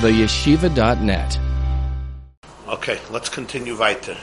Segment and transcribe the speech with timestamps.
[0.00, 1.38] theyeshiva.net.
[2.68, 4.16] Okay, let's continue weiter.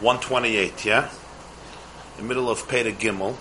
[0.00, 1.08] One twenty-eight, yeah,
[2.18, 3.34] the middle of Perek Gimel.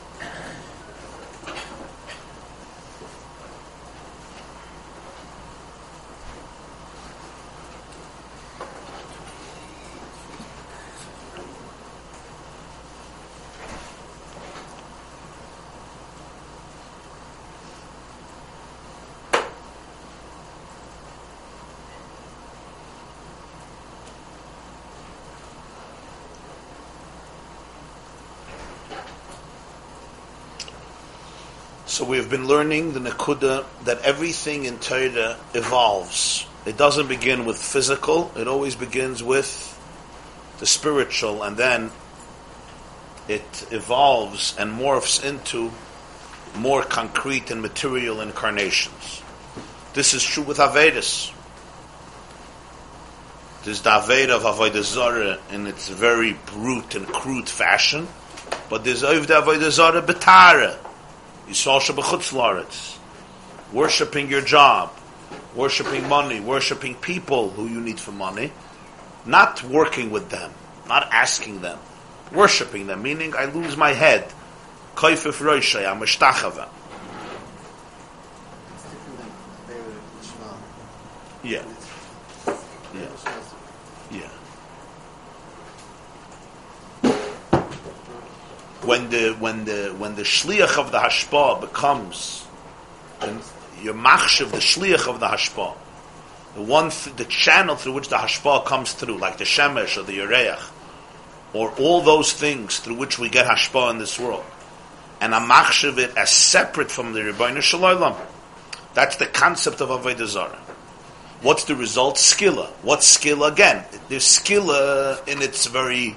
[32.35, 36.45] Been learning the Nakuda that everything in Torah evolves.
[36.65, 39.49] It doesn't begin with physical, it always begins with
[40.59, 41.91] the spiritual, and then
[43.29, 45.71] it evolves and morphs into
[46.57, 49.21] more concrete and material incarnations.
[49.93, 51.31] This is true with Avedis.
[53.63, 58.09] There's the Aveda of Avodah in its very brute and crude fashion,
[58.69, 60.84] but there's Aveda Avodah Betara,
[63.73, 64.91] Worshipping your job,
[65.55, 68.51] worshipping money, worshipping people who you need for money,
[69.25, 70.51] not working with them,
[70.87, 71.79] not asking them,
[72.31, 74.31] worshipping them, meaning I lose my head.
[74.95, 76.69] Kaifif Roishay, I'm a shtachava.
[81.43, 81.63] Yeah.
[84.11, 84.29] Yeah.
[88.85, 92.45] When the when the when the shliach of the hashpa becomes
[93.19, 93.41] and
[93.81, 95.75] your machshav, the shliach of the hashpa,
[96.55, 100.03] the one th- the channel through which the hashpa comes through, like the shemesh or
[100.03, 100.61] the yereach,
[101.53, 104.45] or all those things through which we get hashpa in this world,
[105.19, 108.15] and a machshav it as separate from the Ribbono Shel Olam.
[108.93, 110.59] That's the concept of avodah zarah.
[111.41, 112.15] What's the result?
[112.15, 112.67] Skilla.
[112.81, 113.83] What's skilla again?
[114.09, 116.15] There's skilla in its very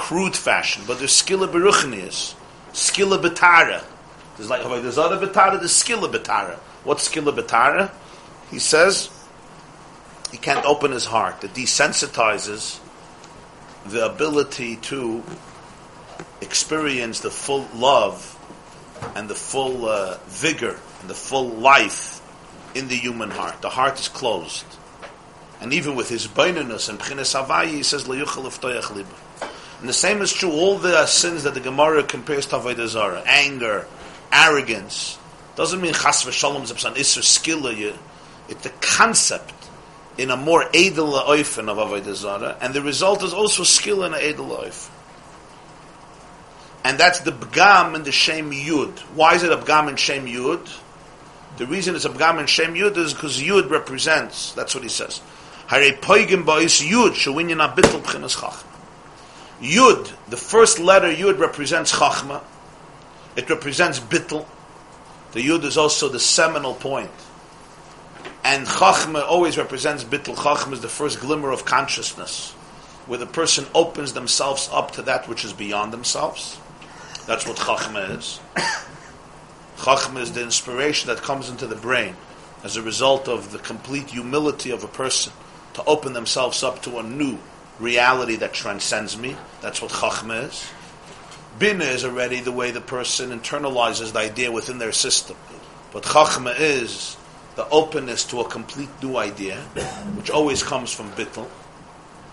[0.00, 2.34] crude fashion, but there's skilla beruchnius,
[2.72, 3.84] skilla betara.
[4.36, 6.56] There's like there's other betara, there's skilla betara.
[6.84, 7.90] What's skilla betara?
[8.50, 9.10] He says
[10.32, 11.44] he can't open his heart.
[11.44, 12.80] It desensitizes
[13.86, 15.22] the ability to
[16.40, 18.36] experience the full love
[19.14, 22.22] and the full uh, vigor and the full life
[22.74, 23.60] in the human heart.
[23.60, 24.64] The heart is closed.
[25.60, 28.08] And even with his baininess and havayi, he says,
[29.80, 33.22] and the same is true, all the sins that the Gemara compares to Avodah Zarah,
[33.24, 33.86] anger,
[34.30, 35.18] arrogance,
[35.56, 37.96] doesn't mean chas v'shalom zepsan isser skilla,
[38.48, 39.54] it's the concept
[40.18, 44.12] in a more edel oifen of Avodah Zarah, and the result is also skill in
[44.12, 44.90] edel oif.
[46.84, 48.98] And that's the bgam and the shem yud.
[49.14, 50.78] Why is it a bgam and shem yud?
[51.56, 54.90] The reason it's a bgam and shem yud is because yud represents, that's what he
[54.90, 55.22] says.
[55.68, 58.69] Hare poigim ba'is yud, shewinyan abitul b'chinas chach.
[59.60, 62.42] Yud, the first letter Yud represents Chachma.
[63.36, 64.46] It represents Bittel.
[65.32, 67.10] The Yud is also the seminal point.
[68.42, 70.34] And Chachma always represents Bittel.
[70.34, 72.52] Chachma is the first glimmer of consciousness,
[73.06, 76.58] where the person opens themselves up to that which is beyond themselves.
[77.26, 78.40] That's what Chachma is.
[79.76, 82.16] Chachma is the inspiration that comes into the brain
[82.64, 85.32] as a result of the complete humility of a person
[85.74, 87.38] to open themselves up to a new
[87.80, 89.36] reality that transcends me.
[89.60, 90.70] That's what Chachma is.
[91.58, 95.36] Bina is already the way the person internalizes the idea within their system.
[95.92, 97.16] But Chachma is
[97.56, 99.56] the openness to a complete new idea,
[100.16, 101.48] which always comes from Bittel.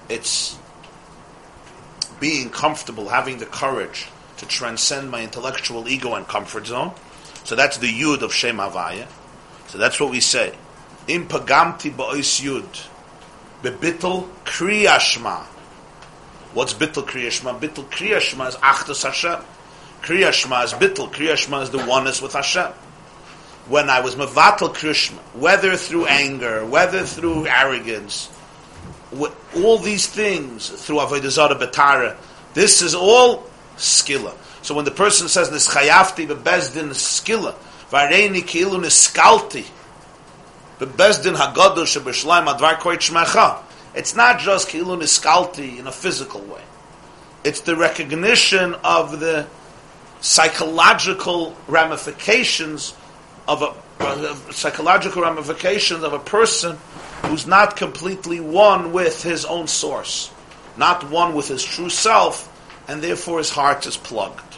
[0.09, 0.57] It's
[2.19, 4.07] being comfortable, having the courage
[4.38, 6.94] to transcend my intellectual ego and comfort zone.
[7.44, 9.07] So that's the Yud of Shem Havaya.
[9.68, 10.53] So that's what we say.
[11.07, 12.88] Im pagamti ba'is Yud.
[13.63, 15.44] Bebittel kriyashma.
[16.53, 17.59] What's bittel kriyashma?
[17.59, 19.40] Bittel kriyashma is achdus Hashem.
[20.01, 21.12] Kriyashma is bittel.
[21.12, 22.71] Kriyashma is the oneness with Hashem.
[23.68, 28.30] When I was mevatel kriyashma, whether through anger, whether through arrogance,
[29.56, 32.15] all these things through avodah zarah betara,
[32.54, 34.33] this is all skilla.
[34.62, 37.56] So when the person says this chayafti bebezdin skilla,
[37.89, 39.65] vareni kilu niskalti,
[40.79, 43.63] Bebezdin Haggadah Shebeshleim Advar Koit Shmecha.
[43.95, 46.62] It's not just Kilun Niskalti in a physical way.
[47.44, 49.47] It's the recognition of the
[50.21, 52.94] psychological ramifications
[53.47, 53.74] of a
[54.53, 56.77] psychological ramifications of a person
[57.23, 60.31] who's not completely one with his own source,
[60.77, 62.53] not one with his true self,
[62.88, 64.57] and therefore his heart is plugged.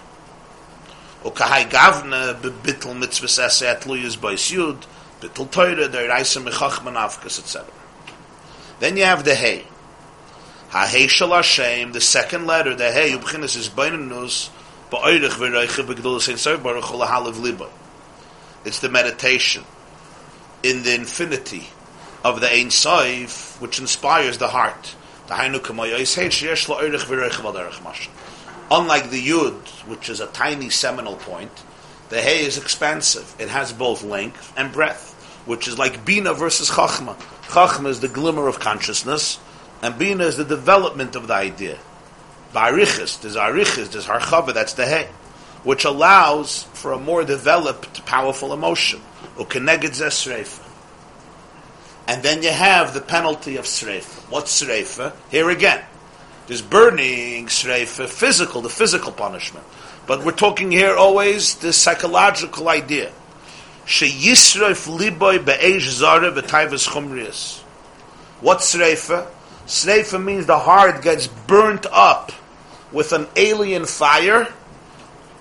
[5.21, 7.65] Bittel teure, der reise mechachman afkas, etc.
[8.79, 9.65] Then you have the hey.
[10.69, 14.49] Ha hey shal Hashem, the second letter, the hey, ubchinis is bainanus,
[14.91, 17.69] ba'oirich v'reiche b'gdol sein sar baruch hu lahalav liba.
[18.65, 19.63] It's the meditation
[20.63, 21.67] in the infinity
[22.23, 24.95] of the Ein Soif, which inspires the heart.
[25.27, 25.35] The.
[28.71, 31.63] Unlike the Yud, which is a tiny seminal point,
[32.09, 33.35] the hay is expansive.
[33.39, 35.13] It has both length and breadth,
[35.45, 37.15] which is like Bina versus Chachma.
[37.43, 39.39] Chachma is the glimmer of consciousness,
[39.81, 41.77] and Bina is the development of the idea.
[42.53, 45.07] Ba'arichis, there's arichis, there's harchava, that's the hay,
[45.63, 49.01] which allows for a more developed, powerful emotion.
[49.37, 50.65] Ukeneged zesreifa.
[52.07, 54.31] And then you have the penalty of sreifa.
[54.31, 55.13] What's sreifa?
[55.29, 55.83] Here again,
[56.47, 59.65] there's burning, shreifa, physical, the physical punishment.
[60.09, 63.11] But we're talking here always the psychological idea.
[63.85, 67.61] Liboy v'taivas chumrius.
[68.41, 69.27] What's shreifa?
[69.67, 72.31] Shreifa means the heart gets burnt up
[72.91, 74.51] with an alien fire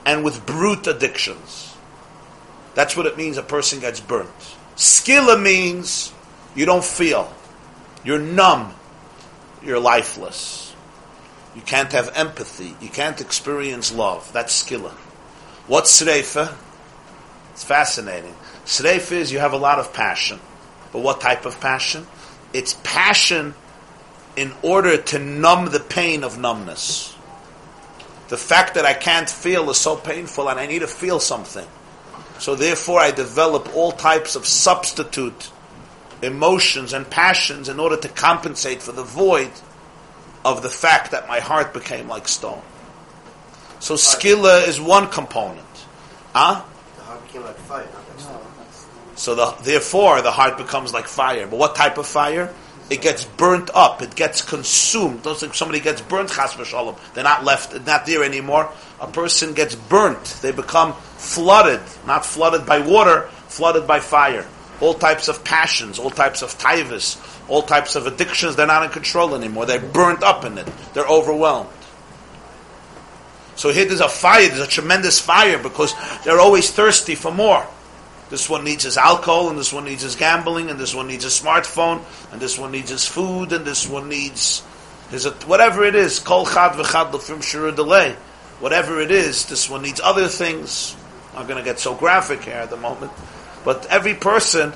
[0.04, 1.74] and with brute addictions.
[2.74, 4.28] That's what it means a person gets burnt.
[4.76, 6.12] Skilla means
[6.54, 7.32] you don't feel.
[8.04, 8.74] You're numb.
[9.62, 10.67] You're lifeless.
[11.58, 12.76] You can't have empathy.
[12.80, 14.32] You can't experience love.
[14.32, 14.92] That's skilla.
[15.66, 16.54] What's sreifa?
[17.50, 18.36] It's fascinating.
[18.64, 20.38] Sreifa is you have a lot of passion.
[20.92, 22.06] But what type of passion?
[22.52, 23.54] It's passion
[24.36, 27.16] in order to numb the pain of numbness.
[28.28, 31.66] The fact that I can't feel is so painful and I need to feel something.
[32.38, 35.50] So therefore I develop all types of substitute
[36.22, 39.50] emotions and passions in order to compensate for the void
[40.48, 42.62] of the fact that my heart became like stone.
[43.80, 45.66] So skilla is one component.
[46.34, 46.64] Huh?
[46.96, 48.20] The heart became like fire, not like
[48.72, 49.16] stone.
[49.16, 51.46] So the, therefore the heart becomes like fire.
[51.46, 52.52] But what type of fire?
[52.90, 54.00] It gets burnt up.
[54.00, 55.22] It gets consumed.
[55.22, 56.98] Don't think somebody gets burnt, chas v'shalom.
[57.12, 58.72] They're not left, not there anymore.
[59.00, 60.24] A person gets burnt.
[60.40, 64.46] They become flooded, not flooded by water, flooded by fire.
[64.80, 67.18] All types of passions, all types of taivas,
[67.48, 69.66] all types of addictions, they're not in control anymore.
[69.66, 70.66] They're burnt up in it.
[70.94, 71.70] They're overwhelmed.
[73.56, 75.92] So here there's a fire, there's a tremendous fire because
[76.24, 77.66] they're always thirsty for more.
[78.30, 81.24] This one needs his alcohol, and this one needs his gambling, and this one needs
[81.24, 84.62] his smartphone, and this one needs his food, and this one needs
[85.10, 86.18] his whatever it is.
[86.20, 88.14] Kol chad v'chad l'fim shuru delay.
[88.60, 90.94] Whatever it is, this one needs other things.
[91.34, 93.12] I'm going to get so graphic here at the moment,
[93.64, 94.72] but every person,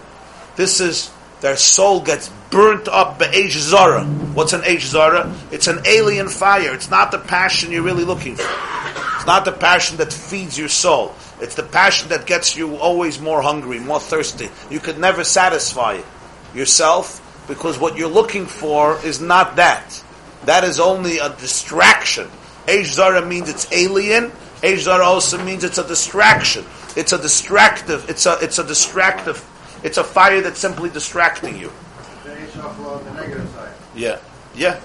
[0.56, 1.10] this is
[1.42, 4.04] their soul gets burnt up by Eish Zara.
[4.04, 5.34] What's an Eish Zara?
[5.50, 6.72] It's an alien fire.
[6.72, 8.48] It's not the passion you're really looking for.
[9.16, 11.16] It's not the passion that feeds your soul.
[11.40, 14.50] It's the passion that gets you always more hungry, more thirsty.
[14.70, 16.00] You could never satisfy
[16.54, 17.18] yourself
[17.48, 20.00] because what you're looking for is not that.
[20.44, 22.28] That is only a distraction.
[22.66, 24.30] Eish Zara means it's alien.
[24.60, 26.64] Eish Zara also means it's a distraction.
[26.94, 28.08] It's a distractive.
[28.08, 29.44] It's a it's a distractive
[29.82, 31.72] it's a fire that's simply distracting you.
[33.94, 34.18] Yeah,
[34.54, 34.80] yeah.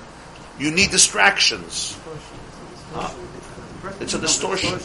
[0.59, 1.97] You need distractions.
[3.99, 4.79] It's a distortion.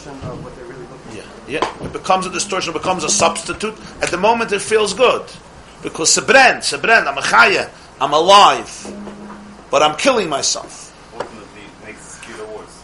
[1.13, 1.85] Yeah, yeah.
[1.85, 2.75] It becomes a distortion.
[2.75, 3.75] It becomes a substitute.
[4.01, 5.25] At the moment, it feels good
[5.81, 7.07] because sebren, sebren.
[7.07, 7.69] I'm a chaya.
[7.99, 8.69] I'm alive,
[9.71, 10.91] but I'm killing myself.
[11.13, 12.83] Ultimately, it makes the skilla worse.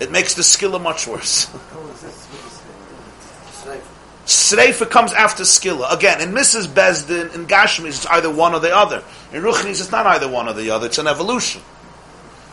[0.00, 1.48] It makes the skilla much worse.
[4.26, 5.92] Sreifa comes after skilla.
[5.92, 6.66] Again, in Mrs.
[6.66, 9.04] Bezdin, in Gashmis, it's either one or the other.
[9.32, 10.86] In Ruchnis, it's not either one or the other.
[10.86, 11.62] It's an evolution.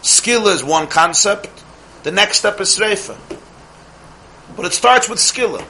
[0.03, 1.49] Skilla is one concept.
[2.03, 3.17] The next step is Sreifa.
[4.55, 5.65] But it starts with skilla.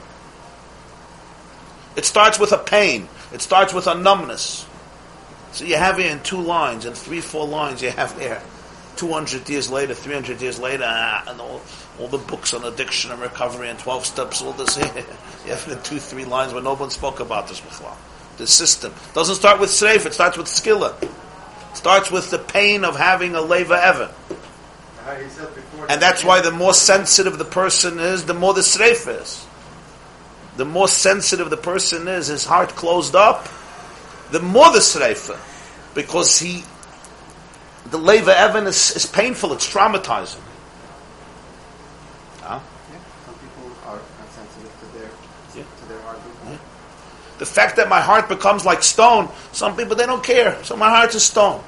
[1.96, 3.08] It starts with a pain.
[3.32, 4.66] It starts with a numbness.
[5.52, 8.42] So you have here in two lines, in three, four lines, you have here
[8.96, 11.62] 200 years later, 300 years later, ah, and all,
[11.98, 14.76] all the books on addiction and recovery and 12 steps, all this.
[14.76, 14.82] you
[15.50, 17.94] have in two, three lines where no one spoke about this before.
[18.36, 18.92] The system.
[19.14, 21.00] doesn't start with Sreif, it starts with Skilla.
[21.02, 24.10] It starts with the pain of having a Leva Evan.
[25.88, 29.46] And that's why the more sensitive the person is, the more the Sreif is.
[30.56, 33.48] The more sensitive the person is, his heart closed up,
[34.30, 35.38] the more the Sreifa.
[35.94, 36.64] Because he
[37.90, 40.40] the leva evan is, is painful, it's traumatizing.
[42.40, 42.60] Huh?
[42.90, 44.00] Yeah, some people are
[44.34, 45.10] sensitive to their,
[45.54, 45.62] yeah.
[45.62, 46.18] to their heart.
[46.46, 46.56] Yeah.
[47.44, 50.56] The fact that my heart becomes like stone, some people they don't care.
[50.64, 51.62] So my heart is stone.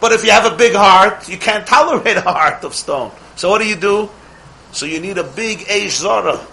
[0.00, 3.12] But if you have a big heart, you can't tolerate a heart of stone.
[3.36, 4.10] So what do you do?
[4.72, 6.44] So you need a big Eish Zara.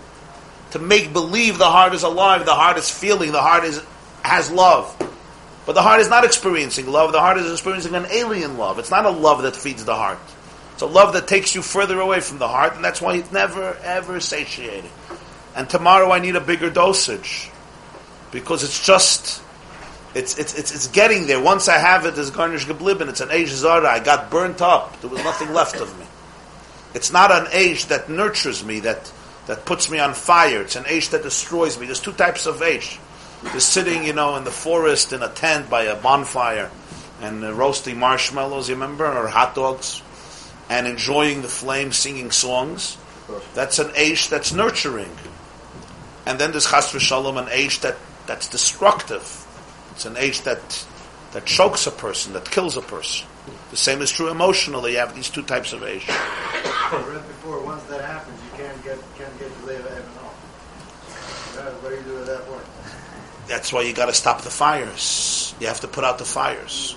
[0.74, 3.84] to make believe the heart is alive, the heart is feeling, the heart is
[4.22, 4.96] has love.
[5.66, 8.78] But the heart is not experiencing love, the heart is experiencing an alien love.
[8.78, 10.20] It's not a love that feeds the heart.
[10.74, 13.32] It's a love that takes you further away from the heart, and that's why it's
[13.32, 14.92] never, ever satiated.
[15.56, 17.50] And tomorrow I need a bigger dosage.
[18.32, 19.42] Because it's just,
[20.16, 21.42] it's, it's, it's, it's getting there.
[21.42, 23.10] Once I have it, it's garnish geblieben.
[23.10, 23.90] It's an eish zara.
[23.90, 25.00] I got burnt up.
[25.02, 26.06] There was nothing left of me.
[26.94, 29.12] It's not an eish that nurtures me, that,
[29.48, 30.62] that puts me on fire.
[30.62, 31.86] It's an eish that destroys me.
[31.86, 33.00] There's two types of eish.
[33.44, 36.70] There's sitting, you know, in the forest in a tent by a bonfire
[37.22, 40.02] and uh, roasting marshmallows, you remember, or hot dogs,
[40.70, 42.98] and enjoying the flame, singing songs.
[43.54, 45.12] That's an eish that's nurturing.
[46.26, 47.96] And then there's chas v'shalom, an eish that,
[48.28, 49.46] that's destructive.
[49.92, 50.86] It's an eish that,
[51.34, 53.28] that chokes a person, that kills a person.
[53.72, 54.94] The same is true emotionally.
[54.94, 56.04] You have these two types of eish.
[56.10, 60.38] I read before, once that happens, you can't get, can't get the Leva Evan off.
[61.82, 62.64] What do you do at that point?
[63.48, 65.54] That's why you got to stop the fires.
[65.60, 66.96] You have to put out the fires.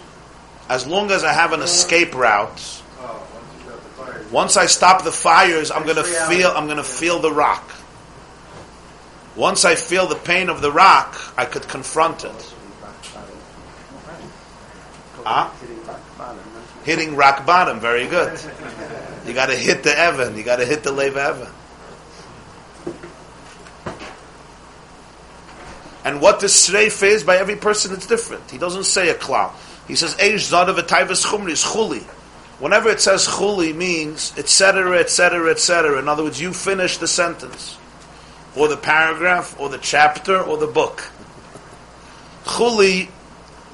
[0.69, 4.25] As long as I have an escape route, Oh, once you got the fire.
[4.33, 6.51] once I stop the fires, I'm going to feel.
[6.55, 7.69] I'm going to feel the rock.
[9.37, 12.55] Once I feel the pain of the rock, I could confront it.
[15.27, 15.53] Ah?
[16.85, 18.39] Hitting rock bottom, very good.
[19.27, 20.37] You got to hit the Evan.
[20.37, 21.49] You got to hit the Leva Evan.
[26.05, 28.51] And what the sreif is by every person, it's different.
[28.51, 29.53] He doesn't say a klal.
[29.89, 32.03] He says eish zadav etayvus chumri chuli.
[32.61, 34.99] Whenever it says chuli means etc.
[34.99, 35.51] etc.
[35.51, 35.99] etc.
[35.99, 37.79] In other words, you finish the sentence,
[38.57, 41.11] or the paragraph, or the chapter, or the book.
[42.45, 43.09] Chuli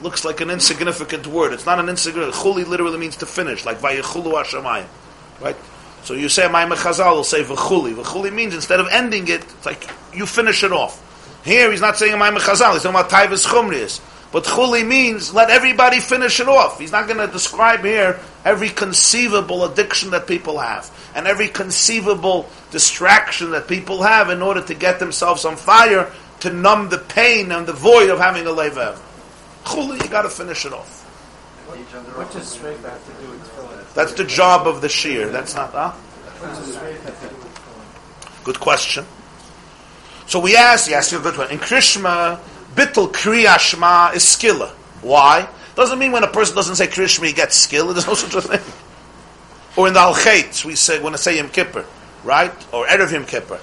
[0.03, 1.53] looks like an insignificant word.
[1.53, 2.35] It's not an insignificant.
[2.35, 4.87] Chuli literally means to finish, like vayechulu hashamayim,
[5.41, 5.57] right?
[6.03, 7.95] So you say my Chazal will say v'chuli.
[7.95, 11.07] V'chuli means instead of ending it, it's like you finish it off.
[11.45, 12.73] Here he's not saying Ma'im Chazal.
[12.73, 14.01] He's talking about Taivas Chumrius.
[14.33, 16.79] But chuli means let everybody finish it off.
[16.79, 22.49] He's not going to describe here every conceivable addiction that people have and every conceivable
[22.71, 27.51] distraction that people have in order to get themselves on fire to numb the pain
[27.51, 29.01] and the void of having a levev.
[29.65, 31.01] Chuli, you got to finish it off.
[31.67, 33.95] What does Sreif have to do with tefillin?
[33.95, 35.29] That's the job of the shear.
[35.29, 35.91] That's not, huh?
[35.91, 38.45] What does Sreif have to do with tefillin?
[38.45, 39.05] Good question.
[40.27, 41.51] So we ask, yes, you're a good one.
[41.51, 42.41] In Krishma,
[42.75, 44.71] bittul kriya shma is skilla.
[45.03, 45.49] Why?
[45.75, 47.87] Doesn't mean when a person doesn't say Krishma he gets skill.
[47.93, 48.61] There's no such a thing.
[49.77, 50.15] Or in the Al
[50.67, 51.87] we say when I say Yom Kippur,
[52.25, 52.53] right?
[52.73, 53.59] Or Erev Yom Kippur.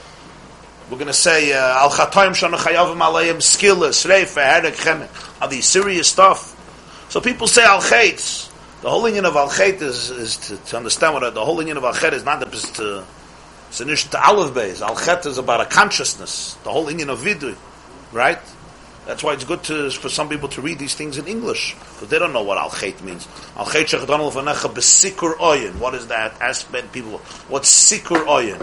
[0.90, 5.42] We're going to say uh, Al Chatoim Shana Chayavim Alayim Skilla Sreifa Herek Chemek.
[5.42, 6.56] Are these serious stuff?
[7.10, 11.34] So people say Al The whole union of Al is, is to, to understand what
[11.34, 13.06] the whole union of Al is not just to
[13.70, 14.82] it's an issue to Aleph Beis.
[14.82, 14.98] Al
[15.30, 17.56] is about a consciousness, the whole Indian of Vidui,
[18.12, 18.40] right?
[19.08, 22.10] That's why it's good to, for some people to read these things in English, because
[22.10, 23.26] they don't know what Al Chet means.
[23.56, 25.80] Al Chet Shechadon Lefanecha Besikur Oyin.
[25.80, 26.40] What is that?
[26.42, 28.60] Ask many people, what's Sikur Oyin?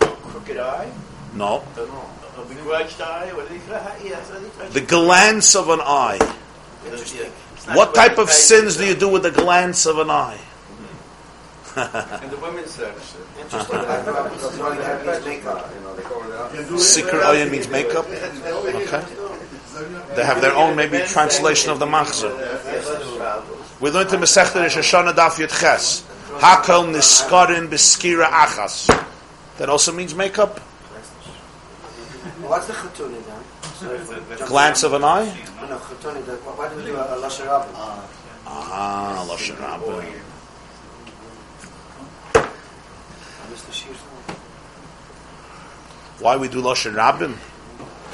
[0.00, 0.90] Crooked eye?
[1.34, 1.62] No.
[1.76, 1.82] A,
[2.40, 3.30] a begrudged eye?
[3.32, 3.60] What do you
[4.10, 6.18] Yes, I think The glance of an eye.
[6.84, 7.30] Interesting.
[7.54, 10.40] It's not What type of sins do you do with the glance of an eye?
[11.76, 13.20] and the women's section.
[13.38, 13.78] Interesting.
[13.78, 16.50] Because one that means makeup, you know, they call it out.
[16.50, 18.06] Sikur Oyin means makeup.
[18.06, 19.23] Okay.
[20.16, 22.32] They have their own maybe translation of the Machzor.
[23.80, 26.04] We learned in Masechta Rosh Hashanah Daf Yud Ches.
[26.38, 28.86] Hakel niskarin beskira achas.
[29.58, 30.58] That also means makeup.
[32.40, 34.46] What's the chatuni then?
[34.48, 35.26] Glance of an eye.
[35.68, 36.20] No, chatuni.
[36.22, 38.04] Why do we do a, lashon rabbi?
[38.46, 40.02] Ah, Lashon Rabbah.
[46.20, 47.36] Why we do Lashon Rabbim?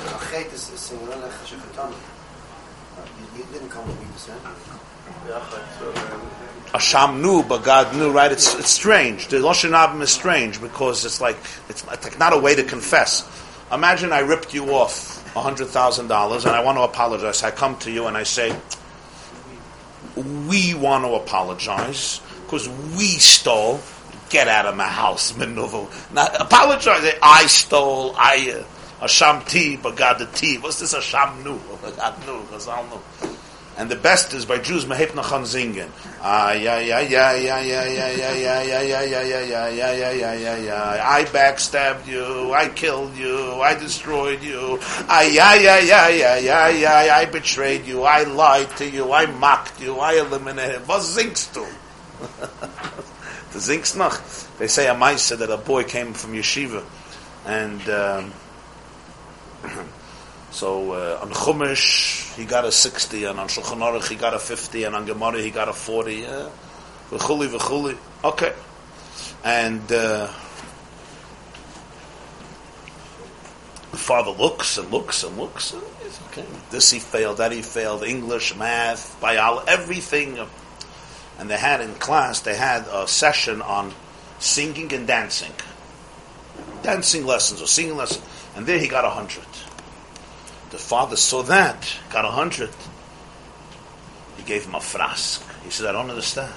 [0.01, 4.07] Achet is is saying "Lo lecha shechatani." You- You didn't come with me.
[6.73, 8.31] Asham knew, but God knew, right?
[8.31, 9.29] It's it's strange.
[9.29, 11.37] The Lashon Rabbim is strange because it's like
[11.69, 13.25] it's like not a way to confess.
[13.73, 17.43] Imagine I ripped you off hundred thousand dollars and I want to apologize.
[17.43, 18.55] I come to you and I say,
[20.17, 23.81] "We want to apologize because we stole."
[24.29, 25.89] Get out of my house, Menovo.
[26.15, 27.15] Not apologize.
[27.21, 28.15] I stole.
[28.17, 28.65] I uh,
[29.01, 30.63] Hasham ti bagadati.
[30.63, 31.59] What's this Hasham nu?
[31.81, 33.01] God nu, Chazal nu.
[33.79, 35.89] And the best is by Jews, Mehep Nachan Zingen.
[36.23, 36.59] I
[41.33, 44.79] backstabbed you, I killed you, I destroyed you,
[45.09, 45.29] I
[47.33, 50.87] betrayed you, I lied to you, I mocked you, I eliminated.
[50.87, 51.67] Was zingst du?
[53.53, 54.21] The zingst noch.
[54.59, 56.85] They say a mice that a boy came from yeshiva
[57.47, 58.33] and um,
[60.51, 64.39] so uh, on Chumash he got a 60, and on Shulchan Aruch he got a
[64.39, 66.27] 50, and on Gemara he got a 40.
[66.27, 66.49] Uh,
[67.11, 67.97] v'chuli, v'chuli.
[68.25, 68.53] Okay.
[69.43, 70.31] And uh,
[73.91, 75.73] the father looks and looks and looks.
[75.73, 75.83] And
[76.31, 76.45] okay.
[76.71, 80.39] This he failed, that he failed, English, math, biology, everything.
[81.39, 83.93] And they had in class, they had a session on
[84.39, 85.53] singing and dancing.
[86.83, 88.25] Dancing lessons or singing lessons.
[88.55, 89.45] And there he got a hundred.
[90.71, 92.71] The father saw that, got a hundred.
[94.37, 95.43] He gave him a frask.
[95.65, 96.53] He said, I don't understand.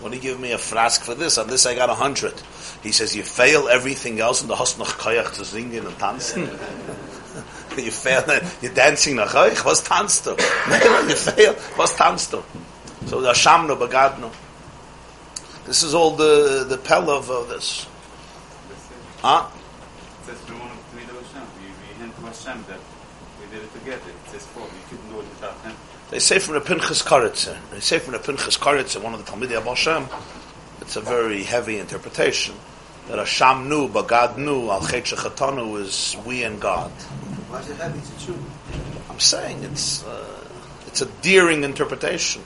[0.00, 1.38] When do you give me a frask for this?
[1.38, 2.34] On this I got a hundred.
[2.82, 6.42] He says, you fail everything else in the hast noch koyach to singen and dancing.
[7.76, 8.24] you fail,
[8.62, 10.30] you're dancing nach euch, was tanzt du?
[11.08, 12.42] you fail, was tanzt du?
[13.06, 14.32] So the Hashamno, Bagadno.
[15.66, 17.86] This is all the, the pell of uh, this.
[19.20, 19.48] Huh?
[20.22, 21.42] It says we want to meet Hashem.
[21.60, 22.80] We, we hint to Hashem that
[23.52, 24.10] we did it together.
[24.10, 25.76] It says we couldn't do it without him.
[26.10, 27.56] They say from the Pinchas Karitza.
[27.70, 30.06] They say from the Pinchas Karitza, one of the Talmidei Abba Hashem,
[30.80, 32.54] it's a very heavy interpretation
[33.08, 36.90] that Hashem knew, but God knew, Al Chet Shechatanu is we and God.
[36.90, 37.98] Why is it heavy?
[37.98, 38.38] It's true.
[39.10, 40.44] I'm saying it's uh,
[40.86, 42.42] it's a daring interpretation.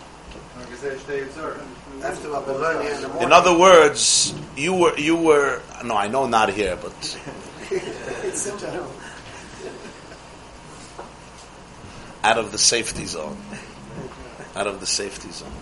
[0.57, 1.69] Like I say, stay observant.
[2.03, 3.25] After what we learn here in the morning.
[3.25, 6.93] In other words, you were you were no, I know not here, but
[7.71, 8.91] it's in general.
[12.27, 13.37] Out of the safety zone.
[14.57, 15.53] Out of the safety zone.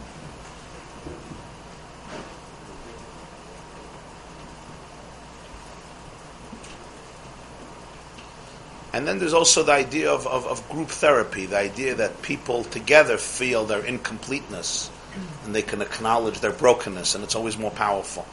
[8.94, 12.64] And then there's also the idea of, of, of group therapy, the idea that people
[12.64, 14.88] together feel their incompleteness
[15.44, 18.24] and they can acknowledge their brokenness, and it's always more powerful.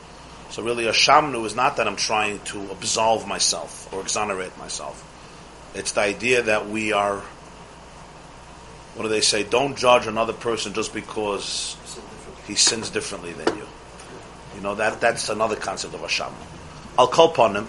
[0.51, 5.03] So really, a shamnu is not that I'm trying to absolve myself or exonerate myself.
[5.73, 7.21] It's the idea that we are,
[8.95, 9.43] what do they say?
[9.43, 11.77] Don't judge another person just because
[12.47, 13.67] he sins differently than you.
[14.55, 16.33] You know, that that's another concept of shamnu.
[16.97, 17.67] I'll call upon him.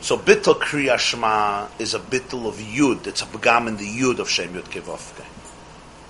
[0.00, 3.06] So bittul kriya shema is a bittul of yud.
[3.06, 5.24] It's a begam in the yud of Shem Yud Kevavke.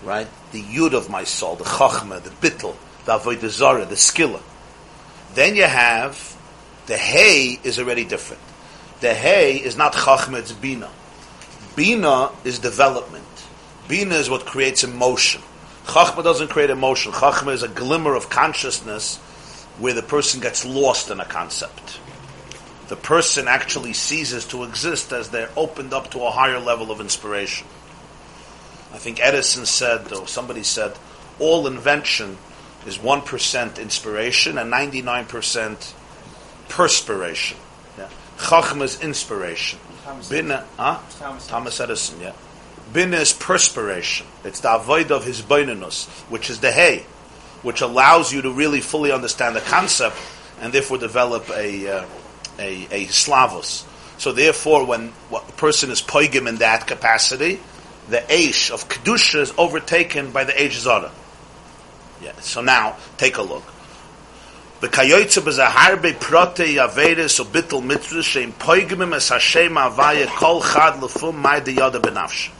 [0.02, 0.28] Right?
[0.52, 4.40] The yud of my soul, the chachma, the bittul, the avodah zarah, the skilla.
[5.34, 6.36] Then you have
[6.86, 8.42] the hay is already different.
[9.00, 10.90] The hay is not chachma, it's bina.
[11.76, 13.24] Bina is development.
[13.88, 15.42] Bina is what creates emotion.
[15.86, 17.12] Chachma doesn't create emotion.
[17.12, 19.18] Chachma is a glimmer of consciousness
[19.78, 21.98] where the person gets lost in a concept.
[22.88, 27.00] The person actually ceases to exist as they're opened up to a higher level of
[27.00, 27.66] inspiration.
[28.92, 30.92] I think Edison said, or somebody said,
[31.38, 32.36] all invention
[32.86, 35.94] is 1% inspiration and 99%
[36.68, 37.56] perspiration.
[37.98, 38.08] Yeah.
[38.38, 39.78] Chachma is inspiration.
[40.04, 40.98] Thomas Bina, huh?
[41.18, 42.32] Thomas Thomas Edison, yeah.
[42.92, 44.26] Bina is perspiration.
[44.44, 47.06] It's the avoid of his boinanus, which is the hay,
[47.62, 50.16] which allows you to really fully understand the concept
[50.60, 52.04] and therefore develop a, uh,
[52.58, 53.84] a, a slavos.
[54.18, 57.60] So therefore, when a person is poigim in that capacity,
[58.08, 61.10] the aish of kedusha is overtaken by the aish zara.
[62.20, 62.38] Yeah.
[62.40, 63.64] So now take a look.
[64.80, 71.60] B'kayoytze b'zaharbe prote yaveres bittel mitzvah sheim poigimim es Hashem avaya kol chad lefum mai
[71.60, 72.50] de yoda benafsh.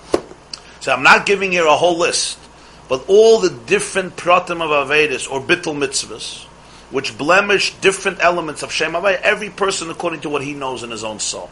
[0.83, 2.40] So I'm not giving here a whole list,
[2.88, 6.42] but all the different pratim of averes or bittel mitzvahs,
[6.90, 10.90] which blemish different elements of Shem Avaya, every person according to what he knows in
[10.90, 11.49] his own soul.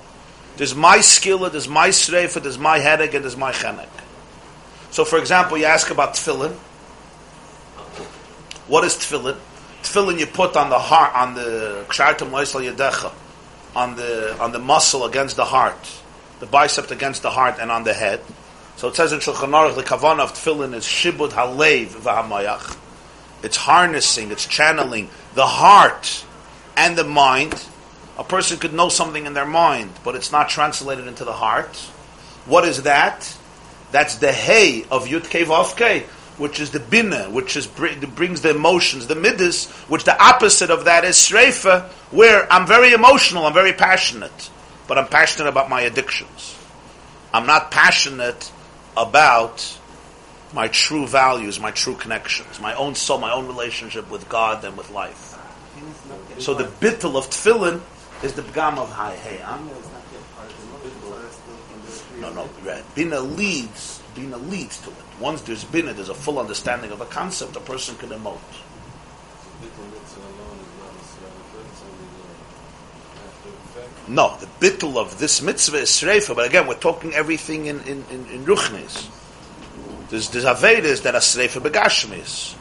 [0.56, 3.86] There's my skill, there's my sreifa, there's my headache, and there's my chenek.
[4.90, 6.50] So, for example, you ask about tefillin.
[8.66, 9.38] What is tefillin?
[9.84, 13.12] Tefillin you put on the heart, on the kshartam loisal yadecha,
[13.76, 15.78] on the on the muscle against the heart,
[16.40, 18.20] the bicep against the heart, and on the head.
[18.80, 22.78] So it says in Shulchan Aruch, the kavanah of tefillin is shibud halev v'hamayach.
[23.42, 26.24] It's harnessing, it's channeling the heart
[26.78, 27.62] and the mind.
[28.16, 31.76] A person could know something in their mind, but it's not translated into the heart.
[32.46, 33.36] What is that?
[33.92, 36.06] That's the hay of Yud Kei
[36.38, 40.86] which is the bina, which is brings the emotions, the midas, which the opposite of
[40.86, 44.48] that is sreifa, where I'm very emotional, I'm very passionate,
[44.88, 46.56] but I'm passionate about my addictions.
[47.34, 48.50] I'm not passionate
[48.96, 49.78] about
[50.52, 54.76] my true values, my true connections, my own soul, my own relationship with God and
[54.76, 55.38] with life.
[56.38, 57.80] So the bittul of tefillin
[58.22, 59.40] is the b'gam of hay hey.
[62.20, 62.48] No, no.
[62.94, 64.96] Bina leads, Bina leads to it.
[65.18, 68.38] Once there's Bina, there's a full understanding of a concept, a person can emote.
[74.10, 78.04] No, the bittul of this mitzvah is sreifa, but again, we're talking everything in, in,
[78.10, 79.08] in, in ruchnis.
[80.08, 82.56] There's, there's Avedas that are sreifa begashmis.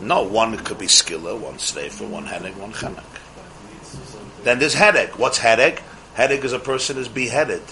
[0.00, 3.04] No, one could be skilla, one sreifa, one headache, one chenek.
[4.44, 5.18] Then there's headache.
[5.18, 5.82] What's headache?
[6.14, 7.62] Headache is a person is beheaded.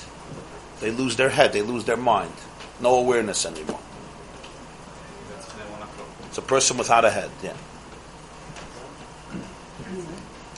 [0.80, 2.34] They lose their head, they lose their mind.
[2.82, 3.80] No awareness anymore.
[6.26, 7.56] It's a person without a head, yeah.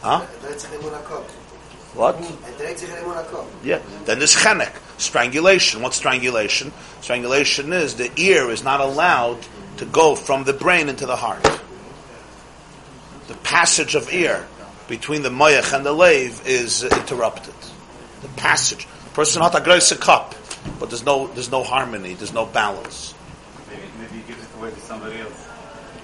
[0.03, 0.21] Huh?
[0.41, 1.31] Direkt zich helemaal naar kop.
[1.93, 2.15] What?
[2.19, 3.47] Hij direkt zich helemaal naar kop.
[3.61, 3.81] Yeah.
[4.05, 5.81] Then there's chenek, strangulation.
[5.81, 6.73] What's strangulation?
[7.01, 11.61] Strangulation is the ear is not allowed to go from the brain into the heart.
[13.27, 14.47] The passage of ear
[14.89, 17.55] between the moyach and the lave is interrupted.
[18.23, 18.87] The passage.
[19.13, 20.35] Person had a cup,
[20.79, 22.15] but there's no there's no harmony.
[22.15, 23.15] There's no balance.
[23.69, 25.47] Maybe, maybe he gives it away to somebody else.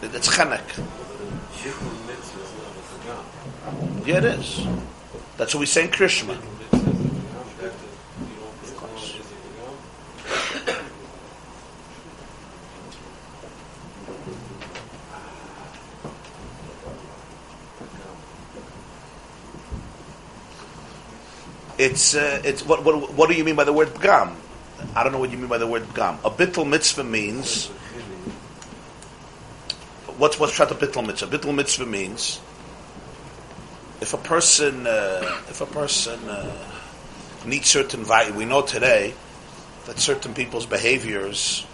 [0.02, 0.62] It's chenek.
[4.04, 4.66] Yeah, it is.
[5.38, 6.36] That's what we say in Krishma.
[21.78, 24.34] It's uh, it's what, what what do you mean by the word bgam?
[24.94, 26.18] I don't know what you mean by the word bgam.
[26.24, 27.68] A bittul mitzvah means
[30.18, 31.26] what's what's shata bittul mitzvah?
[31.26, 32.38] Bittul mitzvah means
[34.00, 36.52] if a person uh, if a person uh,
[37.46, 39.14] needs certain value, we know today
[39.86, 41.66] that certain people's behaviors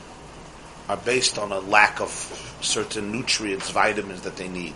[0.89, 2.11] are based on a lack of
[2.61, 4.75] certain nutrients, vitamins that they need.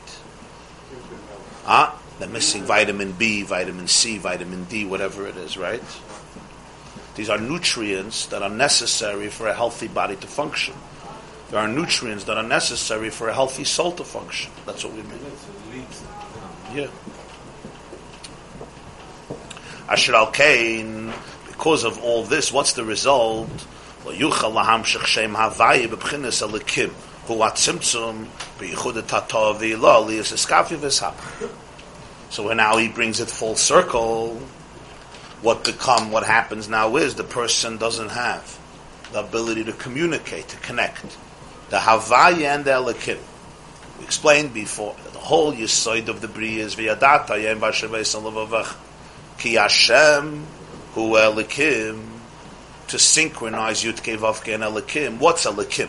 [1.66, 5.83] Ah, they're missing vitamin B, vitamin C, vitamin D, whatever it is, right?
[7.16, 10.74] These are nutrients that are necessary for a healthy body to function.
[11.50, 14.50] There are nutrients that are necessary for a healthy soul to function.
[14.66, 15.87] That's what we mean.
[16.74, 16.88] Yeah.
[19.88, 21.12] Asher al kain,
[21.47, 23.66] because of all this, what's the result?
[24.05, 24.12] So
[32.53, 34.35] now he brings it full circle,
[35.40, 38.59] what become, what happens now is the person doesn't have
[39.12, 41.16] the ability to communicate, to connect.
[41.70, 43.18] The Havaya and the Elikim.
[43.99, 48.75] We explained before the whole Yisoid of the Bria is V'yadata Yem Alavavach
[49.38, 50.47] Ki Hashem
[50.94, 52.07] Hu Elikim
[52.88, 55.18] to synchronize Yudke Vavke and Elikim.
[55.18, 55.88] What's Elikim?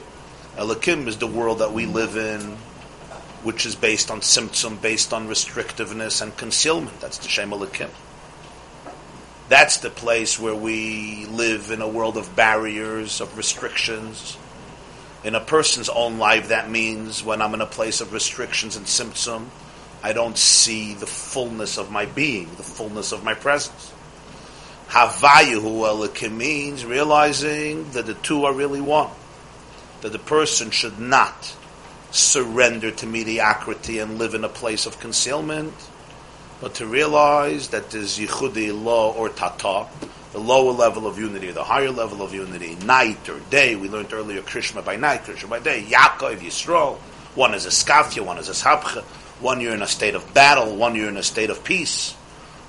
[0.55, 2.57] Elikim is the world that we live in,
[3.43, 6.99] which is based on symptom, based on restrictiveness and concealment.
[7.01, 7.89] That's the Shem Elikim.
[9.47, 14.37] That's the place where we live in a world of barriers, of restrictions.
[15.23, 18.87] In a person's own life, that means when I'm in a place of restrictions and
[18.87, 19.51] symptom,
[20.05, 23.91] I don't see the fullness of my being, the fullness of my presence.
[24.89, 29.09] Havayahu Elikim means realizing that the two are really one.
[30.01, 31.55] That the person should not
[32.11, 35.73] surrender to mediocrity and live in a place of concealment,
[36.61, 39.87] but to realize that there's yichudi law or tata,
[40.33, 43.75] the lower level of unity, the higher level of unity, night or day.
[43.75, 46.97] We learned earlier Krishma by night, Krishma by day, Yaakov, Yisrael.
[47.33, 49.03] One is a skafia, one is a sapcha.
[49.39, 52.13] One you're in a state of battle, one you're in a state of peace.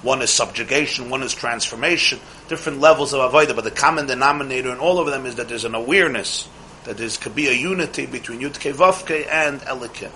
[0.02, 2.20] One is subjugation, one is transformation.
[2.48, 5.64] Different levels of avodah, but the common denominator in all of them is that there's
[5.64, 6.48] an awareness
[6.84, 10.12] that there could be a unity between Yudke Vavke and Elikim.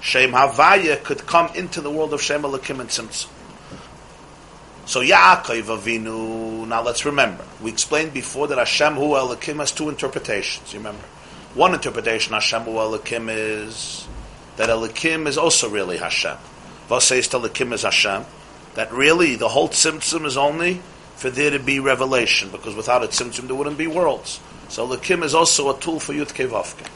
[0.00, 3.28] Shem Havaya could come into the world of Shem Elikim and Tzimtzum.
[4.86, 9.90] So Yaakov Avinu, now let's remember, we explained before that Hashem Hu Elikim has two
[9.90, 11.04] interpretations, you remember?
[11.54, 14.07] One interpretation, Hashem Hu Elikim, is
[14.58, 16.36] that Elikim is also really Hashem.
[16.88, 18.24] Says Elikim is Hashem,
[18.74, 20.82] that really the whole Tzimtzum is only
[21.16, 24.40] for there to be revelation, because without a Tzimtzum there wouldn't be worlds.
[24.68, 26.86] So Elikim is also a tool for Yud Kevavke.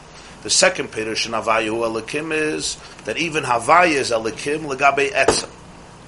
[0.42, 5.48] The second Pirush in Havayu Elikim is that even Havaya is Elikim legabe etzem,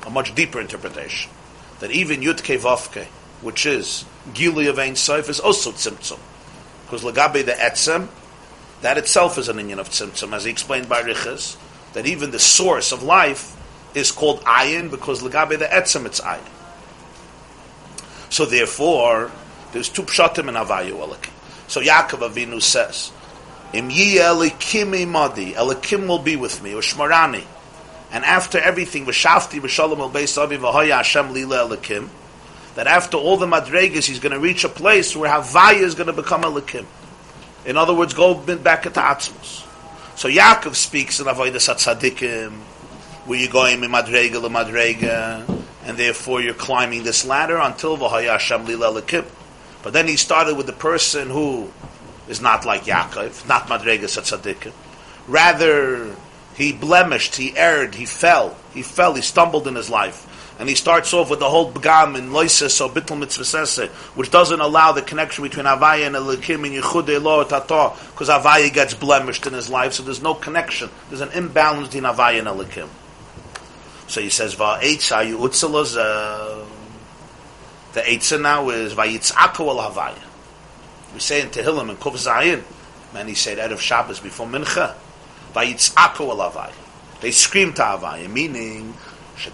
[0.07, 1.31] a much deeper interpretation.
[1.79, 3.05] That even Yud Kevavke,
[3.43, 6.19] which is Gili of Ein Sof, is also Tzimtzum.
[6.85, 8.09] Because legabe the etzem,
[8.85, 11.57] that itself is an union of Tzimtzum, as he explained by Riches,
[11.95, 13.57] that even the source of life
[13.95, 16.45] is called Ayin, because legabe the etzem it's Ayin.
[18.29, 19.31] So therefore,
[19.73, 21.31] there's two pshatim in Havayu Elikim.
[21.67, 23.11] So Yaakov Avinu says,
[23.73, 27.45] Im yi elikim imadi, elikim will be with me, ushmarani.
[28.13, 32.11] And after everything, v'shafti v'shalom el beis avi v'hoya Hashem lila elikim,
[32.75, 36.09] that after all the madregas, he's going to reach a place where Havaya is going
[36.09, 36.85] to become elikim.
[37.65, 39.67] In other words, go back the Atzmos.
[40.17, 42.53] So Yaakov speaks in Avodah Satzadikim,
[43.27, 48.33] where you're going in madrega le madrega, and therefore you're climbing this ladder until v'haya
[48.33, 49.25] Hashem lila lekib.
[49.83, 51.71] But then he started with the person who
[52.29, 54.73] is not like Yaakov, not madrega tzaddikim.
[55.27, 56.15] Rather,
[56.55, 60.27] he blemished, he erred, he fell, he fell, he stumbled in his life.
[60.59, 64.61] And he starts off with the whole begam and loises or bittul mitzvah which doesn't
[64.61, 69.47] allow the connection between Avaya and Elikim and Yichud Elo Tato, because Avaya gets blemished
[69.47, 70.91] in his life, so there's no connection.
[71.09, 72.89] There's an imbalance between Avaya and Elikim.
[74.07, 75.95] So he says, Va'etza yu utzelaz,
[77.95, 80.23] the Eitza now is Vayitzako al Havaya.
[81.15, 82.63] We say in Tehillim and Kuf Zayin,
[83.13, 84.95] many say that of Shabbos before Mincha,
[85.53, 86.75] Vayitzako al Havaya.
[87.21, 88.95] They scream to Havaya, meaning
[89.37, 89.51] To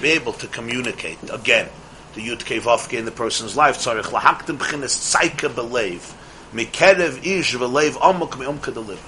[0.00, 1.68] be able to communicate again
[2.14, 3.78] the yud kevavke in the person's life.
[3.78, 6.14] Tzarich b'chinas belev
[6.52, 8.98] mikerev ish deliver.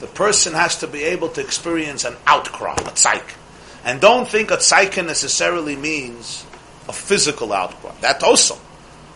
[0.00, 3.34] The person has to be able to experience an outcry, a tzaik.
[3.84, 6.46] And don't think a tzaika necessarily means
[6.88, 7.92] a physical outcry.
[8.00, 8.58] That also.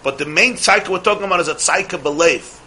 [0.02, 2.59] But the main tzaika we're talking about is a tzaika belev.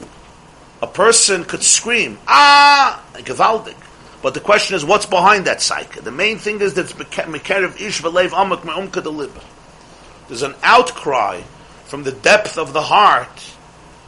[0.82, 3.76] A person could scream, ah, gewaldig.
[4.26, 6.00] But the question is, what's behind that psyche?
[6.00, 9.44] The main thing is that it's Mekarev Ish V'Leiv Amak Me'umka Delibah.
[10.28, 11.42] There's an outcry
[11.86, 13.56] from the depth of the heart,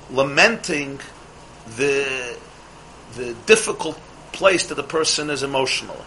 [0.09, 0.99] lamenting
[1.75, 2.35] the
[3.13, 3.99] the difficult
[4.31, 6.01] place that the person is emotionally.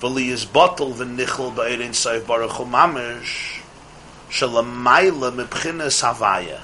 [0.00, 3.60] V'li is bottle v'nichel ba'erin saif baruch mamish
[4.30, 6.62] shalamayla mibchinas havaya.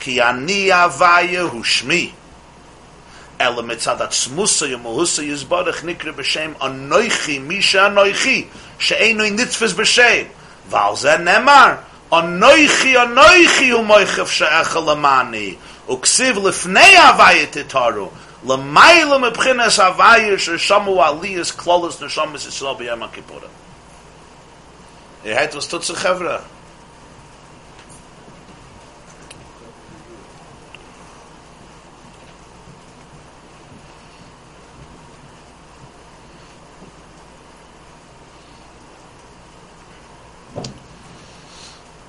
[0.00, 2.14] Ki ani havaya hu shmi.
[3.40, 8.46] אלא מצד עצמוסה ימוהוסה יזבורך נקרא בשם אנויכי, מי שאנויכי,
[8.78, 10.22] שאינו נתפס בשם.
[10.70, 11.74] ועל זה נאמר,
[12.12, 15.54] אנויכי, אנויכי הוא מויכף שאיך למעני,
[15.90, 18.10] וכסיב לפני הוויה תתארו,
[18.48, 23.64] למיילה מבחינס הוויה ששמו עליאס כלולס נשומס ישראל ביום הכיפורים.
[25.24, 26.40] Ihr heit was tut sich Chevra.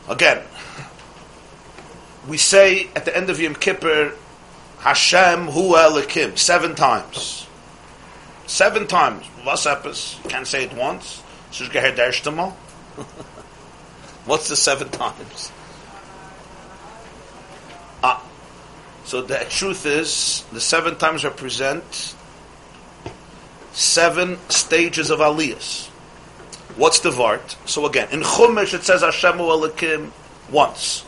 [0.07, 0.43] Again,
[2.27, 4.13] we say at the end of Yom Kippur,
[4.79, 7.47] Hashem Hu Elikim, seven times.
[8.47, 9.25] Seven times.
[9.45, 10.19] Was happens?
[10.23, 11.21] You can't say it once.
[14.25, 15.51] What's the seven times?
[18.03, 18.23] Ah.
[19.05, 22.15] So the truth is, the seven times represent
[23.71, 25.89] seven stages of aliyahs.
[26.77, 27.55] What's the vart?
[27.65, 30.11] So again, in Chumash it says Hashem Elikim
[30.51, 31.05] once.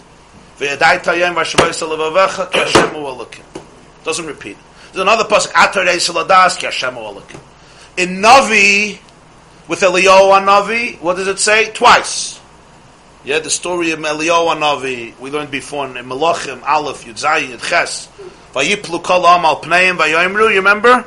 [4.04, 4.58] Doesn't repeat.
[4.94, 5.52] There's another pasuk.
[7.98, 9.00] In Navi,
[9.68, 11.70] with Eliyahu Navi, what does it say?
[11.72, 12.40] Twice.
[13.26, 17.62] Yeah, the story of Eliyahu Navi we learned before in Melachim Aleph Yud Zayin Yud
[17.68, 18.08] Ches.
[18.56, 18.78] You
[20.56, 21.06] remember?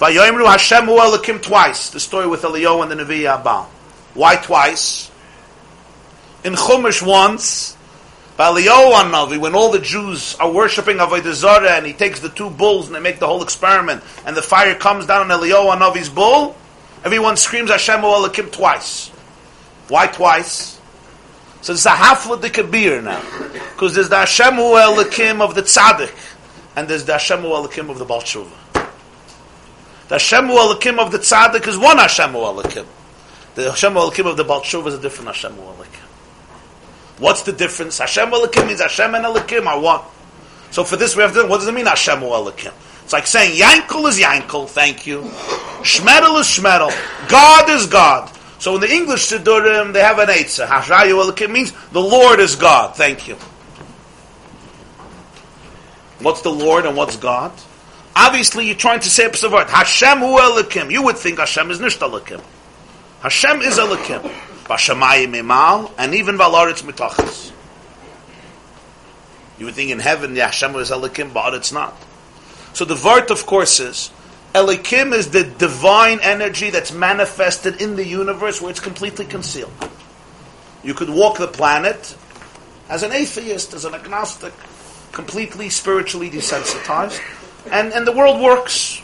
[0.00, 1.90] Hashem Elikim twice.
[1.90, 3.68] The story with Eliyahu and the Navi Abal.
[4.14, 5.10] Why twice?
[6.44, 7.76] In Chumash once,
[8.38, 12.50] Baliyahu Navi, when all the Jews are worshipping Avodah Zarah and he takes the two
[12.50, 16.08] bulls and they make the whole experiment and the fire comes down on Eliyahu Navi's
[16.08, 16.56] bull,
[17.04, 19.08] everyone screams Hashem Olakim twice.
[19.88, 20.80] Why twice?
[21.60, 23.22] So it's a hafla de kabir now.
[23.74, 26.12] Because there's the Hashem Olakim of the tzaddik
[26.74, 28.50] and there's the Hashem Olakim of the Balshuva.
[30.08, 32.86] The Hashem Olakim of the tzaddik is one Hashem Olakim.
[33.54, 36.08] The Hashem Elokim of the Baal Tshuva is a different Hashem Elokim.
[37.18, 37.98] What's the difference?
[37.98, 40.00] Hashem Elokim means Hashem and Elokim are one.
[40.70, 42.72] So for this we have to, what does it mean Hashem Elokim?
[43.04, 45.20] It's like saying Yankel is Yankel, thank you.
[45.82, 47.28] Shmedel is Shmedel.
[47.28, 48.30] God is God.
[48.58, 50.66] So in the English Siddurim, they have an Eitzah.
[50.66, 53.36] Hashayu Elokim means the Lord is God, thank you.
[56.20, 57.52] What's the Lord and what's God?
[58.14, 59.30] Obviously, you're trying to say a.
[59.30, 60.90] Hashem hu Elokim.
[60.90, 62.42] You would think Hashem is Nisht Elokim.
[63.22, 64.22] Hashem is Elikim.
[64.64, 67.52] Bashamayim imal, and even Valaritz mitachas.
[69.58, 71.96] You would think in heaven, yeah, Hashem is Elikim, but it's not.
[72.72, 74.10] So the Vart, of course, is
[74.54, 79.72] Elikim is the divine energy that's manifested in the universe where it's completely concealed.
[80.82, 82.16] You could walk the planet
[82.88, 84.52] as an atheist, as an agnostic,
[85.12, 87.20] completely spiritually desensitized,
[87.70, 89.00] and, and the world works.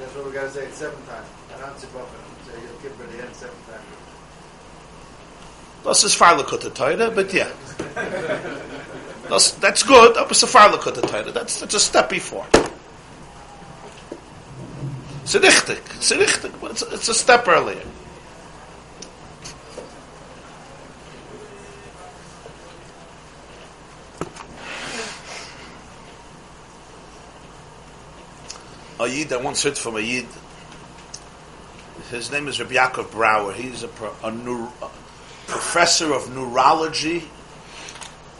[0.00, 1.28] That's what we got to say seven times.
[5.84, 6.70] Das ist Farlakutta
[7.14, 7.48] but yeah.
[9.28, 10.14] That's, that's good.
[10.14, 11.30] That was a Farlakutta Torah.
[11.30, 12.46] That's, that's a step before.
[15.24, 16.12] It's richtig, it's
[16.60, 17.80] but it's it's a step earlier.
[29.00, 30.26] A Yid, I once heard from a Yid,
[32.14, 33.52] his name is Rabbi Yaakov Brawer.
[33.52, 34.88] He's a, a, neur, a
[35.46, 37.24] professor of neurology,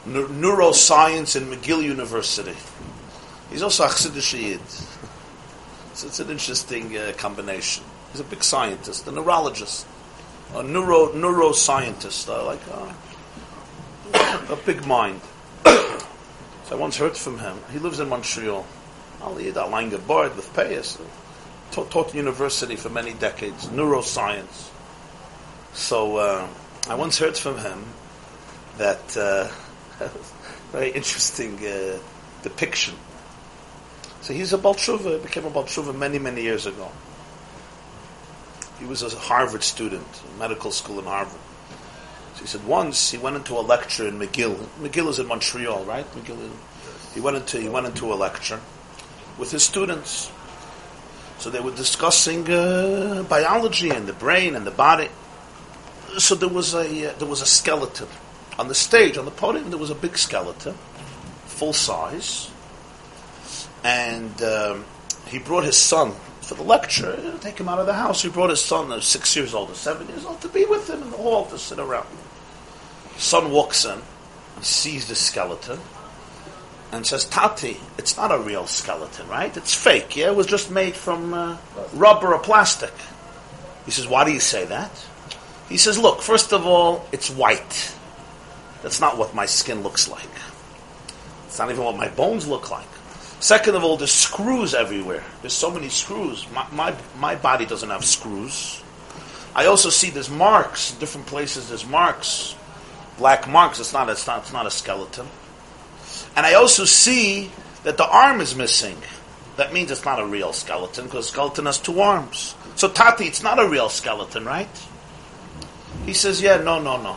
[0.07, 2.55] neu- neuroscience in McGill University.
[3.51, 4.61] He's also a Chassidish Yid.
[5.95, 7.85] So it's an interesting uh, combination.
[8.13, 9.87] He's a big scientist, a neurologist,
[10.55, 15.21] a neuro neuroscientist, uh, like uh, a big mind.
[15.65, 16.07] so
[16.71, 17.57] I once heard from him.
[17.73, 18.65] He lives in Montreal.
[19.21, 21.01] Al Yid Alain board with Payas.
[21.75, 24.71] Taught, university for many decades, neuroscience.
[25.73, 26.49] So uh,
[26.89, 27.85] I once heard from him
[28.79, 29.49] that uh,
[30.73, 31.99] very interesting uh,
[32.43, 32.95] depiction.
[34.21, 36.91] So he's a Balshuva, became a Balshuva many, many years ago.
[38.79, 40.07] He was a Harvard student,
[40.39, 41.41] medical school in Harvard.
[42.35, 44.57] So he said once he went into a lecture in McGill.
[44.81, 46.07] McGill is in Montreal, right?
[46.15, 46.41] McGill.
[46.41, 48.61] Is, he went into he went into a lecture
[49.39, 50.31] with his students.
[51.39, 55.09] So they were discussing uh, biology and the brain and the body.
[56.19, 58.09] So there was a uh, there was a skeleton
[58.59, 59.71] on the stage on the podium.
[59.71, 60.75] There was a big skeleton,
[61.47, 62.51] full size,
[63.83, 64.85] and um,
[65.27, 67.37] he brought his son for the lecture.
[67.41, 68.23] Take him out of the house.
[68.23, 70.89] He brought his son, uh, six years old or seven years old, to be with
[70.89, 72.07] him in the hall to sit around.
[73.17, 74.01] Son walks in,
[74.61, 75.79] sees the skeleton,
[76.95, 79.55] and says, Tati, it's not a real skeleton, right?
[79.57, 80.29] It's fake, yeah?
[80.29, 81.57] It was just made from uh,
[81.95, 82.93] rubber or plastic.
[83.85, 84.91] He says, why do you say that?
[85.69, 87.95] He says, look, first of all, it's white.
[88.83, 90.29] That's not what my skin looks like.
[91.47, 92.87] It's not even what my bones look like.
[93.41, 95.23] Second of all, there's screws everywhere.
[95.43, 96.47] There's so many screws.
[96.53, 98.83] My, my, my body doesn't have screws.
[99.55, 102.57] I also see there's marks, in different places there's marks,
[103.19, 103.81] black marks.
[103.81, 105.27] It's not, it's not, it's not a skeleton.
[106.37, 107.51] And I also see
[107.85, 108.97] that the arm is missing.
[109.57, 112.55] That means it's not a real skeleton because skeleton has two arms.
[112.75, 114.69] So Tati, it's not a real skeleton, right?
[116.07, 117.17] He says, yeah, no, no, no.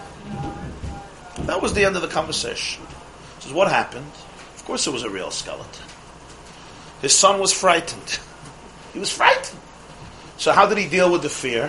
[1.46, 2.84] That was the end of the conversation.
[3.38, 4.12] He says, what happened?
[4.56, 5.86] Of course it was a real skeleton.
[7.02, 8.20] His son was frightened.
[8.94, 9.60] He was frightened.
[10.38, 11.68] So how did he deal with the fear?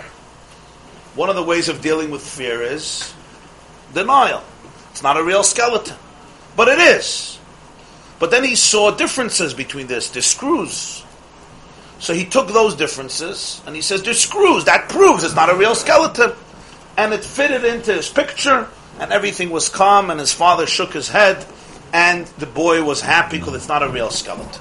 [1.14, 3.12] One of the ways of dealing with fear is
[3.92, 4.42] denial.
[4.92, 5.96] It's not a real skeleton.
[6.56, 7.37] But it is.
[8.18, 10.10] But then he saw differences between this.
[10.10, 11.04] There's screws.
[12.00, 14.64] So he took those differences and he says, There's screws.
[14.64, 16.32] That proves it's not a real skeleton.
[16.96, 21.08] And it fitted into his picture, and everything was calm, and his father shook his
[21.08, 21.46] head,
[21.92, 24.60] and the boy was happy because it's not a real skeleton.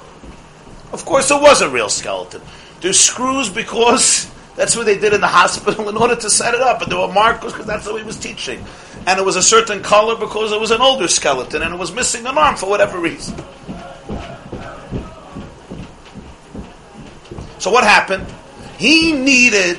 [0.92, 2.40] Of course, it was a real skeleton.
[2.80, 6.60] There's screws because that's what they did in the hospital in order to set it
[6.60, 8.64] up, and there were markers because that's what he was teaching.
[9.08, 11.92] And it was a certain color because it was an older skeleton, and it was
[11.92, 13.34] missing an arm for whatever reason.
[17.58, 18.26] So what happened?
[18.76, 19.78] He needed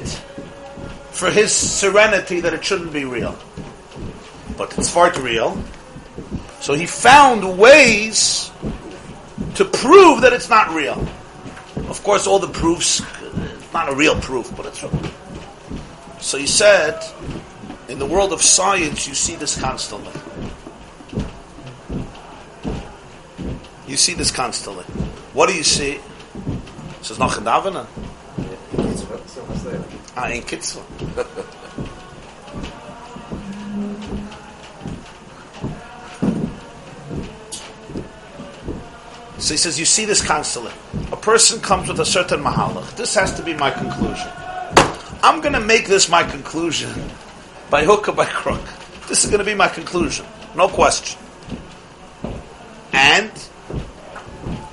[1.12, 3.38] for his serenity that it shouldn't be real.
[4.58, 5.64] But it's far too real.
[6.60, 8.50] So he found ways
[9.54, 11.08] to prove that it's not real.
[11.88, 15.00] Of course, all the proofs, it's not a real proof, but it's real.
[16.20, 17.00] So he said,
[17.90, 20.14] in the world of science, you see this constantly.
[23.88, 24.84] You see this constantly.
[25.34, 26.00] What do you see?
[27.02, 27.88] Davina.
[30.16, 30.28] Ah.
[39.40, 40.72] So he says, you see this constantly.
[41.12, 42.96] A person comes with a certain mahalach.
[42.96, 44.30] This has to be my conclusion.
[45.24, 46.92] I'm going to make this my conclusion
[47.70, 48.62] by hook or by crook.
[49.08, 50.26] This is going to be my conclusion.
[50.56, 51.20] No question.
[52.94, 53.32] And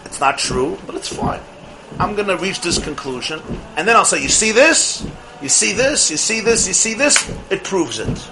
[0.05, 1.41] it's not true, but it's fine.
[1.99, 3.41] I'm going to reach this conclusion.
[3.77, 5.07] And then I'll say, you see this?
[5.41, 6.11] You see this?
[6.11, 6.67] You see this?
[6.67, 7.31] You see this?
[7.51, 8.31] It proves it.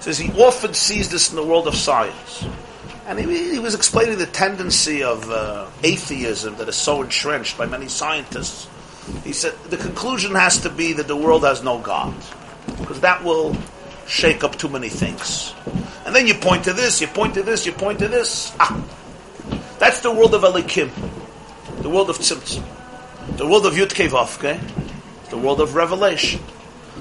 [0.00, 2.44] Says he often sees this in the world of science.
[3.06, 7.66] And he, he was explaining the tendency of uh, atheism that is so entrenched by
[7.66, 8.68] many scientists.
[9.24, 12.14] He said the conclusion has to be that the world has no God,
[12.78, 13.56] because that will
[14.06, 15.54] shake up too many things.
[16.04, 18.54] And then you point to this, you point to this, you point to this.
[18.58, 18.84] Ah,
[19.78, 20.90] that's the world of Elikim,
[21.82, 22.64] the world of Tzimtzum,
[23.36, 24.60] the world of Yud
[25.30, 26.40] the world of revelation.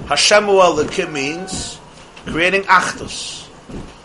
[0.06, 1.80] Hashemu Elikim means
[2.26, 3.42] creating Achdus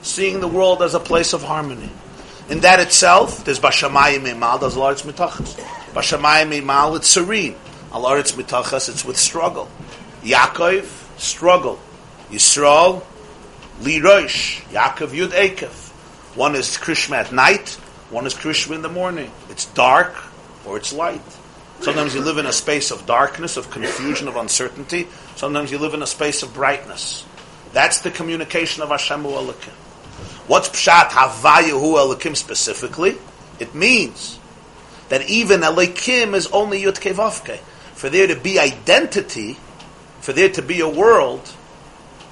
[0.06, 1.90] seeing the world as a place of harmony.
[2.48, 5.54] In that itself, there's Bashamayim Imal, there's large mitachas.
[5.92, 7.56] Bashamayim Imal, it's serene.
[7.92, 9.68] Al Aretz Mitachas, it's with struggle.
[10.22, 10.84] Yaakov,
[11.16, 11.78] struggle.
[12.30, 13.02] Yisrael,
[13.80, 14.62] Lirosh.
[14.70, 15.86] Yaakov Yud Ekev.
[16.36, 17.70] One is Krishma at night,
[18.10, 19.30] one is Krishma in the morning.
[19.48, 20.14] It's dark
[20.66, 21.22] or it's light.
[21.80, 25.08] Sometimes you live in a space of darkness, of confusion, of uncertainty.
[25.36, 27.24] Sometimes you live in a space of brightness.
[27.72, 29.52] That's the communication of Hashem Hu.
[30.46, 33.16] What's Pshat Havayu Hu Elikim specifically?
[33.58, 34.38] It means
[35.08, 37.58] that even Elikim is only Yud Kevavke.
[37.94, 39.58] For there to be identity,
[40.26, 41.54] for there to be a world,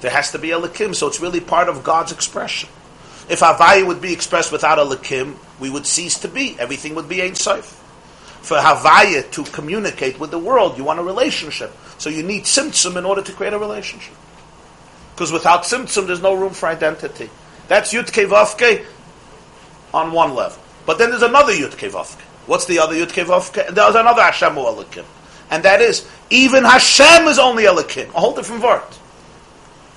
[0.01, 0.93] there has to be Elikim.
[0.93, 2.67] So it's really part of God's expression.
[3.29, 6.57] If Havaya would be expressed without Elikim, we would cease to be.
[6.59, 7.63] Everything would be Ein Sof.
[8.41, 11.71] For Havaya to communicate with the world, you want a relationship.
[11.97, 14.13] So you need Tzimtzum in order to create a relationship.
[15.13, 17.29] Because without Tzimtzum, there's no room for identity.
[17.69, 18.85] That's Yud Kevavke
[19.93, 20.61] on one level.
[20.85, 22.19] But then there's another Yud Kevavke.
[22.45, 23.73] What's the other Yud Kevavke?
[23.73, 25.05] There's another Hashem Elikim.
[25.49, 28.09] And that is, even Hashem is only Elikim.
[28.09, 28.81] A whole different word.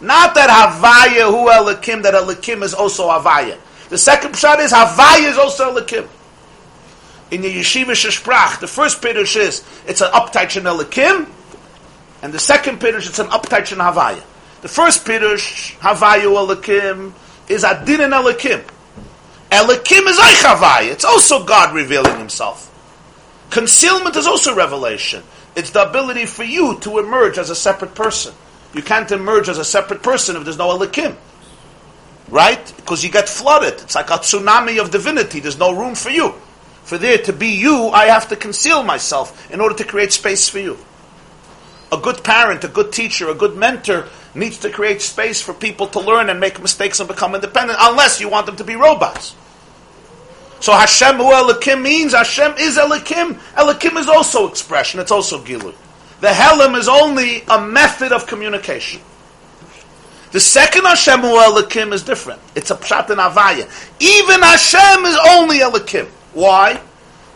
[0.01, 3.59] Not that Havaya Hu Elikim, that Elikim is also Havaya.
[3.88, 6.09] The second pshat is Havaya is also Elikim.
[7.30, 11.28] In the Yeshiva Shesprach, the first Piddush is, it's an uptight in Elikim,
[12.22, 14.22] and the second Piddush, it's an uptight in Havaya.
[14.62, 17.12] The first Piddush, Havaya Elikim,
[17.49, 18.64] is Adin and Elikim.
[19.51, 20.92] Elikim is Eichavaya.
[20.92, 22.66] It's also God revealing Himself.
[23.51, 25.22] Concealment is also revelation.
[25.57, 28.34] It's the ability for you to emerge as a separate person.
[28.74, 31.16] You can't emerge as a separate person if there's no Elikim.
[32.28, 32.72] Right?
[32.76, 33.74] Because you get flooded.
[33.74, 35.40] It's like a tsunami of divinity.
[35.40, 36.34] There's no room for you.
[36.84, 40.49] For there to be you, I have to conceal myself in order to create space
[40.49, 40.78] for you.
[41.90, 45.86] A good parent, a good teacher, a good mentor needs to create space for people
[45.88, 49.34] to learn and make mistakes and become independent, unless you want them to be robots.
[50.61, 53.34] So Hashem Hu Elikim means Hashem is Elikim.
[53.54, 55.00] Elikim is also expression.
[55.00, 55.74] It's also Gilu.
[56.20, 59.00] The Helim is only a method of communication.
[60.32, 62.40] The second Hashem Hu Elikim is different.
[62.54, 63.68] It's a Pshat and Avaya.
[64.00, 66.06] Even Hashem is only Elikim.
[66.34, 66.80] Why?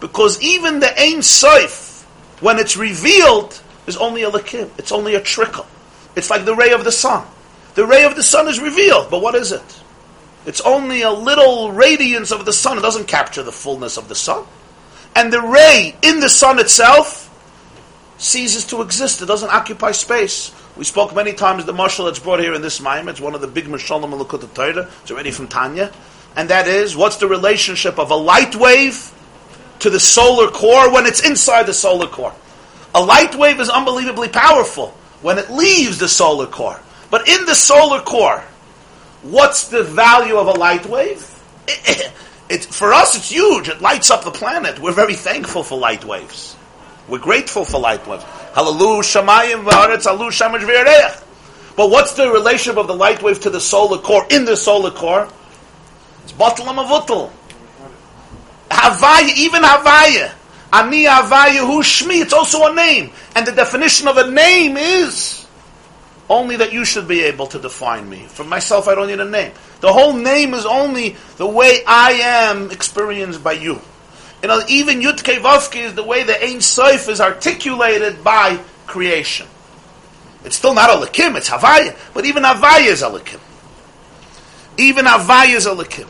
[0.00, 2.02] Because even the Ein Soif,
[2.40, 4.68] when it's revealed, is only Elikim.
[4.78, 5.66] It's only a trickle.
[6.16, 7.24] It's like the ray of the sun.
[7.74, 9.81] The ray of the sun is revealed, but what is it?
[10.44, 12.78] It's only a little radiance of the sun.
[12.78, 14.44] It doesn't capture the fullness of the sun.
[15.14, 17.28] And the ray in the sun itself
[18.18, 19.22] ceases to exist.
[19.22, 20.52] It doesn't occupy space.
[20.76, 23.08] We spoke many times the marshal that's brought here in this Maim.
[23.08, 24.88] It's one of the big Mashalim Malakut Torah.
[25.02, 25.92] It's already from Tanya.
[26.34, 29.12] And that is, what's the relationship of a light wave
[29.80, 32.34] to the solar core when it's inside the solar core?
[32.94, 34.88] A light wave is unbelievably powerful
[35.20, 36.80] when it leaves the solar core.
[37.10, 38.42] But in the solar core,
[39.22, 41.28] What's the value of a light wave?
[41.68, 42.12] It,
[42.48, 43.68] it, for us, it's huge.
[43.68, 44.78] It lights up the planet.
[44.80, 46.56] We're very thankful for light waves.
[47.08, 48.24] We're grateful for light waves.
[48.54, 49.02] Hallelujah.
[51.74, 54.90] But what's the relationship of the light wave to the solar core, in the solar
[54.90, 55.28] core?
[56.24, 57.30] It's batalam avutal.
[58.70, 60.32] Havaya, even Havaya.
[60.72, 63.10] Ani Havaya hu shmi, it's also a name.
[63.36, 65.41] And the definition of a name is
[66.28, 68.26] only that you should be able to define me.
[68.28, 69.52] For myself, I don't need a name.
[69.80, 73.80] The whole name is only the way I am experienced by you.
[74.42, 79.46] You know, even Yud Vavki is the way the Ein Sof is articulated by creation.
[80.44, 83.40] It's still not a Lakim, it's Havaya, but even Havaya is a Lakim.
[84.76, 86.08] Even Havaya is a Lakim.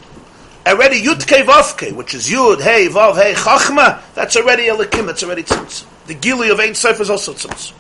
[0.67, 5.23] Already Yud Vavke, which is Yud, Hey, Vav, Hey, Chachma, that's already a Lakim, that's
[5.23, 5.87] already Tzimtzum.
[6.07, 7.75] The Gili of Ein Sof is also Tzimtzum.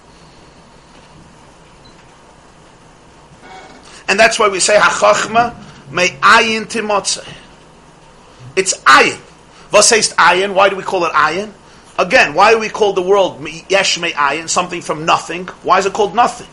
[4.12, 5.54] And that's why we say hachachma
[5.90, 7.26] may ayin timotze.
[8.54, 9.18] It's ayin.
[9.72, 10.52] Was heißt ayin?
[10.52, 11.50] Why do we call it ayin?
[11.98, 15.46] Again, why do we call the world yesh may ayin, something from nothing?
[15.62, 16.46] Why is it called nothing?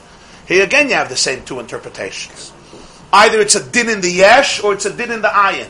[0.47, 2.53] Here again you have the same two interpretations.
[3.12, 5.68] Either it's a din in the yesh or it's a din in the ayin.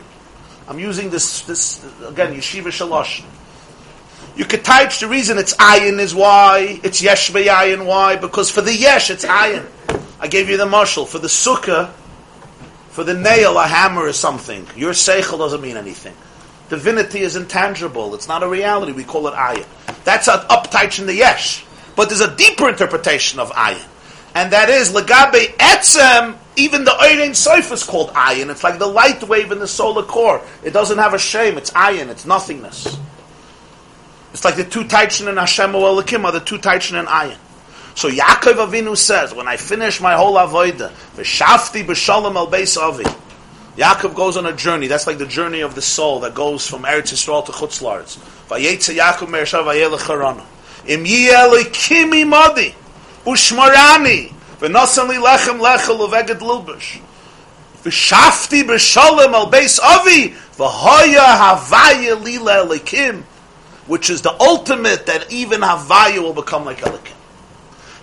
[0.68, 3.24] I'm using this, this again, yeshiva shalosh.
[4.36, 8.60] You could type the reason it's ayin is why, it's yesh ayin why, because for
[8.60, 9.66] the yesh it's ayin.
[10.20, 11.90] I gave you the marshal for the sukkah,
[12.90, 14.66] for the nail, a hammer is something.
[14.76, 16.14] Your seichel doesn't mean anything.
[16.68, 18.14] Divinity is intangible.
[18.14, 18.92] It's not a reality.
[18.92, 19.64] We call it ayin.
[20.04, 21.64] That's an uptight in the yesh.
[21.96, 23.84] But there's a deeper interpretation of ayin.
[24.34, 28.50] And that is, legabe etzem, even the Eirin Seif is called ayin.
[28.50, 30.42] It's like the light wave in the solar core.
[30.62, 31.56] It doesn't have a shame.
[31.56, 32.08] It's ayin.
[32.08, 32.98] It's nothingness.
[34.32, 37.38] It's like the two taichin and Hashem Elikim are the two taichin and ayin.
[37.94, 43.04] So Yaakov Avinu says, when I finish my whole avodah, v'shafti b'shalom al beis avi.
[43.76, 44.86] Yaakov goes on a journey.
[44.86, 48.18] That's like the journey of the soul that goes from Eretz Yisrael to Chutz Laretz.
[48.48, 50.44] Vayetze Yaakov me'ershav vayelech harana.
[50.86, 52.74] Im yeh kimi modi,
[53.24, 57.00] ushmarani, v'nosan li lechem lechel uveged lilbush.
[57.82, 63.22] V'shafti b'sholem al beis avi, v'hoya havaya lila elikim,
[63.86, 67.14] which is the ultimate that even havaya will become like elikim.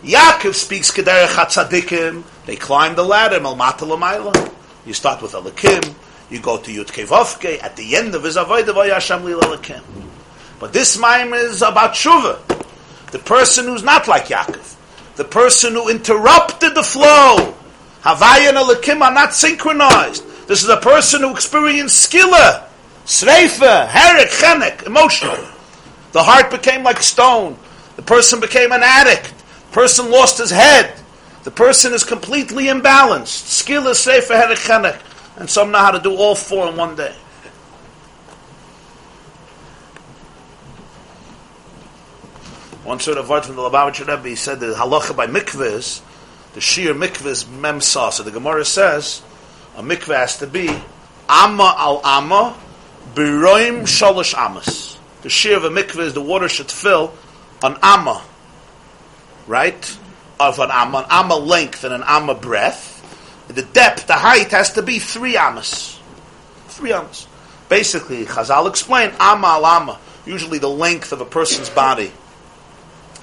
[0.04, 4.54] Yaakov speaks kederech hatzadikim, they climb the ladder, malmata l'mayla.
[4.86, 5.96] You start with elikim,
[6.30, 9.82] you go to Yud Kevavke, at the end of his avodah v'yasham lila elikim.
[10.60, 12.40] But this mime is about tshuva.
[13.12, 14.76] The person who's not like Yaakov.
[15.16, 17.56] The person who interrupted the flow.
[18.02, 20.24] Havaya and Elikim are not synchronized.
[20.48, 22.66] This is a person who experienced skilla,
[23.06, 25.38] sreifa, herek, chenek, emotional.
[26.12, 27.58] The heart became like stone.
[27.96, 29.34] The person became an addict.
[29.78, 30.92] Person lost his head.
[31.44, 33.46] The person is completely imbalanced.
[33.46, 35.00] Skilla, sreifa, herek, chenek.
[35.40, 37.16] And some know how to do all four in one day.
[42.86, 46.02] One sort of word from the Lubavitcher Rebbe, he said the halacha by mikvahs,
[46.56, 48.12] the sheer mikvahs memsa.
[48.12, 49.22] So the Gemara says
[49.76, 50.70] a mikvah has to be
[51.30, 52.58] amma al amma
[53.14, 54.98] biroim shalosh amas.
[55.22, 57.14] The sheer of a mikvah is the water should fill
[57.62, 58.24] an amma,
[59.48, 59.98] right?
[60.40, 62.94] Of an amma, an amma length and an amma breadth.
[63.48, 66.00] The depth, the height has to be three amas.
[66.68, 67.28] Three amas.
[67.70, 72.12] Basically, Chazal explain amma al amma, usually the length of a person's body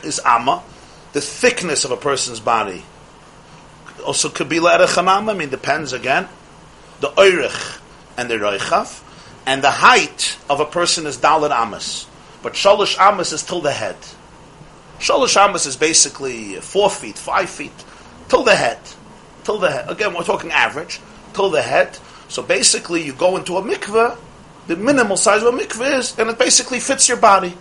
[0.02, 0.62] is amma,
[1.12, 2.82] the thickness of a person's body.
[4.04, 6.28] Also could be le'erech I mean, depends again.
[7.00, 7.80] The oirich
[8.16, 9.02] and the roichav,
[9.46, 12.06] and the height of a person is dalad amas.
[12.42, 13.96] But shalish amas is till the head.
[15.04, 17.74] Shalosh amas is basically four feet, five feet,
[18.30, 18.78] till the head.
[19.44, 19.90] Till the head.
[19.90, 20.98] Again, we're talking average,
[21.34, 21.98] till the head.
[22.28, 24.16] So basically, you go into a mikveh,
[24.66, 27.54] the minimal size of a mikveh is, and it basically fits your body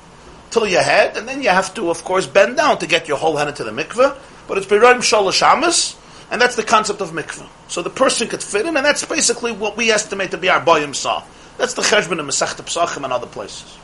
[0.51, 3.17] till your head, and then you have to, of course, bend down to get your
[3.17, 4.17] whole head into the mikveh.
[4.47, 5.97] But it's Biraim Shalosh Amos,
[6.31, 7.45] and that's the concept of mikveh.
[7.67, 10.63] So the person could fit in, and that's basically what we estimate to be our
[10.63, 11.21] boyim saw.
[11.57, 13.77] That's the cheshbon of Masech Psachim and other places.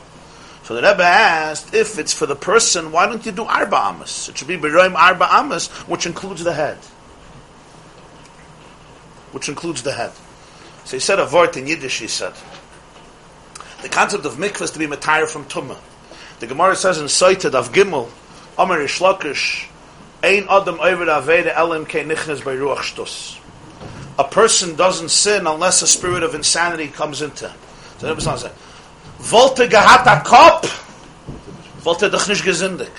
[0.70, 4.28] So the Rebbe asked, if it's for the person, why don't you do Arba Amas?
[4.28, 6.76] It should be Biraim Arba Amas, which includes the head.
[9.32, 10.12] Which includes the head.
[10.84, 12.34] So he said a word in Yiddish, he said.
[13.82, 15.76] The concept of mikveh is to be matire from tumah.
[16.38, 18.08] The Gemara says in Saited of Gimel,
[18.56, 19.66] Amar Reish Lakish,
[20.22, 23.40] Ein Adam Over Aveda Elim Ke Nichnes by Ruach Shtus.
[24.20, 27.58] A person doesn't sin unless a spirit of insanity comes into him.
[27.98, 28.48] So the Rebbe says,
[29.20, 30.66] Volte gehat a Kop,
[31.82, 32.90] volte doch nicht gesündigt.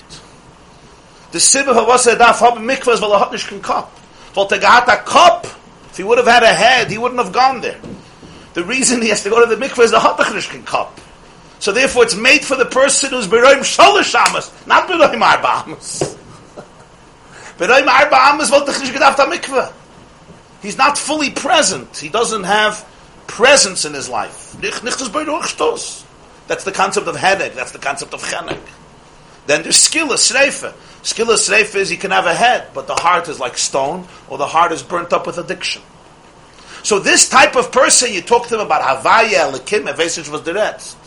[1.31, 3.89] The Sibbe of was er darf haben mikvahs, weil er hat nicht kein Kop.
[4.33, 5.47] Volte gehat a Kop,
[5.89, 7.79] if he would have had a head, he wouldn't have gone there.
[8.53, 10.51] The reason he has to go to the mikvah is the hat doch nicht.
[11.59, 16.17] So therefore, it's made for the person who's beroim sholish amas, not beroim arba amas.
[17.57, 19.71] beroim arba amas wollte ich gedacht mikveh.
[20.61, 21.97] He's not fully present.
[21.97, 22.85] He doesn't have
[23.27, 24.55] presence in his life.
[26.47, 27.53] That's the concept of headache.
[27.53, 28.59] That's the concept of chenek.
[29.47, 30.73] Then there's skilla, sreifa.
[31.01, 34.37] Skilla, sreifa is you can have a head, but the heart is like stone, or
[34.37, 35.81] the heart is burnt up with addiction.
[36.83, 40.53] So this type of person, you talk to him about Havaya, Lekim, Evesish was the
[40.53, 40.97] rest.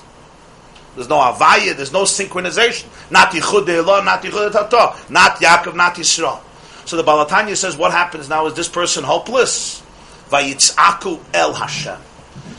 [0.94, 2.86] There's no Avaya, there's no synchronization.
[3.10, 6.40] Not Yichud Elah, not Yichud Tato, not Yaakov, not Yisrael.
[6.84, 9.82] So the Balatanya says, what happens now is this person hopeless?
[10.28, 11.98] Vayitzaku El Hashem.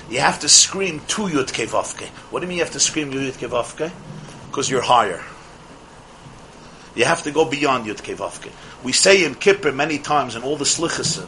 [0.09, 2.07] You have to scream to Yud Kevavke.
[2.29, 3.91] What do you mean you have to scream Yud Kevavke?
[4.47, 5.23] Because you're higher.
[6.93, 8.51] You have to go beyond Yud Kevavke.
[8.83, 11.25] We say in Kippur many times in all the slichas,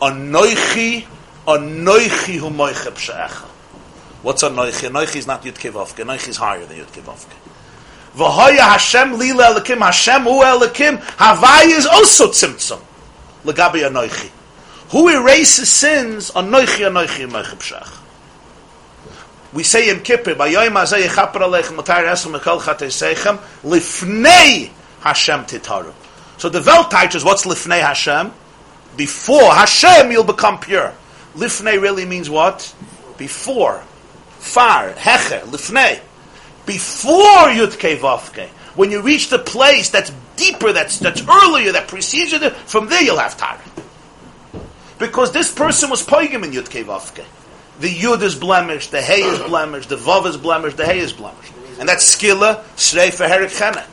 [0.00, 1.06] Anoichi,
[1.46, 3.46] Anoichi hu moiche b'she'echa.
[4.22, 4.90] What's a noichi?
[4.90, 6.04] Noichi is not Yud Kevavke.
[6.04, 7.34] Noichi is higher than Yud Kevavke.
[8.14, 12.80] V'hoya Hashem lila elikim, Hashem hu elikim, Havai is also tzimtzum.
[13.44, 14.28] Legabi anoichi.
[14.90, 16.30] Who erases sins?
[16.32, 18.07] Anoichi, anoichi, anoichi b'shach.
[19.52, 24.70] We say in Kippur, Bayoyim hazeh yechaper aleichem, Matar esel mekol chateseichem, Lifnei
[25.00, 25.92] Hashem titaru.
[26.36, 28.32] So the Welt is what's Lifnei Hashem?
[28.96, 30.92] Before Hashem, you'll become pure.
[31.34, 32.74] Lifnei really means what?
[33.16, 33.82] Before
[34.38, 36.00] far, hecher, lifnei,
[36.66, 42.32] before Yudke Vavke, when you reach the place that's deeper, that's, that's earlier, that precedes
[42.32, 43.60] you, from there you'll have Tara.
[44.98, 47.24] Because this person was poigim in Yudke Vavke.
[47.80, 51.12] The Yud is blemished, the Hey is blemished, the Vav is blemished, the Hey is
[51.12, 51.52] blemished.
[51.78, 53.86] And that's skilla, shrei chenek.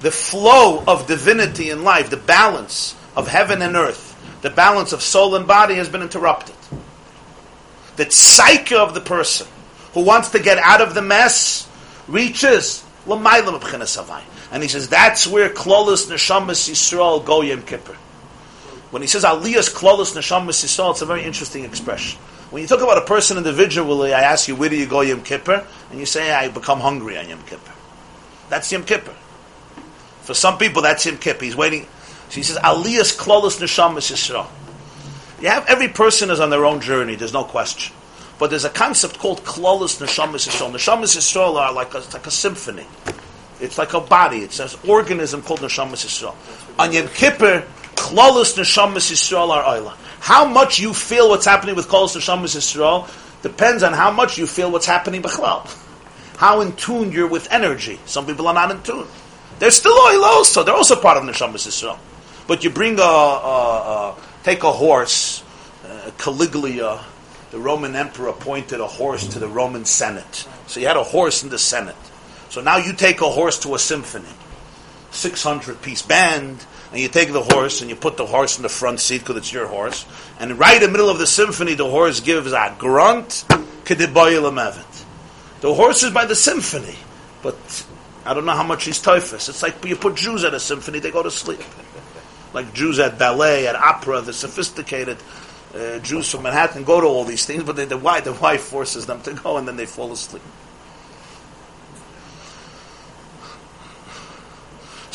[0.00, 5.02] The flow of divinity in life, the balance of heaven and earth, the balance of
[5.02, 6.56] soul and body has been interrupted.
[7.96, 9.46] The psyche of the person
[9.94, 11.68] who wants to get out of the mess
[12.08, 17.94] reaches And he says that's where klolis neshamas Yisrael go Yom Kippur.
[18.90, 22.18] When he says aliyas klolis neshamas Yisrael, it's a very interesting expression.
[22.50, 25.22] When you talk about a person individually, I ask you, where do you go Yom
[25.22, 25.66] Kippur?
[25.90, 27.72] And you say, I become hungry on Yom Kippur.
[28.48, 29.14] That's Yom Kippur.
[30.22, 31.44] For some people, that's Yom Kippur.
[31.44, 31.86] He's waiting.
[32.28, 34.46] So he says, aliyas klolis neshamas Yisrael.
[35.40, 37.16] You have every person is on their own journey.
[37.16, 37.94] There's no question.
[38.38, 40.70] But there's a concept called klolis neshamas Yisrael.
[40.70, 42.86] Neshamas Yisrael are like a, like a symphony.
[43.60, 44.38] It's like a body.
[44.38, 46.36] It's an organism called neshamas Yisrael.
[46.78, 47.64] On Yom Kippur,
[47.96, 49.96] klolis neshamas Yisrael are oila.
[50.20, 53.08] How much you feel what's happening with klolis neshamas Yisrael
[53.42, 55.68] depends on how much you feel what's happening b'chlal.
[56.36, 57.98] How in tune you're with energy.
[58.06, 59.06] Some people are not in tune.
[59.58, 59.94] They're still
[60.44, 61.98] so they're also part of neshamas Yisrael.
[62.46, 65.42] But you bring a, a, a take a horse,
[65.84, 67.04] uh, Caligula,
[67.50, 70.46] the Roman emperor appointed a horse to the Roman Senate.
[70.66, 71.96] So you had a horse in the Senate.
[72.48, 74.28] So now you take a horse to a symphony,
[75.10, 78.68] 600 piece band, and you take the horse and you put the horse in the
[78.68, 80.06] front seat because it's your horse.
[80.38, 86.02] And right in the middle of the symphony, the horse gives a grunt, The horse
[86.02, 86.96] is by the symphony,
[87.42, 87.86] but
[88.24, 89.48] I don't know how much he's typhus.
[89.48, 91.62] It's like you put Jews at a symphony, they go to sleep.
[92.52, 95.18] Like Jews at ballet, at opera, the sophisticated
[95.74, 98.62] uh, Jews from Manhattan go to all these things, but they, the, wife, the wife
[98.62, 100.42] forces them to go and then they fall asleep.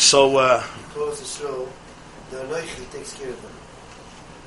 [0.01, 0.63] So, uh.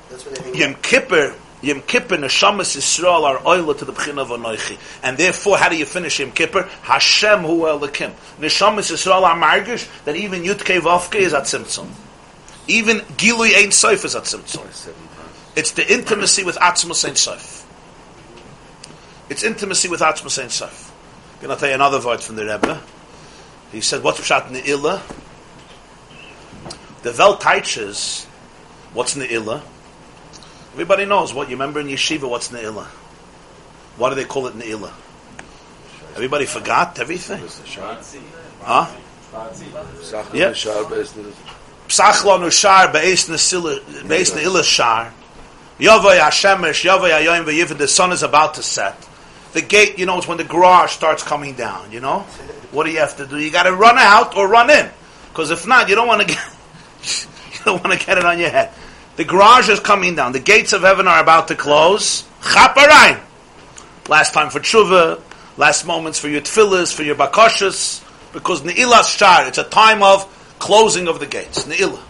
[0.09, 4.77] That's what Yom Kippur, Yom Kippur, Neshamas Yisrael are oila to the B'china of Anoichi.
[5.01, 6.63] And therefore, how do you finish Yom Kippur?
[6.81, 8.11] Hashem hu Elokim.
[8.37, 11.87] Neshamas Yisrael are margish that even Yudke Vavke is at Tzimtzum.
[12.67, 14.93] Even Gilui Ein Sof is at Tzimtzum.
[15.55, 17.65] It's the intimacy with Atzmus Ein Sof.
[19.29, 20.91] It's intimacy with Atzmus Ein Sof.
[21.35, 22.81] I'm going to tell you another word from the Rebbe.
[23.71, 25.01] He said, what's Pshat Ne'ilah?
[27.05, 28.25] The Welt teaches
[28.95, 29.61] what's Ne'ilah.
[30.73, 32.27] Everybody knows what you remember in yeshiva.
[32.27, 32.85] What's ne'ilah?
[33.97, 34.91] Why do they call it ne'ilah?
[36.15, 37.41] Everybody forgot everything.
[38.63, 38.87] Huh?
[40.33, 40.49] Yeah.
[41.87, 45.13] Psachlon ushar be'es ne'ilah shar.
[45.77, 47.77] Yavay Hashemesh, Yavay Ayoim v'yivin.
[47.77, 49.07] The sun is about to set.
[49.53, 51.91] The gate, you know, it's when the garage starts coming down.
[51.91, 52.21] You know,
[52.71, 53.37] what do you have to do?
[53.37, 54.89] You got to run out or run in,
[55.29, 56.54] because if not, you don't want to get
[57.53, 58.73] you don't want to get it on your head.
[59.15, 60.33] The garage is coming down.
[60.33, 62.23] The gates of heaven are about to close.
[62.41, 63.21] Chaparain.
[64.09, 65.21] Last time for tshuva.
[65.57, 68.03] Last moments for your tefillas, for your bakashas.
[68.33, 69.47] Because ne'ilah shar.
[69.47, 70.25] It's a time of
[70.59, 71.63] closing of the gates.
[71.63, 72.01] Ne'ilah.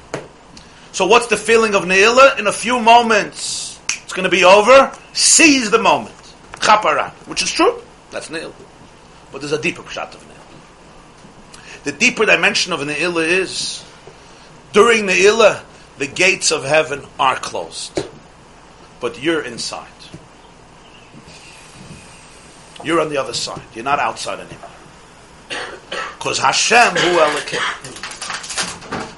[0.91, 2.39] So what's the feeling of ne'ilah?
[2.39, 4.91] In a few moments, it's going to be over.
[5.13, 6.15] Seize the moment.
[6.53, 7.11] Chaparain.
[7.27, 7.81] Which is true.
[8.09, 8.53] That's ne'ilah.
[9.31, 11.83] But there's a deeper pshat of ne'ilah.
[11.83, 13.84] The deeper dimension of ne'ilah is
[14.75, 15.63] during the ne'ilah,
[15.97, 18.05] the gates of heaven are closed,
[18.99, 19.87] but you're inside.
[22.83, 23.61] You're on the other side.
[23.73, 24.69] You're not outside anymore.
[26.19, 27.61] Because Hashem hu Elikim.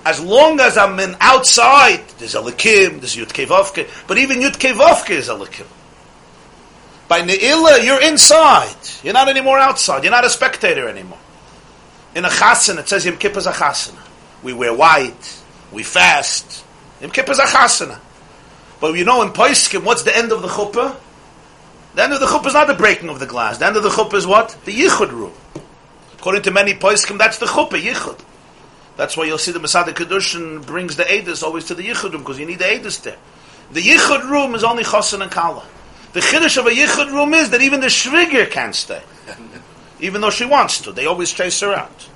[0.06, 5.10] As long as I'm in outside, there's Elikim, there's Yud Kevavke, but even Yud Kevavke
[5.10, 5.66] is Elikim.
[7.08, 8.76] By Ne'ilah, you're inside.
[9.04, 10.04] You're not anymore outside.
[10.04, 11.18] You're not a spectator anymore.
[12.14, 14.04] In a chasana, it says Yom a chasana.
[14.44, 15.42] We wear white,
[15.72, 16.64] we fast,
[17.02, 18.00] Yom Kippur is a chasana.
[18.80, 20.96] But you know in Paiskim, what's the end of the chuppah?
[21.96, 23.58] The end of the chuppah is not the breaking of the glass.
[23.58, 24.56] The end of the chuppah is what?
[24.66, 25.34] The yichud room.
[26.14, 28.20] According to many Paiskim, that's the chuppah, yichud.
[28.96, 32.22] That's why you'll see the Masada Kedushin brings the Edis always to the yichud room,
[32.22, 33.18] because you need the Edis there.
[33.72, 35.66] The yichud room is only chosan and kala.
[36.14, 39.02] The chiddush of a yichud room is that even the shviger can't stay.
[40.00, 40.92] even though she wants to.
[40.92, 42.10] They always chase her out.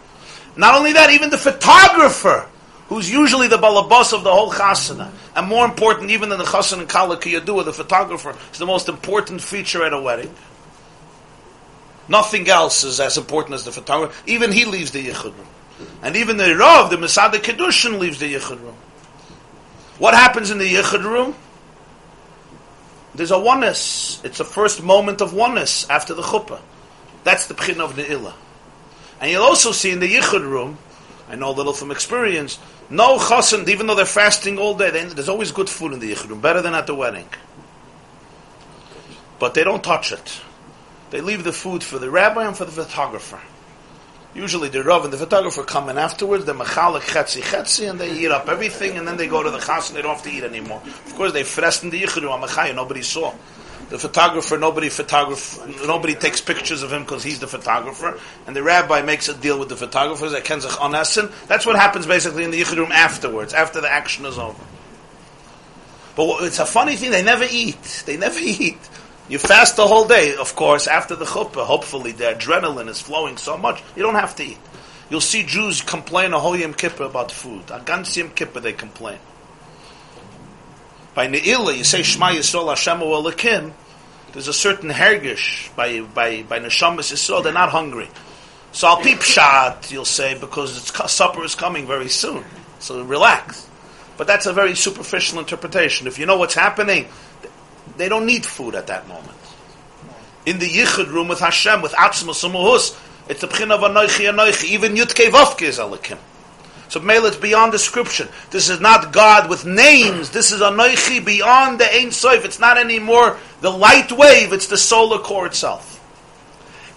[0.56, 2.48] Not only that, even the photographer
[2.92, 6.86] who's usually the balabas of the whole chasana, and more important even than the chasana
[6.86, 10.30] kala kiyadua, the photographer, is the most important feature at a wedding.
[12.10, 14.14] Nothing else is as important as the photographer.
[14.28, 15.48] Even he leaves the yichud room.
[16.04, 18.76] And even the Rav, the Masada Kedushin, leaves the yichud room.
[19.98, 21.34] What happens in the yichud room?
[23.16, 24.20] There's a oneness.
[24.26, 26.60] It's the first moment of oneness after the chuppah.
[27.24, 28.34] That's the pchin of the.
[29.22, 30.78] And you'll also see in the yichud room,
[31.30, 32.60] I know a little from experience,
[32.92, 36.12] no chassan, even though they're fasting all day, they, there's always good food in the
[36.14, 37.28] yichud room, better than at the wedding.
[39.40, 40.42] But they don't touch it.
[41.10, 43.40] They leave the food for the rabbi and for the photographer.
[44.34, 48.12] Usually the Rav and the photographer come in afterwards, they're machalik chetzi chetzi, and they
[48.14, 50.32] eat up everything, and then they go to the chas and they don't have to
[50.32, 50.82] eat anymore.
[50.86, 53.34] Of course, they fressen the yichru on machaya, nobody saw.
[53.92, 58.18] The photographer, nobody photograph, nobody takes pictures of him because he's the photographer,
[58.48, 60.32] and the rabbi makes a deal with the photographers.
[60.32, 61.30] That kenzach onesin.
[61.48, 64.64] That's what happens basically in the yichud room afterwards, after the action is over.
[66.16, 67.12] But it's a funny thing.
[67.12, 68.04] They never eat.
[68.06, 68.80] They never eat.
[69.28, 70.88] You fast the whole day, of course.
[70.88, 74.60] After the chuppah, hopefully the adrenaline is flowing so much you don't have to eat.
[75.10, 77.64] You'll see Jews complain a whole Yom Kippur about food.
[77.72, 79.20] A ganz Yom Kippur they complain.
[81.14, 83.74] By Ne'ilah, you say Shema Yisrael Hashem Elokim.
[84.32, 87.44] There's a certain hergish by by by Neshamas Yisrael.
[87.44, 88.08] They're not hungry.
[88.72, 92.46] So I'll peep shot, you'll say, because it's, supper is coming very soon.
[92.80, 93.68] So relax.
[94.18, 96.08] But that's a very superficial interpretation.
[96.08, 97.08] If you know what's happening,
[97.98, 99.38] they don't need food at that moment.
[100.46, 102.98] In the Yichud room with Hashem, with Atzmus Umuhus,
[103.30, 104.70] it's the Pchin of Anoichi Anoichi.
[104.70, 106.18] Even Yutke Vavke is Elikim.
[106.92, 108.28] So Mele, it's beyond description.
[108.50, 110.30] This is not God with names.
[110.30, 112.44] This is Anoichi beyond the Ein Sof.
[112.44, 114.52] It's not anymore the light wave.
[114.52, 115.88] It's the solar core itself.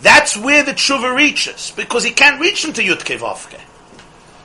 [0.03, 3.61] That's where the tshuva reaches, because he can't reach into Yutke Vavke.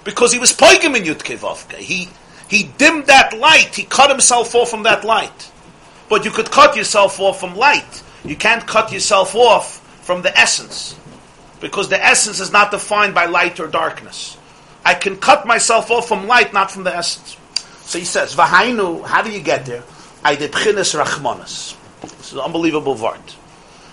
[0.03, 1.77] Because he was poigim in Yutke Vavke.
[1.77, 2.09] He,
[2.47, 3.73] he dimmed that light.
[3.73, 5.51] He cut himself off from that light.
[6.09, 8.03] But you could cut yourself off from light.
[8.23, 10.95] You can't cut yourself off from the essence.
[11.59, 14.35] Because the essence is not defined by light or darkness.
[14.89, 17.37] I can cut myself off from light, not from the essence.
[17.81, 19.83] So he says, Vahainu, how do you get there?
[20.23, 21.77] I debchines rachmanis.
[22.01, 23.21] This is an unbelievable word.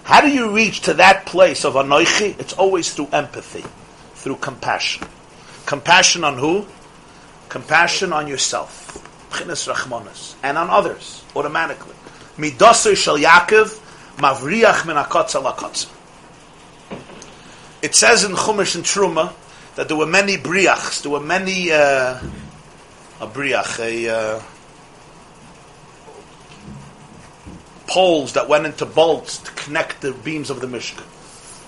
[0.04, 2.40] How do you reach to that place of anoichi?
[2.40, 3.62] It's always through empathy,
[4.14, 5.06] through compassion.
[5.66, 6.64] Compassion on who?
[7.50, 8.96] Compassion on yourself.
[9.30, 10.34] B'chinas rachmanis.
[10.42, 11.94] And on others, automatically.
[12.38, 13.80] Yaakov,
[14.16, 14.96] mavriach min.
[17.82, 19.34] It says in Chumash and Truma
[19.76, 22.18] that there were many briachs, there were many, uh,
[23.20, 24.42] a briach, a, uh,
[27.86, 31.04] poles that went into bolts to connect the beams of the Mishkan.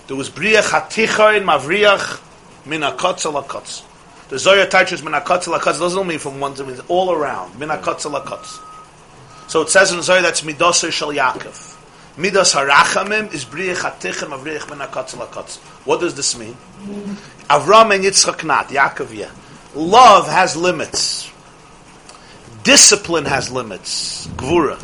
[0.08, 2.20] There was briach hatichoin mavriach
[2.66, 3.84] min lakotza.
[4.28, 8.64] The Zohar touches min lakotza doesn't mean from one to means all around, min lakotza.
[9.48, 11.76] So it says in Zohar that's midoser shel Yaakov.
[12.16, 15.58] Midas harachamim is briach hatichim avriach min lakotza.
[15.86, 16.56] What does this mean?
[17.48, 19.30] Avram and Yitzchak not, Yaakov yeah.
[19.74, 21.30] Love has limits.
[22.62, 24.26] Discipline has limits.
[24.36, 24.78] Gvura.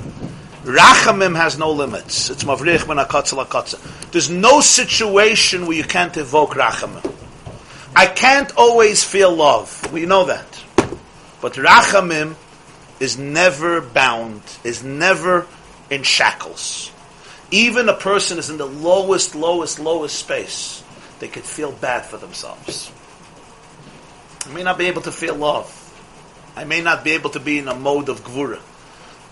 [0.65, 2.31] Rachamim has no limits.
[2.31, 4.11] It's mavrich lakotza.
[4.13, 7.13] There's no situation where you can't evoke rachamim.
[7.95, 9.93] I can't always feel love.
[9.93, 10.65] We know that.
[11.43, 12.37] But rachamim
[13.01, 15.47] is never bound, is never
[15.91, 16.91] in shackles.
[17.51, 20.83] Even a person is in the lowest, lowest, lowest space,
[21.21, 22.91] they could feel bad for themselves.
[24.47, 25.81] I may not be able to feel love.
[26.57, 28.61] I may not be able to be in a mode of gvura.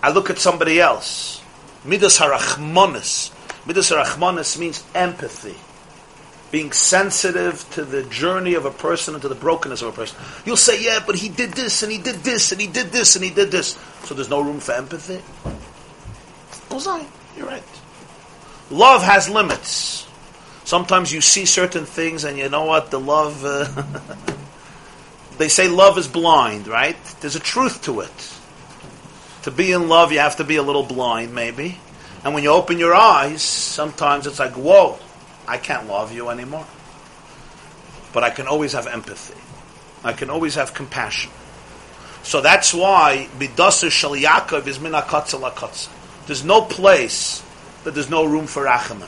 [0.01, 1.41] I look at somebody else.
[1.85, 3.31] Midas harachmanis.
[3.65, 5.55] Midas harachmanis means empathy.
[6.51, 10.19] Being sensitive to the journey of a person and to the brokenness of a person.
[10.45, 13.15] You'll say, yeah, but he did this and he did this and he did this
[13.15, 13.77] and he did this.
[14.03, 15.21] So there's no room for empathy?
[17.37, 17.63] You're right.
[18.69, 20.07] Love has limits.
[20.73, 22.89] Sometimes you see certain things and you know what?
[22.89, 23.45] The love...
[23.45, 23.83] Uh,
[25.37, 26.97] they say love is blind, right?
[27.21, 28.39] There's a truth to it.
[29.43, 31.77] To be in love, you have to be a little blind, maybe.
[32.23, 34.97] And when you open your eyes, sometimes it's like, whoa,
[35.47, 36.65] I can't love you anymore.
[38.11, 39.39] But I can always have empathy.
[40.03, 41.29] I can always have compassion.
[42.23, 45.89] So that's why Bidasar Shal is min hakatza lakatza.
[46.25, 47.43] There's no place
[47.83, 49.07] that there's no room for rachamim.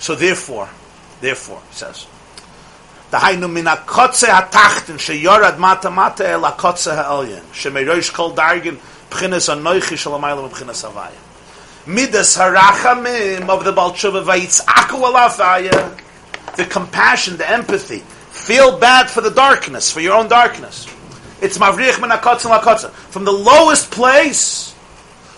[0.00, 0.68] So therefore,
[1.20, 2.06] therefore, it says,
[3.10, 8.74] דהיינו מן הקוצה התחתן שיורד מטה מטה אל הקוצה העליין, שמראש כל דרגן
[9.10, 11.08] בחינס הנויכי של המיילה מבחינס הוויה.
[11.86, 15.94] Midas harachamim of the Baal Tshuva vayitz'aku alafaya.
[16.56, 18.02] The compassion, the empathy.
[18.30, 20.86] Feel bad for the darkness, for your own darkness.
[21.42, 22.90] It's mavrich min hakotza lakotza.
[22.90, 24.74] From the lowest place,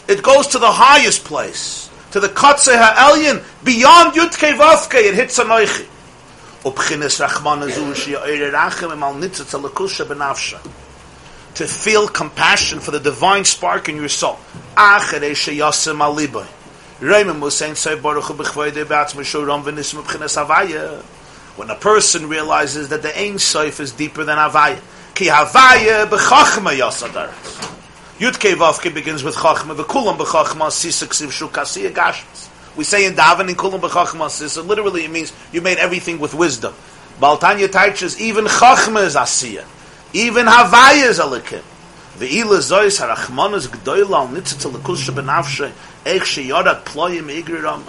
[0.07, 1.90] it goes to the highest place.
[2.12, 5.88] To the kotze ha'elyin, beyond yutke vavke, it hits anoichi.
[6.64, 10.60] Ubchines rachman azu shi'oire rachem im al nitzitz alakusha benafsha.
[11.56, 14.40] To feel compassion for the divine spark in your soul.
[14.76, 16.48] Achere sheyasim aliboy.
[17.00, 21.02] Reimim was saying, say baruch hu b'chvoide b'atzma shuram v'nism ubchines havaya.
[21.58, 24.80] When a person realizes that the Ein Sof is deeper than Havaya.
[25.14, 27.81] Ki Havaya b'chachma yasadaretz.
[28.22, 32.50] Yud Kei Vavke begins with Chachma, v'kulam b'chachma sisa ksiv shukasiya gashmas.
[32.78, 36.36] We say in Daven in kulam b'chachma sisa, literally it means you made everything with
[36.36, 36.76] wisdom.
[37.20, 39.66] Baltanya teaches even Chachma is Asiya.
[40.14, 41.64] Even Havaya is Alikim.
[42.20, 45.72] Ve'ila zois harachmanas g'doyla al nitzitz l'kul shebenavshe
[46.06, 47.82] eich ployim igriram.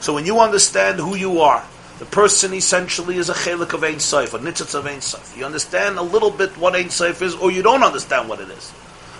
[0.00, 1.64] So when you understand who you are,
[1.98, 5.34] the person essentially is a chelik of Ein Sof, a nitzitz of Ein Sof.
[5.34, 8.50] You understand a little bit what Ein Sof is, or you don't understand what it
[8.50, 8.70] is.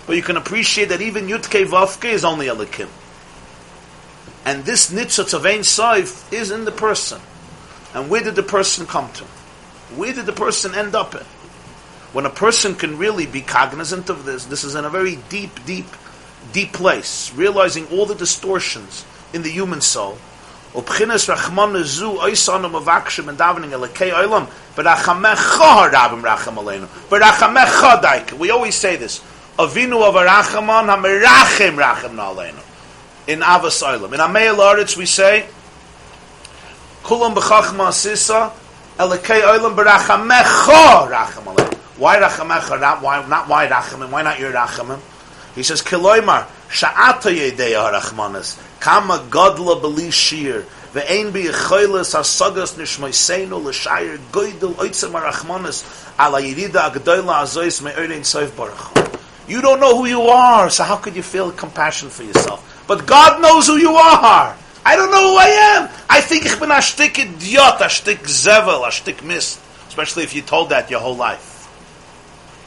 [0.07, 2.89] But you can appreciate that even Yutke Vavke is only a likim.
[4.45, 7.21] And this nitzitz of Ein Sof is in the person.
[7.93, 9.25] And where did the person come to?
[9.95, 11.25] Where did the person end up in?
[12.13, 15.65] When a person can really be cognizant of this, this is in a very deep,
[15.65, 15.87] deep,
[16.53, 20.17] deep place, realizing all the distortions in the human soul.
[20.73, 21.27] And davening.
[28.37, 29.21] We always say this.
[29.57, 32.63] Avinu of arachaman hamerachim racham aleinu.
[33.27, 34.13] In Avas Oilam.
[34.13, 35.45] In Amei Laretz we say
[37.03, 38.51] Kulam b'chachma sisa
[38.97, 41.77] elekei oilam berachamecha racham aleinu.
[41.97, 42.79] Why rachamecha?
[42.79, 44.11] Not why, not why rachamim?
[44.11, 44.99] Why not your rachamim?
[45.55, 53.59] He says, Kiloimar, sha'ata yedei harachmanas, kama godla beli shir, ve'ein bi yechoyles hasagas nishmoiseinu
[53.65, 55.81] l'shayir goydel oitzem harachmanas,
[56.19, 59.06] ala yirida agdoyla azois me'erein soif baruch.
[59.47, 62.83] You don't know who you are, so how could you feel compassion for yourself?
[62.87, 64.55] But God knows who you are.
[64.85, 65.89] I don't know who I am.
[66.09, 67.89] I think ich bin a idiot, a
[68.23, 69.59] zevel, a mist.
[69.87, 71.55] Especially if you told that your whole life.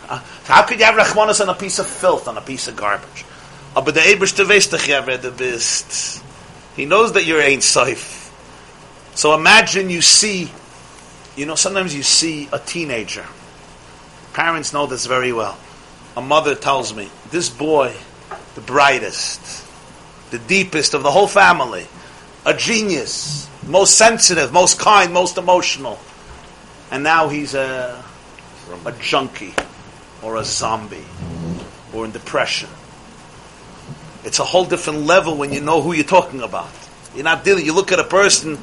[0.08, 2.76] Uh, how could you have Rachmanis on a piece of filth, on a piece of
[2.76, 3.24] garbage?
[3.76, 6.22] Uh, but the best.
[6.76, 8.32] He knows that you're ain't safe.
[9.14, 10.50] So imagine you see,
[11.36, 13.24] you know, sometimes you see a teenager.
[14.32, 15.56] Parents know this very well.
[16.20, 17.94] A mother tells me, this boy,
[18.54, 19.40] the brightest,
[20.30, 21.86] the deepest of the whole family,
[22.44, 25.98] a genius, most sensitive, most kind, most emotional.
[26.90, 28.04] And now he's a,
[28.84, 29.54] a junkie
[30.22, 31.06] or a zombie
[31.94, 32.68] or in depression.
[34.22, 36.68] It's a whole different level when you know who you're talking about.
[37.14, 38.58] You're not dealing, you look at a person,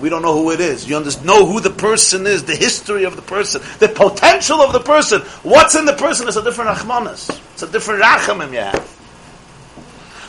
[0.00, 0.88] we don't know who it is.
[0.88, 4.72] You understand, know who the person is, the history of the person, the potential of
[4.72, 5.20] the person.
[5.42, 7.38] What's in the person is a different Rahmanas.
[7.52, 8.96] It's a different Rachamim you have.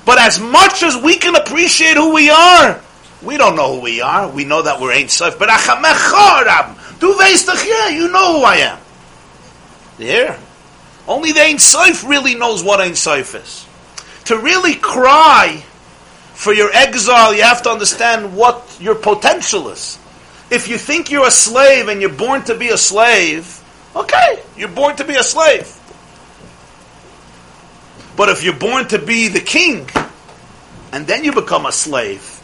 [0.05, 2.81] But as much as we can appreciate who we are,
[3.21, 4.29] we don't know who we are.
[4.29, 5.37] We know that we're Ein Sof.
[5.37, 5.47] But
[6.99, 8.79] Du you know who I am.
[9.97, 10.39] There.
[11.07, 13.65] Only the Ein Sof really knows what Ein Sof is.
[14.25, 15.63] To really cry
[16.41, 19.99] for your exile, you have to understand what your potential is.
[20.49, 23.63] If you think you're a slave and you're born to be a slave,
[23.95, 25.71] okay, you're born to be a slave.
[28.17, 29.87] But if you're born to be the king,
[30.91, 32.41] and then you become a slave,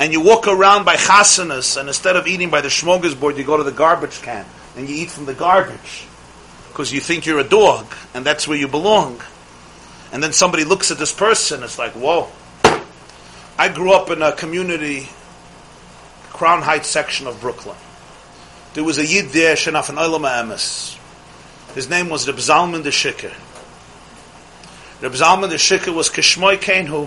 [0.00, 3.56] and you walk around by chasanas, and instead of eating by the smorgasbord, you go
[3.56, 4.44] to the garbage can,
[4.76, 6.08] and you eat from the garbage
[6.70, 9.20] because you think you're a dog and that's where you belong.
[10.12, 12.28] And then somebody looks at this person, it's like, whoa.
[13.60, 15.06] I grew up in a community,
[16.30, 17.76] Crown Heights section of Brooklyn.
[18.72, 20.96] There was a Yid there, Shenaf an Emes.
[21.74, 23.34] His name was Reb Zalman the Shikr.
[25.02, 27.06] Reb Zalman the Shikr was Kishmoy Kainhu.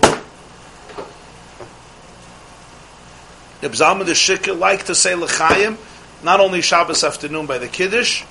[3.60, 5.76] Reb Zalman the Shikr liked to say L'chaim,
[6.22, 8.22] not only Shabbos afternoon by the Kiddush,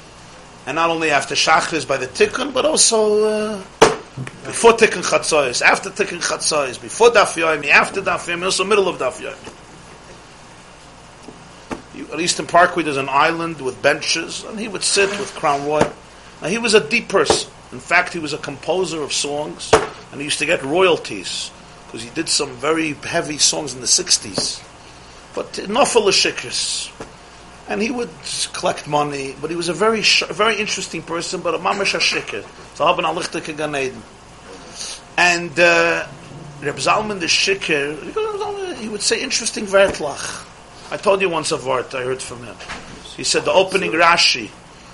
[0.65, 3.63] and not only after Shachris by the Tikkun, but also uh,
[4.15, 8.99] before Tikkun Chatzos, after Tikkun Chatzos, before Daf Yomi, after Daf Yomi, also middle of
[8.99, 9.59] Daf Yomi.
[12.13, 15.91] At Eastern Parkway, there's an island with benches, and he would sit with Crown Royal.
[16.41, 17.51] Now, he was a deep person.
[17.71, 21.49] In fact, he was a composer of songs, and he used to get royalties
[21.85, 24.63] because he did some very heavy songs in the 60s.
[25.33, 26.91] But enough of the shikris
[27.67, 28.09] and he would
[28.53, 32.43] collect money, but he was a very sh- very interesting person, but a mamash hashikr.
[32.75, 34.01] So haben alichtike ganeden.
[35.17, 36.07] And uh,
[36.61, 40.45] Reb Zalman the Shikr, he would say interesting vertlach.
[40.91, 42.55] I told you once a word I heard from him.
[43.15, 44.49] He said the opening Rashi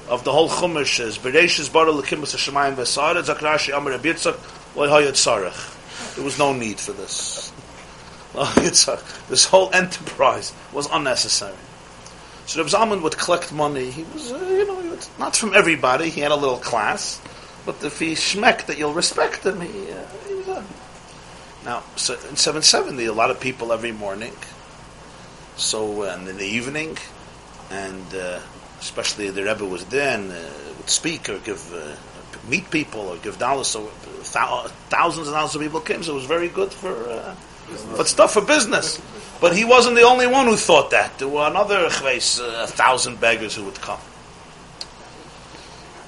[0.08, 4.34] of the whole Chumash is Bereshis bara lekim b'sashamayim v'sarad zak Rashi amar abitzak
[4.76, 6.16] loyhayot sarach.
[6.16, 7.52] There was no need for this.
[9.30, 11.56] this whole enterprise was unnecessary.
[12.50, 13.92] So Reb Zalman would collect money.
[13.92, 16.10] He was, uh, you know, not from everybody.
[16.10, 17.22] He had a little class,
[17.64, 20.64] but if he schmecked that you'll respect him, he, uh, he was uh.
[21.64, 24.34] Now, so in 770, a lot of people every morning.
[25.58, 26.98] So, uh, and in the evening,
[27.70, 28.40] and uh,
[28.80, 30.36] especially the Rebbe was there and uh,
[30.78, 31.96] would speak or give, uh,
[32.50, 33.68] meet people or give dollars.
[33.68, 36.02] So thousands and thousands of people came.
[36.02, 37.36] So it was very good for, uh,
[37.98, 39.02] but stuff for business.
[39.42, 41.18] But he wasn't the only one who thought that.
[41.18, 44.00] There were another chveis, uh, a thousand beggars who would come.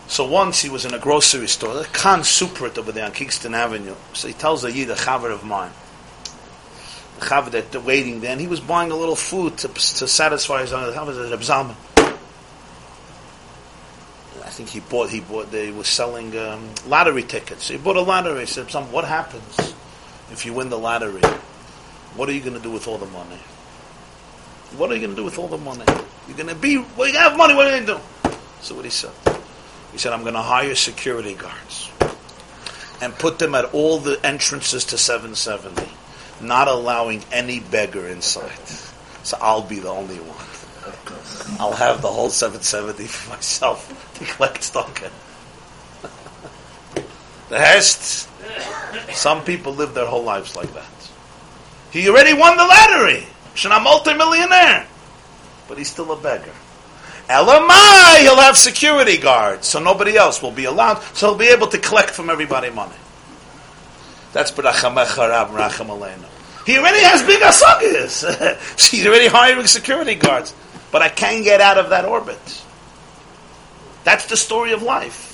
[0.08, 3.54] So once he was in a grocery store, the Khan Supert over there on Kingston
[3.54, 3.96] Avenue.
[4.12, 5.72] So he tells the Yid, a chaver of mine,
[7.20, 10.62] the chaver that waiting there, and he was buying a little food to, to satisfy
[10.62, 10.92] his hunger.
[10.92, 11.76] The chaver.
[14.44, 17.70] I think he bought, he bought, they were selling um, lottery tickets.
[17.70, 18.42] He bought a lottery.
[18.42, 19.74] He said, what happens
[20.30, 21.22] if you win the lottery?
[22.16, 23.38] What are you going to do with all the money?
[24.78, 25.86] What are you going to do with all the money?
[26.28, 28.38] You're going to be, well, you have money, what are you going to do?
[28.62, 29.12] So what he said.
[29.92, 31.90] He said, I'm going to hire security guards
[33.02, 35.90] and put them at all the entrances to 770,
[36.42, 38.68] not allowing any beggar inside.
[39.24, 40.48] So I'll be the only one.
[41.60, 44.72] I'll have the whole 770 for myself to collect
[47.50, 48.30] the rest,
[49.12, 51.01] some people live their whole lives like that.
[51.92, 53.28] He already won the lottery.
[53.54, 54.88] He's a multimillionaire.
[55.68, 56.54] But he's still a beggar.
[57.28, 61.68] Elamai, he'll have security guards, so nobody else will be allowed, so he'll be able
[61.68, 62.96] to collect from everybody money.
[64.34, 66.26] That's B'rachamecha Rab Racham.
[66.66, 68.90] He already has big asagas.
[68.92, 70.54] He's already hiring security guards.
[70.92, 72.64] But I can't get out of that orbit.
[74.04, 75.30] That's the story of life.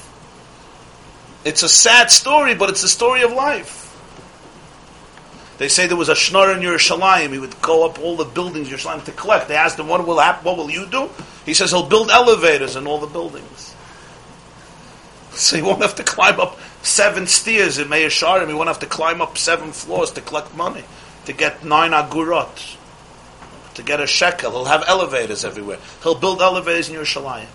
[1.44, 3.87] It's a sad story, but it's the story of life.
[5.58, 7.32] They say there was a schnorr in Yerushalayim.
[7.32, 9.48] He would go up all the buildings in Yerushalayim to collect.
[9.48, 10.44] They asked him, "What will happen?
[10.44, 11.10] What will you do?"
[11.46, 13.74] He says he'll build elevators in all the buildings,
[15.32, 18.48] so he won't have to climb up seven stairs in Meah Shearim.
[18.48, 20.84] He won't have to climb up seven floors to collect money
[21.26, 22.76] to get nine agurot
[23.78, 24.52] to get a shekel.
[24.52, 25.78] He'll have elevators everywhere.
[26.04, 27.48] He'll build elevators in Yerushalayim.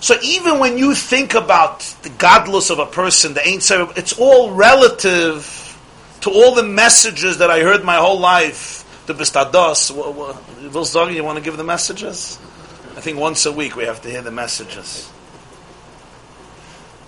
[0.00, 4.50] So even when you think about the godless of a person, the ain't it's all
[4.50, 5.71] relative
[6.22, 8.78] to all the messages that I heard my whole life.
[9.06, 9.90] The bistados.
[10.70, 12.38] Vilsdog, you want to give the messages?
[12.96, 15.10] I think once a week we have to hear the messages.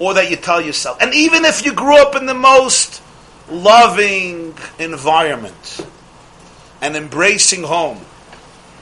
[0.01, 1.01] Or that you tell yourself.
[1.01, 3.01] And even if you grew up in the most
[3.49, 5.87] loving environment,
[6.81, 7.99] an embracing home,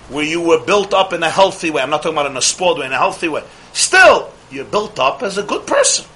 [0.09, 2.43] where you were built up in a healthy way, I'm not talking about in a
[2.43, 3.43] spoiled way, in a healthy way,
[3.75, 6.07] still, you're built up as a good person.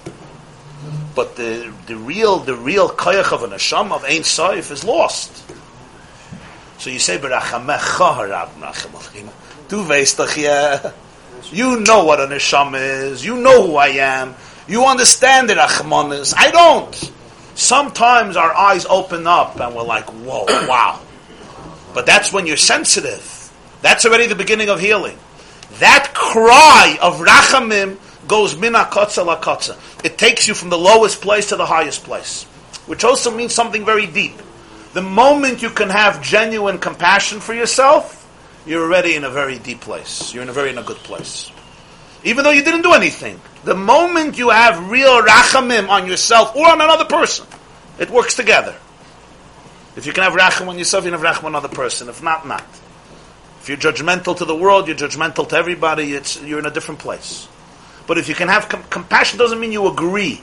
[1.17, 5.51] But the, the real the real koyach of an asham of Ein Soif is lost.
[6.77, 7.21] So you say, You
[11.79, 13.25] know what an asham is.
[13.25, 14.35] You know who I am.
[14.67, 16.35] You understand the Rachman is.
[16.37, 17.11] I don't.
[17.55, 20.99] Sometimes our eyes open up and we're like, whoa, wow.
[21.95, 23.51] But that's when you're sensitive.
[23.81, 25.17] That's already the beginning of healing.
[25.79, 27.97] That cry of Rachamim
[28.27, 29.77] goes mina kotza la kotza.
[30.03, 32.43] It takes you from the lowest place to the highest place,
[32.85, 34.35] which also means something very deep.
[34.93, 38.25] The moment you can have genuine compassion for yourself,
[38.65, 40.33] you're already in a very deep place.
[40.33, 41.51] You're in a very in a good place.
[42.23, 43.39] Even though you didn't do anything.
[43.63, 47.45] The moment you have real rachamim on yourself or on another person,
[47.99, 48.75] it works together.
[49.95, 52.09] If you can have racham on yourself, you can have racham on another person.
[52.09, 52.65] If not, not.
[53.61, 56.99] If you're judgmental to the world, you're judgmental to everybody, it's, you're in a different
[56.99, 57.47] place.
[58.07, 60.41] But if you can have com- compassion, doesn't mean you agree.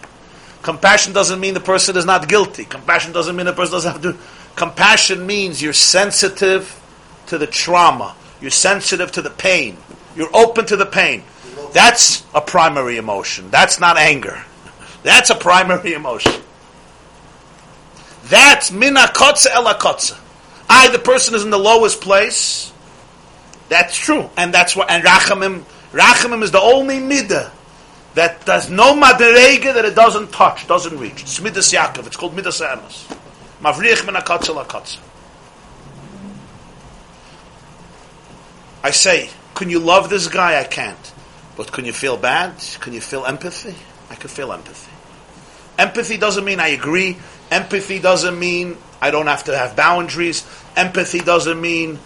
[0.63, 2.65] Compassion doesn't mean the person is not guilty.
[2.65, 4.17] Compassion doesn't mean the person doesn't have to.
[4.55, 6.81] Compassion means you're sensitive
[7.27, 8.15] to the trauma.
[8.41, 9.77] You're sensitive to the pain.
[10.15, 11.25] You're open to the pain.
[11.73, 13.51] That's a primary emotion.
[13.51, 14.45] That's not anger.
[15.03, 16.33] That's a primary emotion.
[18.25, 20.19] That's mina kotze ela kotze.
[20.69, 22.73] I, the person, is in the lowest place.
[23.69, 24.91] That's true, and that's what.
[24.91, 25.65] And rachamim
[25.95, 27.53] Rachamim is the only midah
[28.15, 31.23] that does no maderega that it doesn't touch, doesn't reach.
[31.23, 32.09] It's midas Yaakov.
[32.09, 33.07] It's called midas Amos.
[33.61, 34.99] Mavrich min akatzel
[38.83, 40.61] I say, can you love this guy?
[40.61, 41.13] I can't.
[41.57, 42.55] But can you feel bad?
[42.81, 43.77] Can you feel empathy?
[44.11, 44.91] I can feel empathy.
[45.79, 47.17] Empathy doesn't mean I agree.
[47.53, 50.45] Empathy doesn't mean I don't have to have boundaries.
[50.77, 52.01] Empathy doesn't mean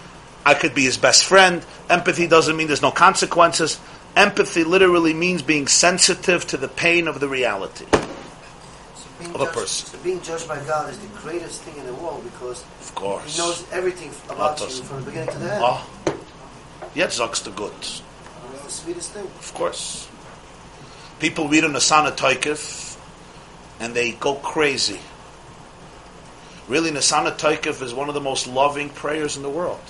[0.49, 1.63] I could be his best friend.
[1.91, 3.79] Empathy doesn't mean there's no consequences.
[4.17, 7.99] Empathy literally means being sensitive to the pain of the reality So
[9.21, 9.87] of a judged- person.
[9.91, 13.37] So being judged by God is the greatest thing in the world because Of course.
[13.37, 15.63] He knows everything about you from the beginning to the end.
[15.63, 15.87] Oh.
[16.95, 18.03] Jetzt sagst du gut.
[18.65, 19.25] The sweetest thing.
[19.25, 20.09] Of course.
[21.21, 22.97] People read an Asana Toikif
[23.81, 25.01] and they go crazy.
[26.69, 29.81] Really, Nasana Toikif is one of the most loving prayers in the world.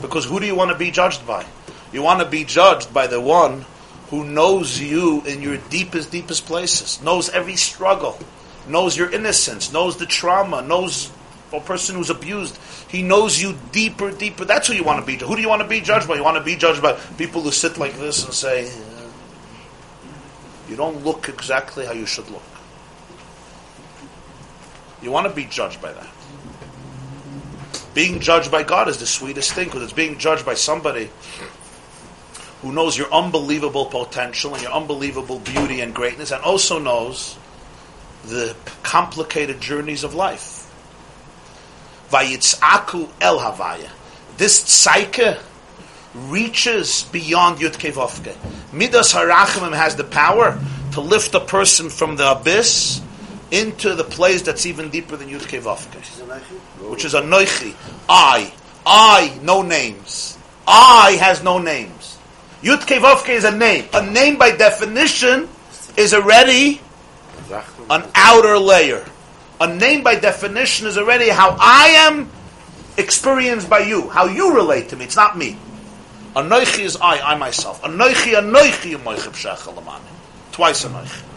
[0.00, 1.44] Because who do you want to be judged by?
[1.92, 3.64] You want to be judged by the one
[4.10, 8.18] who knows you in your deepest, deepest places, knows every struggle,
[8.68, 11.10] knows your innocence, knows the trauma, knows
[11.52, 12.58] a person who's abused.
[12.88, 14.44] He knows you deeper, deeper.
[14.44, 15.16] That's who you want to be.
[15.24, 16.16] Who do you want to be judged by?
[16.16, 18.70] You want to be judged by people who sit like this and say,
[20.68, 22.42] You don't look exactly how you should look.
[25.02, 26.08] You want to be judged by that.
[27.96, 31.08] Being judged by God is the sweetest thing because it's being judged by somebody
[32.60, 37.38] who knows your unbelievable potential and your unbelievable beauty and greatness and also knows
[38.26, 40.70] the complicated journeys of life.
[42.10, 43.88] Vayitz'aku el havaya.
[44.36, 45.38] This psyche
[46.14, 48.36] reaches beyond Yudke Vovke.
[48.74, 50.60] Midas Harachamim has the power
[50.92, 53.00] to lift a person from the abyss
[53.50, 57.74] into the place that's even deeper than Yudke Vovke, which is a Noichi.
[58.08, 58.52] I.
[58.84, 60.38] I, no names.
[60.66, 62.18] I has no names.
[62.62, 63.86] Yudke Vovke is a name.
[63.92, 65.48] A name by definition
[65.96, 66.80] is already
[67.90, 69.04] an outer layer.
[69.60, 72.30] A name by definition is already how I am
[72.96, 75.04] experienced by you, how you relate to me.
[75.04, 75.56] It's not me.
[76.34, 77.82] A Anoichi is I, I myself.
[77.82, 80.00] Anoichi, anoichi, moichib shechalamani.
[80.52, 81.35] Twice a anoichi.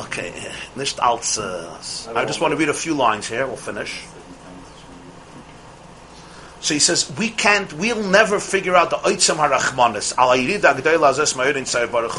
[0.00, 0.32] Okay,
[0.76, 1.38] nicht als.
[1.38, 3.46] I just want to read a few lines here.
[3.46, 4.04] We'll finish.
[6.60, 10.16] So he says, we can't, we'll never figure out the oitzim harachmanis.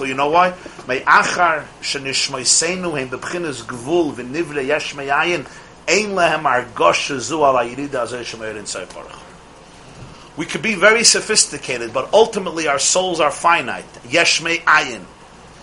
[0.08, 0.54] You know why?
[0.88, 5.46] May achar shenishmoisenu hem bebchinas gvul v'nivre yesh me'ayin
[5.88, 9.20] ein lehem argosh zu al ayirida azes ma'irin tzayir baruch
[10.38, 13.86] We could be very sophisticated, but ultimately our souls are finite.
[14.10, 15.04] Yesh me'ayin.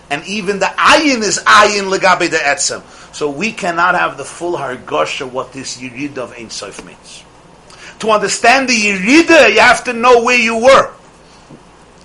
[0.09, 2.83] And even the ayin is ayin legabe de etzem.
[3.13, 7.23] So we cannot have the full hargosh of what this yirid of Ein Sof means.
[7.99, 10.93] To understand the Yerida, you have to know where you were.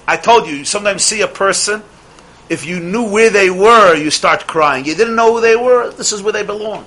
[0.07, 1.83] I told you, you sometimes see a person,
[2.49, 4.85] if you knew where they were, you start crying.
[4.85, 6.85] You didn't know who they were, this is where they belong.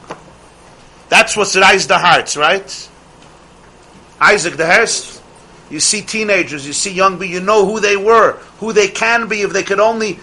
[1.09, 2.89] That's what's raised the hearts, right?
[4.19, 5.21] Isaac the Hurst.
[5.69, 9.27] You see teenagers, you see young people, you know who they were, who they can
[9.27, 10.19] be if they could only,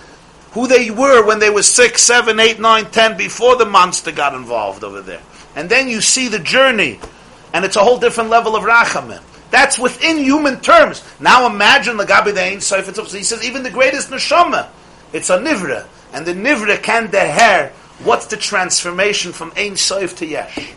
[0.53, 4.35] who they were when they were six, seven, eight, nine, ten, before the monster got
[4.35, 5.23] involved over there.
[5.55, 6.99] And then you see the journey
[7.53, 9.23] and it's a whole different level of rachamim.
[9.51, 11.03] That's within human terms.
[11.19, 12.55] Now imagine the Gabi the Ein.
[12.55, 14.69] He says even the greatest neshama,
[15.13, 17.71] it's a nivra, and the nivra can deher.
[18.05, 20.73] What's the transformation from Ein Sof to Yesh?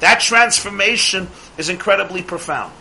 [0.00, 1.28] That transformation
[1.58, 2.72] is incredibly profound.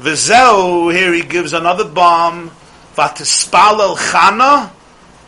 [0.00, 2.50] V'zeu, here he gives another bomb.
[2.98, 4.70] V'tispalel chana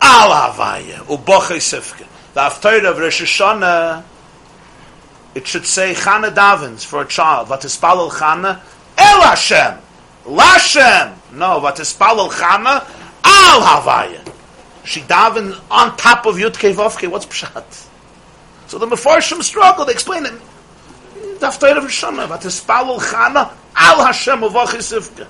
[0.02, 2.06] al havaya uboche sifke.
[2.34, 4.04] The Haftarah of Rosh Hashanah
[5.34, 7.48] it should say Chana davens for a child.
[7.48, 8.60] Vatispalel Chana
[8.98, 9.78] El Hashem.
[10.24, 11.14] Lashem.
[11.32, 12.84] No, Vatispalel Chana
[13.24, 14.26] Al Havaya.
[14.84, 17.08] She davens on top of Yudke Vovke.
[17.08, 17.88] What's Pshat?
[18.66, 19.84] So the Mefarshim struggle.
[19.84, 20.32] They explain it.
[21.38, 22.26] Daftar of Shana.
[22.26, 25.26] Vatispalel Chana Al Hashem Uvachis So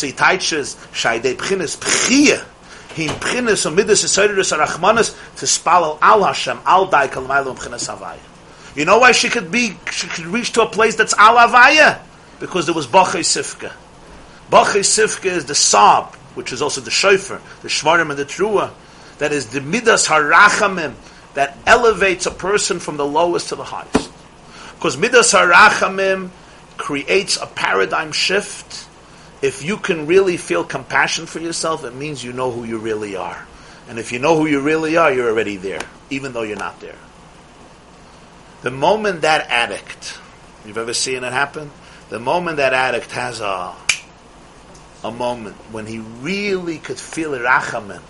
[0.00, 2.44] he teaches Shaydei Pchines Pchiyah.
[2.94, 8.18] Him Pchines Amidus Esoidus Arachmanis to spalel Al Hashem Al Dai Kalmailu Pchines Havaya.
[8.76, 11.98] You know why she could be, she could reach to a place that's alavaya?
[12.38, 13.72] Because there was Bachay Sifka.
[14.50, 18.70] Bachay Sifka is the Sab, which is also the Shofar, the Shvarim and the Trua,
[19.16, 20.94] that is the Midas Harachamim,
[21.32, 24.10] that elevates a person from the lowest to the highest.
[24.74, 26.28] Because Midas Harachamim
[26.76, 28.85] creates a paradigm shift.
[29.42, 33.16] If you can really feel compassion for yourself, it means you know who you really
[33.16, 33.46] are.
[33.88, 36.80] And if you know who you really are, you're already there, even though you're not
[36.80, 36.98] there.
[38.62, 40.18] The moment that addict,
[40.64, 41.70] you've ever seen it happen?
[42.08, 43.74] The moment that addict has a
[45.04, 48.00] a moment when he really could feel rachamim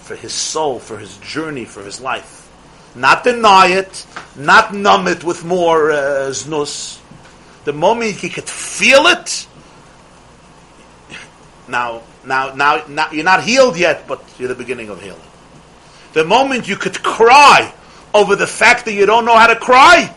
[0.00, 2.50] for his soul, for his journey, for his life.
[2.94, 6.98] Not deny it, not numb it with more uh, znus.
[7.64, 9.46] The moment he could feel it,
[11.70, 15.20] now, now, now, now, you're not healed yet, but you're the beginning of healing.
[16.12, 17.72] The moment you could cry
[18.12, 20.14] over the fact that you don't know how to cry,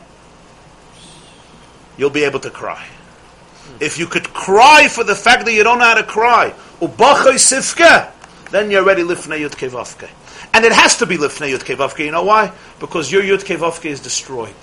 [1.98, 2.86] you'll be able to cry.
[3.80, 6.54] If you could cry for the fact that you don't know how to cry,
[8.52, 10.10] then you're ready lifnei yud kevavke.
[10.54, 12.06] And it has to be lifnei yud kevavke.
[12.06, 12.52] You know why?
[12.80, 14.54] Because your yud kevavke is destroyed.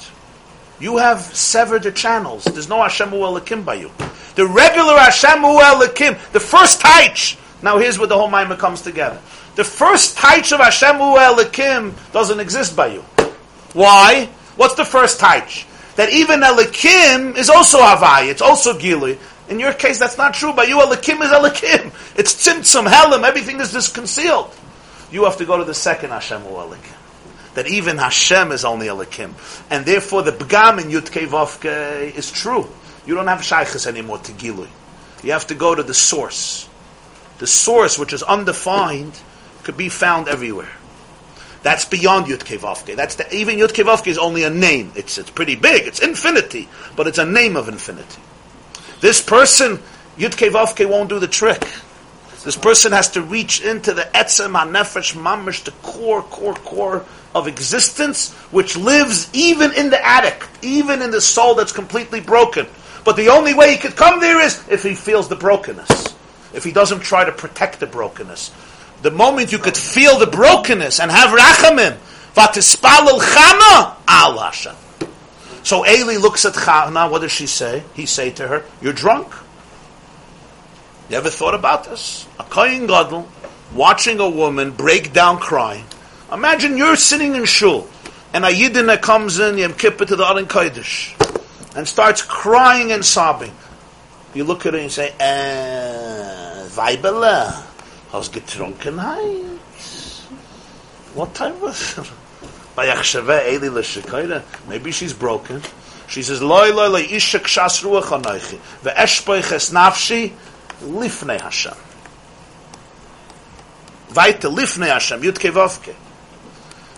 [0.81, 2.45] You have severed the channels.
[2.45, 3.91] There's no Hashem Elakim by you.
[4.35, 7.39] The regular Hashem Elakim, the first taich.
[7.63, 9.21] Now here's where the whole Maimah comes together.
[9.57, 13.01] The first taich of Hashem Elakim doesn't exist by you.
[13.75, 14.27] Why?
[14.57, 15.67] What's the first taich?
[15.97, 19.19] That even Elikim is also Havai, it's also Gili.
[19.51, 20.53] In your case, that's not true.
[20.53, 21.93] By you, Elikim is Elikim.
[22.17, 24.55] It's Tzimtzum, Helim, everything is just concealed.
[25.11, 27.00] You have to go to the second Hashem Elikim.
[27.55, 29.33] That even Hashem is only Elikim.
[29.71, 32.69] And therefore, the B'gam in Yud Vovke is true.
[33.07, 34.69] You don't have Shaykhs anymore to Gilui.
[35.23, 36.69] You have to go to the source.
[37.39, 39.19] the source which is undefined,
[39.63, 40.71] could be found everywhere.
[41.63, 42.97] That's beyond Yud Kevavke.
[42.97, 44.93] That's the, even Yud Kevavke is only a name.
[44.95, 45.87] It's, it's pretty big.
[45.87, 48.21] It's infinity, but it's a name of infinity.
[49.01, 49.79] This person,
[50.17, 51.63] Yud Kevavke won't do the trick.
[52.45, 57.05] This person has to reach into the etzem hanefesh mamish, the core, core, core
[57.35, 62.67] of existence, which lives even in the attic, even in the soul that's completely broken.
[63.05, 66.15] But the only way he could come there is if he feels the brokenness,
[66.55, 68.51] if he doesn't try to protect the brokenness.
[69.03, 71.97] The moment you could feel the brokenness and have rachamim,
[72.35, 74.53] vatispalel chana al.
[75.63, 77.11] So Eli looks at Chana.
[77.11, 77.83] What does she say?
[77.95, 79.33] He say to her, "You're drunk."
[81.11, 82.29] You ever thought about this?
[82.39, 83.27] A kohen gadol
[83.75, 85.85] watching a woman break down crying.
[86.33, 87.89] Imagine you're sitting in shul,
[88.33, 91.17] and a yidina comes in Yom Kippur to the Aron Kodesh,
[91.75, 93.53] and starts crying and sobbing.
[94.35, 97.61] You look at her and say, eh, Weibele,
[98.13, 99.59] aus getrunkenheit.
[101.15, 102.09] What time was it?
[104.69, 105.61] Maybe she's broken.
[106.07, 110.33] She says, Loi loi loi isha kshas ruach anoichi, ve'eshpoich es nafshi
[110.83, 111.75] lifnei Hashem.
[114.15, 115.95] Weiter lifnei Hashem, Yud Kevavke.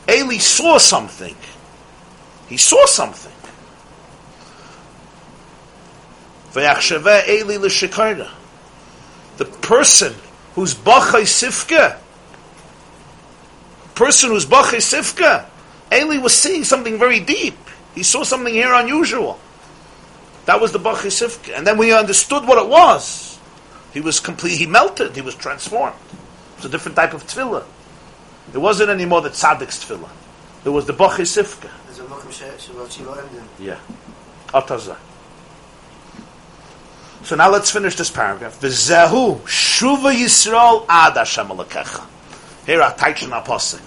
[0.09, 1.37] Eli saw something.
[2.49, 3.33] He saw something.
[6.53, 8.31] Ve'achsheveh Eli l'shekayra.
[9.39, 10.15] The person
[10.55, 11.99] who's bachai sifka,
[13.95, 15.47] person who's bachai sifka,
[15.93, 17.57] Eli was seeing something very deep.
[17.95, 19.39] He saw something here unusual.
[20.47, 21.57] That was the bachai sifka.
[21.57, 23.32] And then he understood what it was,
[23.93, 25.97] he was complete, he melted, he was transformed.
[26.12, 27.64] It was a different type of tefillah.
[28.52, 30.10] It wasn't anymore the tzaddik's tefillah.
[30.64, 31.70] There was the bachai sifka.
[33.59, 33.78] Yeah.
[34.48, 34.97] Atazah.
[37.24, 38.60] So now let's finish this paragraph.
[38.60, 42.05] V'zehu shuva Yisrael ad Hashem alakecha.
[42.66, 43.81] Here are Taichin Apostle.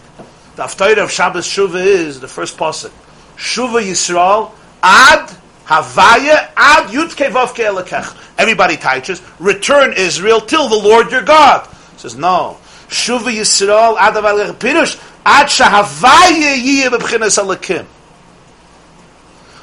[0.55, 2.91] The Haftarah of Shabbos Shuva is the first pasuk.
[3.35, 4.51] Shuva Yisrael
[4.81, 5.35] ad
[5.65, 8.15] Havaya ad Yudke Vavke alakecha.
[8.37, 11.67] Everybody teaches, return Israel till the Lord your God.
[11.97, 12.57] Says no.
[12.87, 17.85] Shuva Yisrael ad Havaya Pirush ad Shahavaya Yiyeh b'bchinas alakim.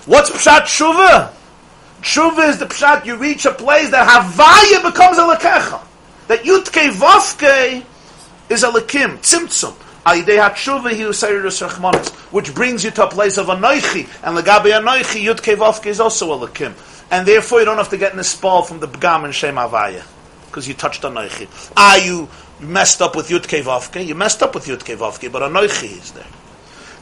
[0.07, 1.33] What's Pshat Shuva?
[2.03, 5.81] Tshuva is the pshat you reach a place that Havaya becomes a lekecha.
[6.27, 7.85] That Yutke Vavke
[8.49, 9.75] is a lekim, tzimtzum.
[10.05, 10.27] Which
[12.55, 16.49] brings you to a place of Anoichi, and Legabe Anoichi, Yutke Vavke is also a
[16.49, 16.75] lekim.
[17.11, 19.55] And therefore you don't have to get in a spall from the B'gam and Shem
[19.55, 20.03] Havaya,
[20.47, 21.47] because you touched Anoichi.
[21.77, 25.99] Ah, you messed up with Yutke Vavke, you messed up with Yutke Vavke, but Anoichi
[25.99, 26.27] is there.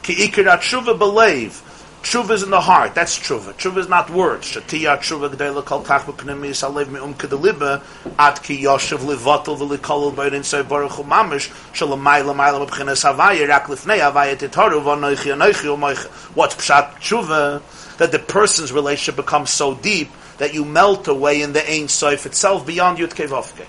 [0.03, 1.61] Ki ikir tshuva believe.
[2.03, 2.95] Tshuva is in the heart.
[2.95, 3.53] That's tshuva.
[3.53, 4.47] Tshuva is not words.
[4.47, 7.83] Shatiya tshuva g'dei kol kach b'knemi yisalev kedeliba
[8.17, 16.07] ad ki yoshev say baruch hu mamish shalamay havaya rak lifnei titaru v'anoichi anoichi u'moichi.
[16.35, 17.61] What's pshat tshuva?
[17.97, 20.09] That the person's relationship becomes so deep
[20.39, 23.67] that you melt away in the Ein Sof itself beyond Yud Kevavke.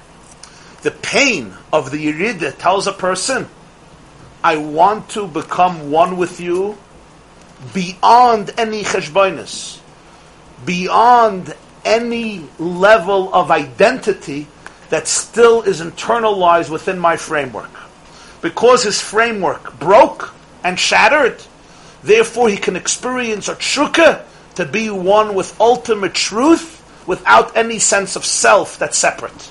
[0.80, 3.46] The pain of the Yerida tells a person,
[4.42, 6.78] I want to become one with you
[7.72, 9.80] beyond any cheshbonis,
[10.64, 14.46] beyond any level of identity
[14.90, 17.70] that still is internalized within my framework.
[18.40, 20.34] Because his framework broke
[20.64, 21.42] and shattered,
[22.02, 24.24] therefore he can experience a tshuka
[24.56, 29.50] to be one with ultimate truth without any sense of self that's separate.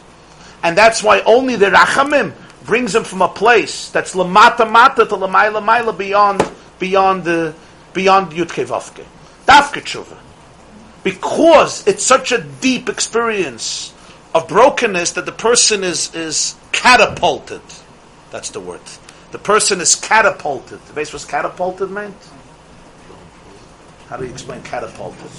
[0.64, 2.34] And that's why only the rachamim
[2.64, 7.54] brings him from a place that's lamata mata to lamayla maila beyond beyond the
[7.93, 9.05] beyond Yudke Vavke.
[9.45, 10.18] Dafke tshuva.
[11.03, 13.93] Because it's such a deep experience
[14.34, 17.61] of brokenness that the person is, is catapulted.
[18.30, 18.81] That's the word.
[19.31, 20.80] The person is catapulted.
[20.88, 22.15] The base was catapulted meant?
[24.07, 25.30] How do you explain catapulted?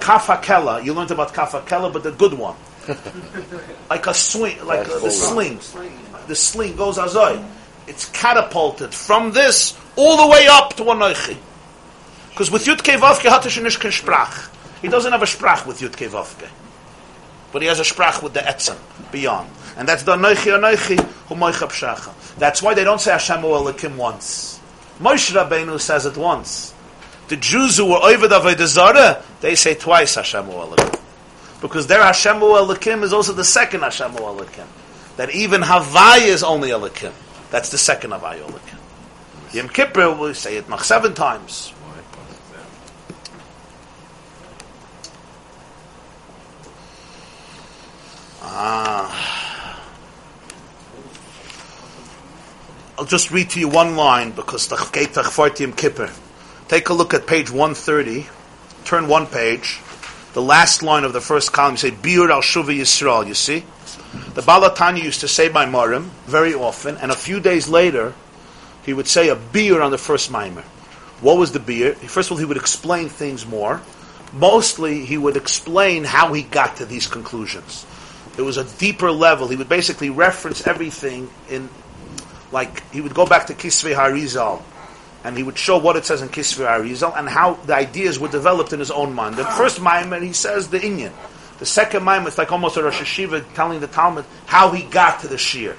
[0.00, 0.84] Kafakela.
[0.84, 2.56] You learned about kafakela, but the good one.
[3.90, 5.58] like a swing, like a, the sling.
[6.26, 7.42] The sling goes azoi.
[7.86, 11.36] It's catapulted from this all the way up to Anoichi.
[12.30, 14.50] Because with Yud Vavke hat schon nicht kein Sprach.
[14.82, 16.48] He doesn't have a Sprach with Yud Vavke.
[17.52, 18.76] But he has a Sprach with the Etzem,
[19.12, 19.48] beyond.
[19.76, 22.12] And that's the Anoichi Anoichi, hu Moicha Pshacha.
[22.36, 24.60] That's why they don't say Hashem Elokim once.
[25.00, 26.74] Moshe Rabbeinu says it once.
[27.28, 31.00] The Jews who were over the Avodah they say twice Hashem Elokim.
[31.60, 34.66] Because their Hashem Elokim is also the second Hashem Elokim.
[35.16, 37.12] That even Havai is only Elokim.
[37.50, 38.60] That's the second of Ayolik.
[39.54, 41.72] Yom Kippur, we say it mach seven times.
[48.42, 49.80] Ah.
[52.98, 56.10] I'll just read to you one line because Yom Kippur.
[56.68, 58.26] Take a look at page 130.
[58.84, 59.80] Turn one page.
[60.32, 63.64] The last line of the first column, you say, Biur al Shuvi Yisrael, you see?
[64.34, 68.14] The Balatanya used to say by Marim very often, and a few days later,
[68.84, 70.62] he would say a beer on the first mimer.
[71.20, 71.94] What was the beer?
[71.94, 73.80] First of all, he would explain things more.
[74.32, 77.86] Mostly, he would explain how he got to these conclusions.
[78.36, 79.46] It was a deeper level.
[79.46, 81.68] He would basically reference everything in,
[82.50, 84.62] like, he would go back to Kisvei Harizal,
[85.22, 88.28] and he would show what it says in Kisvei Harizal, and how the ideas were
[88.28, 89.36] developed in his own mind.
[89.36, 91.12] The first mimer, he says the Inyan.
[91.58, 95.20] The second mimer, it's like almost a Rosh Hashiva telling the Talmud how he got
[95.20, 95.76] to the Shir.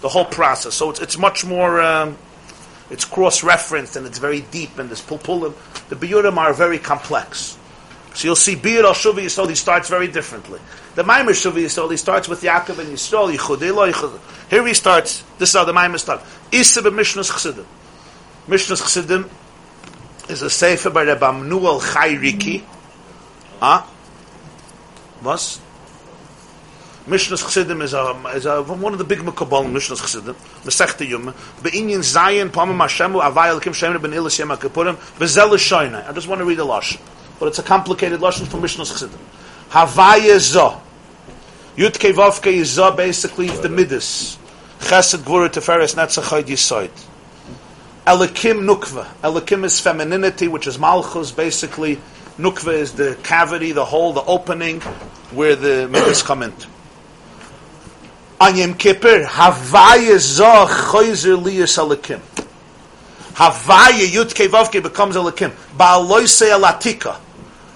[0.00, 0.74] The whole process.
[0.74, 1.80] So it's, it's much more...
[1.80, 2.16] Um,
[2.90, 5.54] it's cross-referenced and it's very deep in this pulpulim.
[5.88, 7.58] The biyurim are very complex.
[8.14, 10.58] So you'll see Biyur al Shuvi Yisrael, he starts very differently.
[10.94, 13.58] The Maimer Shuvi Yisrael, he starts with Yaakov and Yisrael, Yichud
[13.92, 14.50] Yichud.
[14.50, 16.24] Here he starts, this is how the Maimer starts.
[16.50, 17.66] Issa b'Mishnas Chesidim.
[18.48, 19.28] Mishnas Chesidim
[20.30, 22.64] is a sefer by Rabbi Immanuel Chai Ricchi.
[23.60, 23.84] Huh?
[25.22, 25.60] Was?
[27.08, 30.34] Mishnah's Chassidim is, a, is a, one of the big Mekabal Mishnah's Chassidim.
[30.64, 31.32] Mesechta Yuma.
[31.62, 36.06] Be'inyan Zayin, Pamam Hashemu, Avay Elikim Shemina Ben Ilis Yema Kippurim, Bezel Shoyna.
[36.06, 37.00] I just want to read a Lashon.
[37.40, 39.18] But it's a complicated Lashon from Mishnah's Chassidim.
[39.70, 40.80] Havaya Zoh.
[41.76, 44.38] Yud Kevavke is Zoh basically the Midas.
[44.80, 46.90] Chesed Gvura Teferes Netzachayt Yisoid.
[48.06, 49.06] Elikim Nukva.
[49.22, 51.98] Elikim is femininity, which is Malchus, basically.
[52.38, 54.80] Nukva is the cavity, the hole, the opening
[55.30, 56.68] where the midas come into
[58.40, 62.20] on Yom Kippur, Havaya Zoh Choyzer Liyas Alakim.
[63.34, 65.50] Havaya Yud Vavke becomes Alakim.
[65.76, 67.16] Ba'aloise Alatika.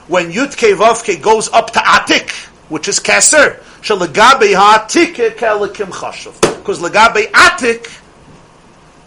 [0.09, 2.31] When Yud Vavke goes up to Atik,
[2.69, 6.41] which is Keser, Shalagabe Ha'atik Kelakim Chashav.
[6.59, 8.01] Because Lagabe Atik,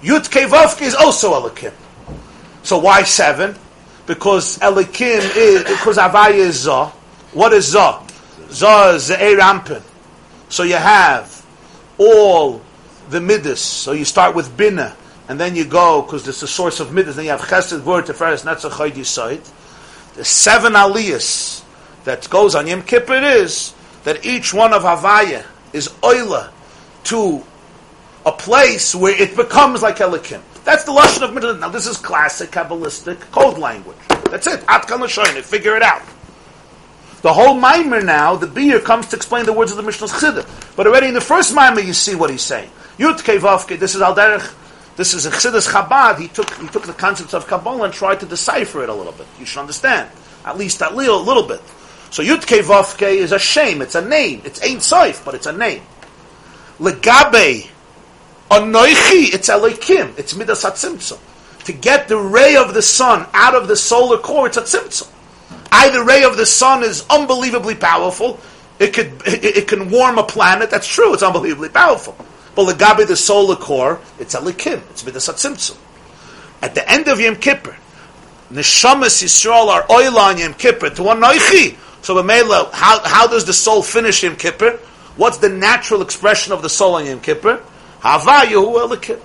[0.02, 1.73] Yud Vavke is also Alakim.
[2.64, 3.56] So why seven?
[4.07, 6.91] Because Elikim is, because Avaya is Zoh.
[7.34, 8.06] What is Zoh?
[8.49, 9.82] Zoh is the Rampin.
[10.49, 11.45] So you have
[11.98, 12.61] all
[13.10, 13.61] the midas.
[13.61, 14.95] So you start with bina,
[15.27, 17.15] and then you go because it's the source of midas.
[17.15, 20.15] Then you have chesed, vur, teferes, netzach, chayd, yisoid.
[20.15, 21.64] The seven aliyas
[22.03, 23.73] that goes on Yom Kippur is
[24.03, 26.52] that each one of Havaya is oila
[27.06, 27.44] to
[28.26, 30.41] a place where it becomes like Elikim.
[30.65, 31.59] That's the lesson of midas.
[31.59, 33.97] Now this is classic kabbalistic code language.
[34.29, 34.61] That's it.
[34.61, 35.41] Atkan l'shoyin.
[35.43, 36.01] Figure it out.
[37.21, 40.75] The whole mimer now, the beer comes to explain the words of the Mishnah's Chsiddah.
[40.75, 42.69] But already in the first mimer, you see what he's saying.
[42.97, 44.53] Yud Kevavke, this is Alderich,
[44.95, 46.19] this is a Chsiddas Chabad.
[46.19, 49.11] He took, he took the concepts of Kabbalah and tried to decipher it a little
[49.11, 49.25] bit.
[49.39, 50.09] You should understand.
[50.45, 51.61] At least a little, little bit.
[52.11, 53.81] So Yud Kevavke is a shame.
[53.81, 54.41] It's a name.
[54.45, 55.81] It's Ein Soif, but it's a name.
[56.79, 57.67] Legabe,
[58.49, 60.17] Anoichi, it's Elokim.
[60.17, 61.19] It's Midas HaTzimtzum.
[61.65, 65.11] To get the ray of the sun out of the solar core, it's a.
[65.72, 68.39] Either ray of the sun is unbelievably powerful.
[68.80, 70.69] It could it, it can warm a planet.
[70.69, 71.13] That's true.
[71.13, 72.15] It's unbelievably powerful.
[72.55, 74.81] But legabe the solar core, it's a likim.
[74.91, 75.77] It's midas tzimtzum.
[76.61, 77.76] At the end of Yom Kippur,
[78.51, 81.77] neshamas Yisrael are oil on Yom Kippur to one noichi.
[82.03, 84.80] So B'meila, how how does the soul finish Yom Kippur?
[85.17, 87.61] What's the natural expression of the soul on Yom Kippur?
[88.06, 89.19] Hava Yehu Elikim.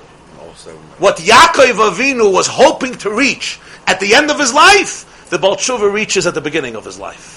[0.99, 5.93] What Yaakov Avinu was hoping to reach at the end of his life, the Balshuva
[5.93, 7.37] reaches at the beginning of his life.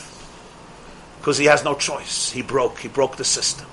[1.19, 2.31] Because he has no choice.
[2.31, 2.79] He broke.
[2.79, 3.67] He broke the system.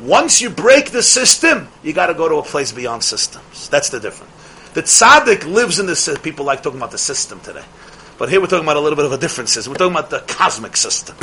[0.00, 3.68] Once you break the system, you got to go to a place beyond systems.
[3.68, 4.32] That's the difference.
[4.74, 6.08] The tzaddik lives in this.
[6.22, 7.64] People like talking about the system today,
[8.16, 9.72] but here we're talking about a little bit of a different system.
[9.72, 11.16] We're talking about the cosmic system.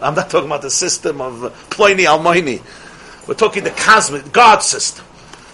[0.00, 2.62] I'm not talking about the system of Ploini Almoini.
[3.28, 5.04] We're talking the cosmic God system.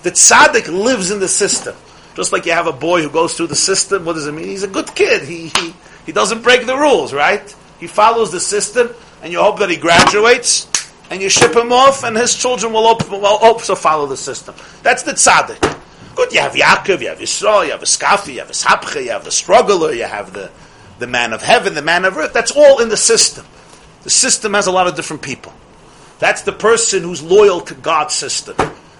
[0.02, 1.76] The tzaddik lives in the system.
[2.14, 4.04] Just like you have a boy who goes through the system.
[4.04, 4.46] What does it mean?
[4.46, 5.22] He's a good kid.
[5.22, 5.74] He, he
[6.04, 7.54] he doesn't break the rules, right?
[7.78, 8.90] He follows the system,
[9.22, 10.68] and you hope that he graduates,
[11.10, 14.54] and you ship him off, and his children will, will also follow the system.
[14.82, 15.78] That's the tzaddik.
[16.14, 19.02] Good, you have Yaakov, you have Yisrael, you have a Skafi, you have a Sapcha,
[19.02, 20.50] you have the struggler, you have the,
[20.98, 22.32] the man of heaven, the man of earth.
[22.32, 23.46] That's all in the system.
[24.02, 25.54] The system has a lot of different people.
[26.18, 28.56] That's the person who's loyal to God's system.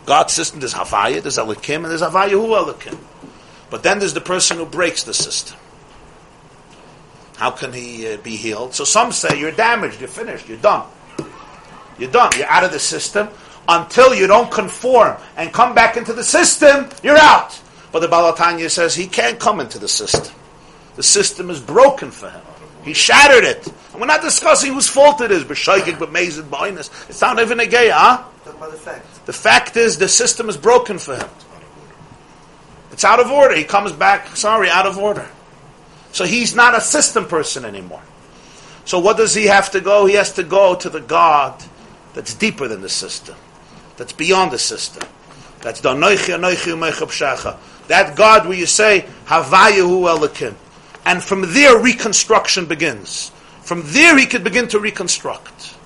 [0.07, 2.99] God's system, there's Havaya, there's Elikim, and there's Havaya who Elikim.
[3.71, 5.57] But then there's the person who breaks the system.
[7.37, 8.75] How can he uh, be healed?
[8.75, 10.87] So some say you're damaged, you're finished, you're done.
[11.99, 13.29] You're done, you're out of the system.
[13.69, 17.61] Until you don't conform and come back into the system, you're out.
[17.93, 20.35] But the Balatanya says he can't come into the system.
[20.97, 22.43] The system is broken for him.
[22.85, 23.67] He shattered it.
[23.93, 25.45] And we're not discussing whose fault it is.
[25.45, 27.09] but B'shaykik, b'mezid, b'oinus.
[27.09, 28.25] It's not even a gay, huh?
[28.45, 29.27] Talk about the fact.
[29.27, 31.29] The fact is the system is broken for him.
[32.91, 33.55] It's out of order.
[33.55, 35.29] He comes back, sorry, out of order.
[36.13, 38.03] So he's not a system person anymore.
[38.85, 40.07] So what does he have to go?
[40.07, 41.63] He has to go to the God
[42.15, 43.37] that's deeper than the system,
[43.97, 45.09] that's beyond the system.
[45.63, 50.55] That's the Anoichi, Anoichi, Umeicha That God where you say, Havayahu Elikim.
[51.07, 53.31] And from there, reconstruction begins.
[53.63, 55.61] From there, he could begin to reconstruct.
[55.61, 55.77] So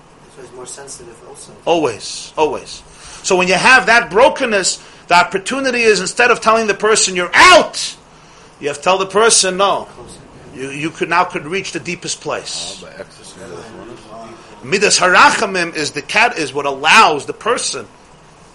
[0.40, 1.25] he's more sensitive.
[1.64, 2.82] Always, always.
[3.22, 7.30] So when you have that brokenness, the opportunity is instead of telling the person you're
[7.34, 7.96] out,
[8.60, 9.88] you have to tell the person, no,
[10.54, 12.80] you, you could now could reach the deepest place.
[12.80, 13.50] by exercising
[13.88, 14.34] this one.
[14.64, 17.86] Midas harachamim is the cat is what allows the person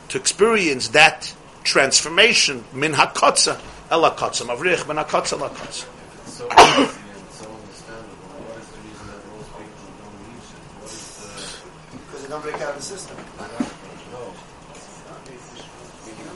[0.09, 3.59] to experience that transformation min hakotza
[3.91, 5.85] el hakotza mavrich min hakotza el hakotza.
[6.25, 8.27] So easy and so understandable.
[8.43, 10.63] What is the reason that most people don't use it?
[10.81, 11.61] What is
[11.91, 13.17] Because they don't break out of the system.
[13.17, 14.19] no?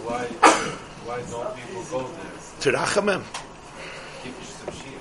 [0.03, 0.25] Why
[1.05, 2.31] why don't people go there?
[2.59, 3.23] To rachamim.
[4.21, 4.99] Keep some sheep.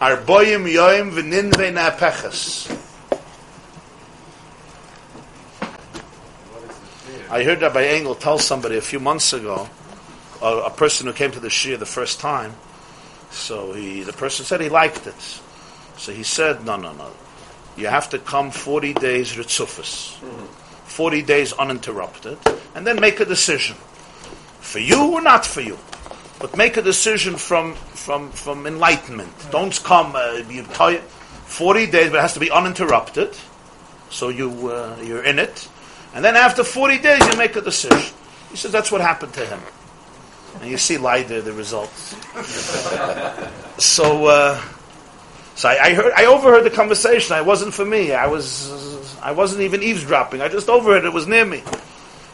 [0.00, 2.66] Arboyim yoim v'ninve na'peches.
[6.50, 7.26] What is the fear?
[7.30, 9.68] I heard Rabbi Engel tell somebody a few months ago,
[10.42, 12.56] a, a person who came to the Shia the first time.
[13.30, 15.40] So he, the person said he liked it.
[16.02, 17.12] So he said, no, no, no.
[17.76, 20.16] You have to come 40 days ritzufis.
[20.86, 22.38] 40 days uninterrupted.
[22.74, 23.76] And then make a decision.
[24.58, 25.78] For you or not for you.
[26.40, 29.30] But make a decision from, from, from enlightenment.
[29.52, 30.98] Don't come, uh, you tell
[31.46, 33.36] 40 days, but it has to be uninterrupted.
[34.10, 35.68] So you, uh, you're in it.
[36.16, 38.12] And then after 40 days, you make a decision.
[38.50, 39.60] He says that's what happened to him.
[40.62, 42.16] And you see later the results.
[43.78, 44.60] so, uh,
[45.62, 47.36] so I, I heard, I overheard the conversation.
[47.36, 48.10] It wasn't for me.
[48.10, 50.40] I was, I wasn't even eavesdropping.
[50.40, 51.04] I just overheard.
[51.04, 51.62] It was near me.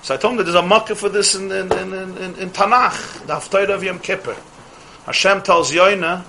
[0.00, 2.48] So I told him that there's a makkah for this in, in, in, in, in,
[2.48, 4.34] Tanakh, the Haftarah of Yom Kippur.
[5.04, 6.24] Hashem tells Yoina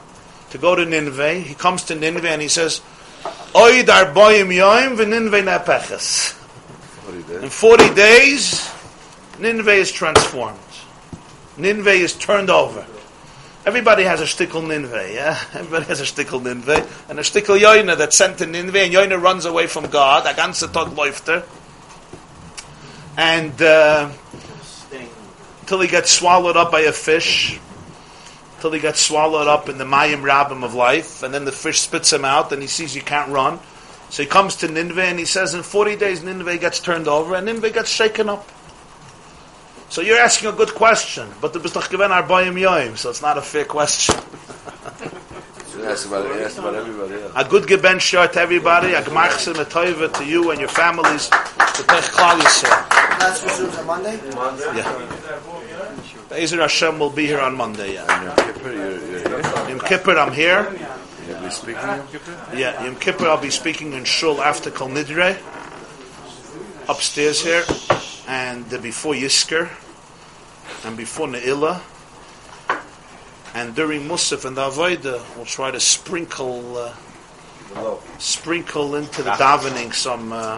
[0.50, 1.36] to go to Nineveh.
[1.36, 2.82] He comes to Nineveh and he says,
[3.54, 5.46] Oid arboyim yoim v'ninveh
[7.28, 7.44] did?
[7.44, 8.70] In 40 days,
[9.40, 10.60] Nineveh is transformed.
[11.56, 12.86] Nineveh is turned over.
[13.66, 15.38] Everybody has a shtickle Nineveh, yeah?
[15.54, 16.88] Everybody has a shtickle Nineveh.
[17.10, 20.26] And a shtickle Yoina that's sent to Nineveh, and Yoina runs away from God.
[20.26, 20.64] A ganze
[21.28, 21.44] er.
[23.18, 24.12] And uh,
[25.66, 27.60] till he gets swallowed up by a fish,
[28.62, 31.82] till he gets swallowed up in the Mayim Rabbim of life, and then the fish
[31.82, 33.60] spits him out, and he sees you can't run.
[34.10, 37.36] So he comes to Nineveh and he says, in 40 days, Nineveh gets turned over
[37.36, 38.50] and Nineveh gets shaken up.
[39.90, 43.38] So you're asking a good question, but the Bistach Geven Arbayim Yoim, so it's not
[43.38, 44.16] a fair question.
[45.80, 47.32] He asked about, he about everybody else.
[47.38, 51.84] A good Geben Shor to everybody, a Gmachsim Etoiva to you and your families, to
[51.88, 52.90] Pech Klal Yisrael.
[53.18, 54.20] That's resumes on Monday?
[54.76, 56.36] Yeah.
[56.36, 58.24] Ezer Hashem will be here on Monday, yeah.
[58.26, 59.70] Yom Kippur, you're, you're.
[59.70, 60.70] Yom Kippur, I'm here.
[61.30, 62.58] You'll be speaking Yom Kippur?
[62.58, 65.38] Yeah, Yom Kippur, I'll be speaking in Shul after Kol Nidre,
[66.90, 67.64] upstairs here,
[68.30, 69.68] and before Yisker,
[70.86, 71.82] and before Ne'ilah,
[73.56, 76.94] and during Musaf and the Avodah, we'll try to sprinkle, uh,
[78.20, 80.56] sprinkle into the davening some uh,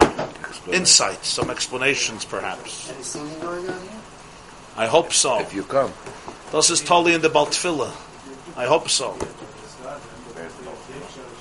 [0.70, 2.90] insights, some explanations, perhaps.
[2.90, 3.90] Any singing going on here?
[4.76, 5.40] I hope so.
[5.40, 5.92] If you come.
[6.52, 7.90] This is totally in the Baltfila.
[8.54, 9.16] I hope so.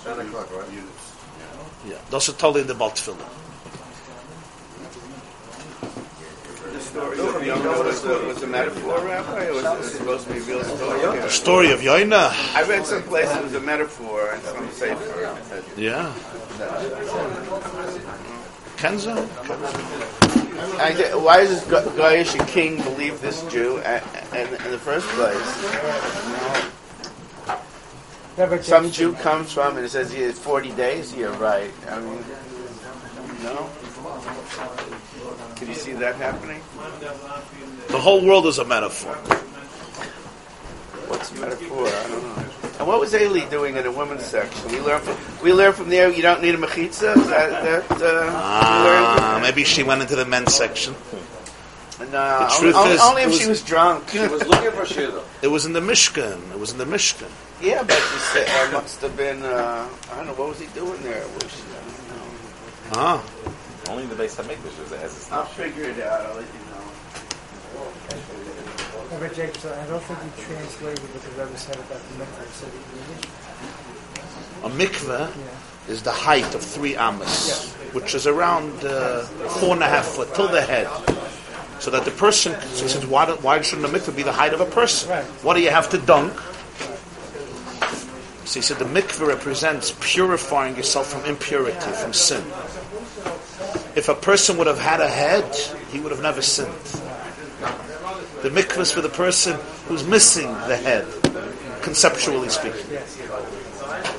[0.05, 0.67] 10 o'clock, right?
[1.85, 3.40] Yeah, this is totally in the Baltfila.
[6.91, 10.39] Story of the was, a, was a metaphor, Rabbi, or was it supposed to be
[10.39, 10.99] a real story?
[11.21, 12.31] The story of Yoina.
[12.53, 15.37] I read someplace it was a metaphor and some safer.
[15.77, 16.13] Yeah.
[18.75, 19.15] Kenza?
[20.79, 24.77] I said, why does Go- Goyish king believe this Jew a- a- in, in the
[24.79, 25.47] first place?
[28.65, 31.15] Some Jew comes from and it says he has 40 days.
[31.15, 31.71] You're right.
[31.89, 32.23] I mean,
[33.43, 33.69] no.
[35.61, 36.59] Could you see that happening?
[37.89, 39.13] The whole world is a metaphor.
[41.07, 41.85] What's a metaphor?
[41.85, 42.45] I don't know.
[42.79, 44.71] And what was Ailey doing in the women's section?
[44.71, 46.09] We learn from we learn from there.
[46.09, 47.15] You don't need a mechitza.
[47.15, 48.01] Is that that?
[48.01, 50.95] Uh, Ah, maybe she went into the men's section.
[51.99, 54.09] No, The truth only, is, only if was- she was drunk.
[54.09, 55.21] She was looking for Shira.
[55.43, 56.41] It was in the Mishkan.
[56.51, 57.29] It was in the Mishkan.
[57.61, 59.43] Yeah, but she said uh, must have been.
[59.43, 61.21] Uh, I don't know what was he doing there.
[61.35, 62.23] Was she, I don't know.
[62.93, 63.23] Ah,
[63.89, 66.21] Only the base Hamikdash is as it's I'll figure it out.
[66.21, 67.87] I'll let you know.
[69.11, 72.45] Rabbi Jacobson, I don't think you translated what the Rebbe said about the mikvah.
[72.45, 73.25] He said English.
[74.63, 75.91] a mikveh Yeah.
[75.93, 79.23] is the height of three amas, which is around uh,
[79.59, 80.87] four and a half foot till the head.
[81.79, 84.31] So that the person, so he says, why, do- why shouldn't a mikveh be the
[84.31, 85.09] height of a person?
[85.09, 85.25] Right.
[85.43, 86.33] What do you have to dunk?
[88.45, 92.43] So he said the mikveh represents purifying yourself from impurity, from sin.
[93.93, 95.53] If a person would have had a head,
[95.91, 96.71] he would have never sinned.
[98.41, 101.05] The mikvah is for the person who's missing the head,
[101.81, 102.85] conceptually speaking.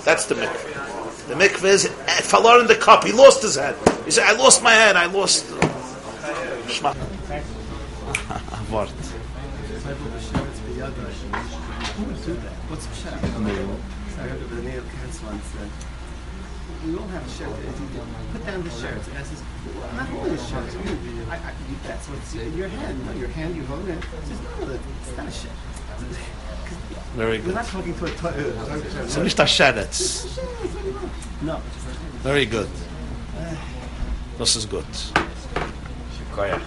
[0.05, 1.29] That's the mikvah.
[1.29, 3.05] The mikvah is eh, fallar in the cup.
[3.05, 3.75] He lost his head.
[4.05, 4.97] He said, "I lost my head.
[4.97, 5.47] I lost."
[6.67, 6.95] Shma.
[6.95, 6.97] Uh,
[16.85, 17.25] we all have
[18.33, 19.09] put down the shirts,
[19.97, 20.75] not holding the shirts.
[20.75, 20.81] You,
[21.31, 22.99] I, I, you, that's what's in your hand.
[22.99, 24.03] You know, your hand, you hold it.
[24.03, 25.53] He says, no, it's not a shirt.
[27.17, 27.47] Very good.
[27.47, 27.55] We're good.
[27.55, 29.11] not talking to a toilet.
[29.11, 30.39] So nicht a sheretz.
[31.43, 31.61] No.
[32.23, 32.69] Very good.
[34.39, 34.85] Das ist gut.
[36.35, 36.63] Koyach.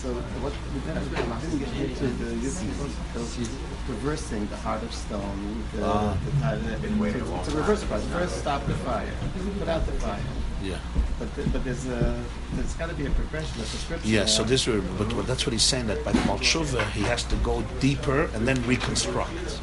[0.00, 0.08] So
[0.40, 3.48] what we then I didn't get into the you
[3.88, 5.64] reversing the heart of stone.
[5.74, 6.16] The, Ah.
[6.40, 8.08] the, uh, the, it's a reverse process.
[8.12, 9.12] First, stop the fire.
[9.58, 10.20] Put out the fire.
[10.62, 10.78] Yeah.
[11.18, 12.22] But th- but there's a
[12.54, 14.10] there's got to be a progression, a prescription.
[14.10, 17.24] Yeah, so this, but but that's what he's saying that by the Malchuva he has
[17.24, 19.60] to go deeper and then reconstruct.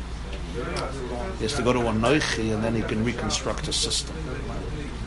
[1.38, 4.15] He has to go to a Noichi and then he can reconstruct a system.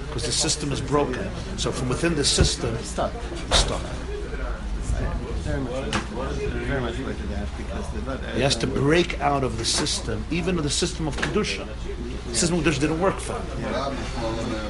[0.06, 1.28] Because the system is broken.
[1.56, 3.12] So from within the system, stuck.
[3.12, 3.82] he's stuck.
[5.40, 5.72] Very much,
[6.34, 10.24] very much into that because the but, He has to break out of the system,
[10.30, 11.66] even the system of Kedusha.
[12.28, 13.42] The system of Kedusha didn't work for him.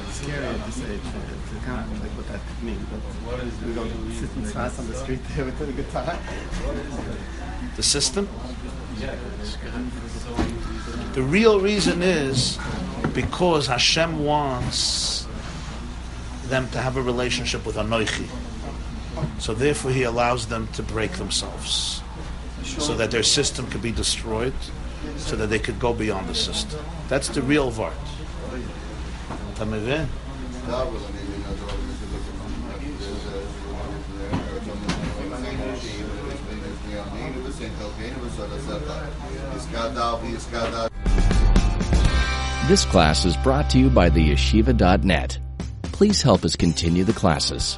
[0.07, 2.79] It's scary at this age to contemplate what that could mean.
[2.89, 6.19] But we go sit in class on the street there with a.
[7.75, 8.27] The system?
[11.13, 12.57] The real reason is
[13.13, 15.27] because Hashem wants
[16.45, 18.29] them to have a relationship with Anoichi.
[19.39, 22.01] So therefore, he allows them to break themselves,
[22.63, 24.53] so that their system could be destroyed,
[25.17, 26.79] so that they could go beyond the system.
[27.09, 27.93] That's the real Vart.
[42.67, 45.39] This class is brought to you by the yeshiva.net.
[45.83, 47.77] Please help us continue the classes.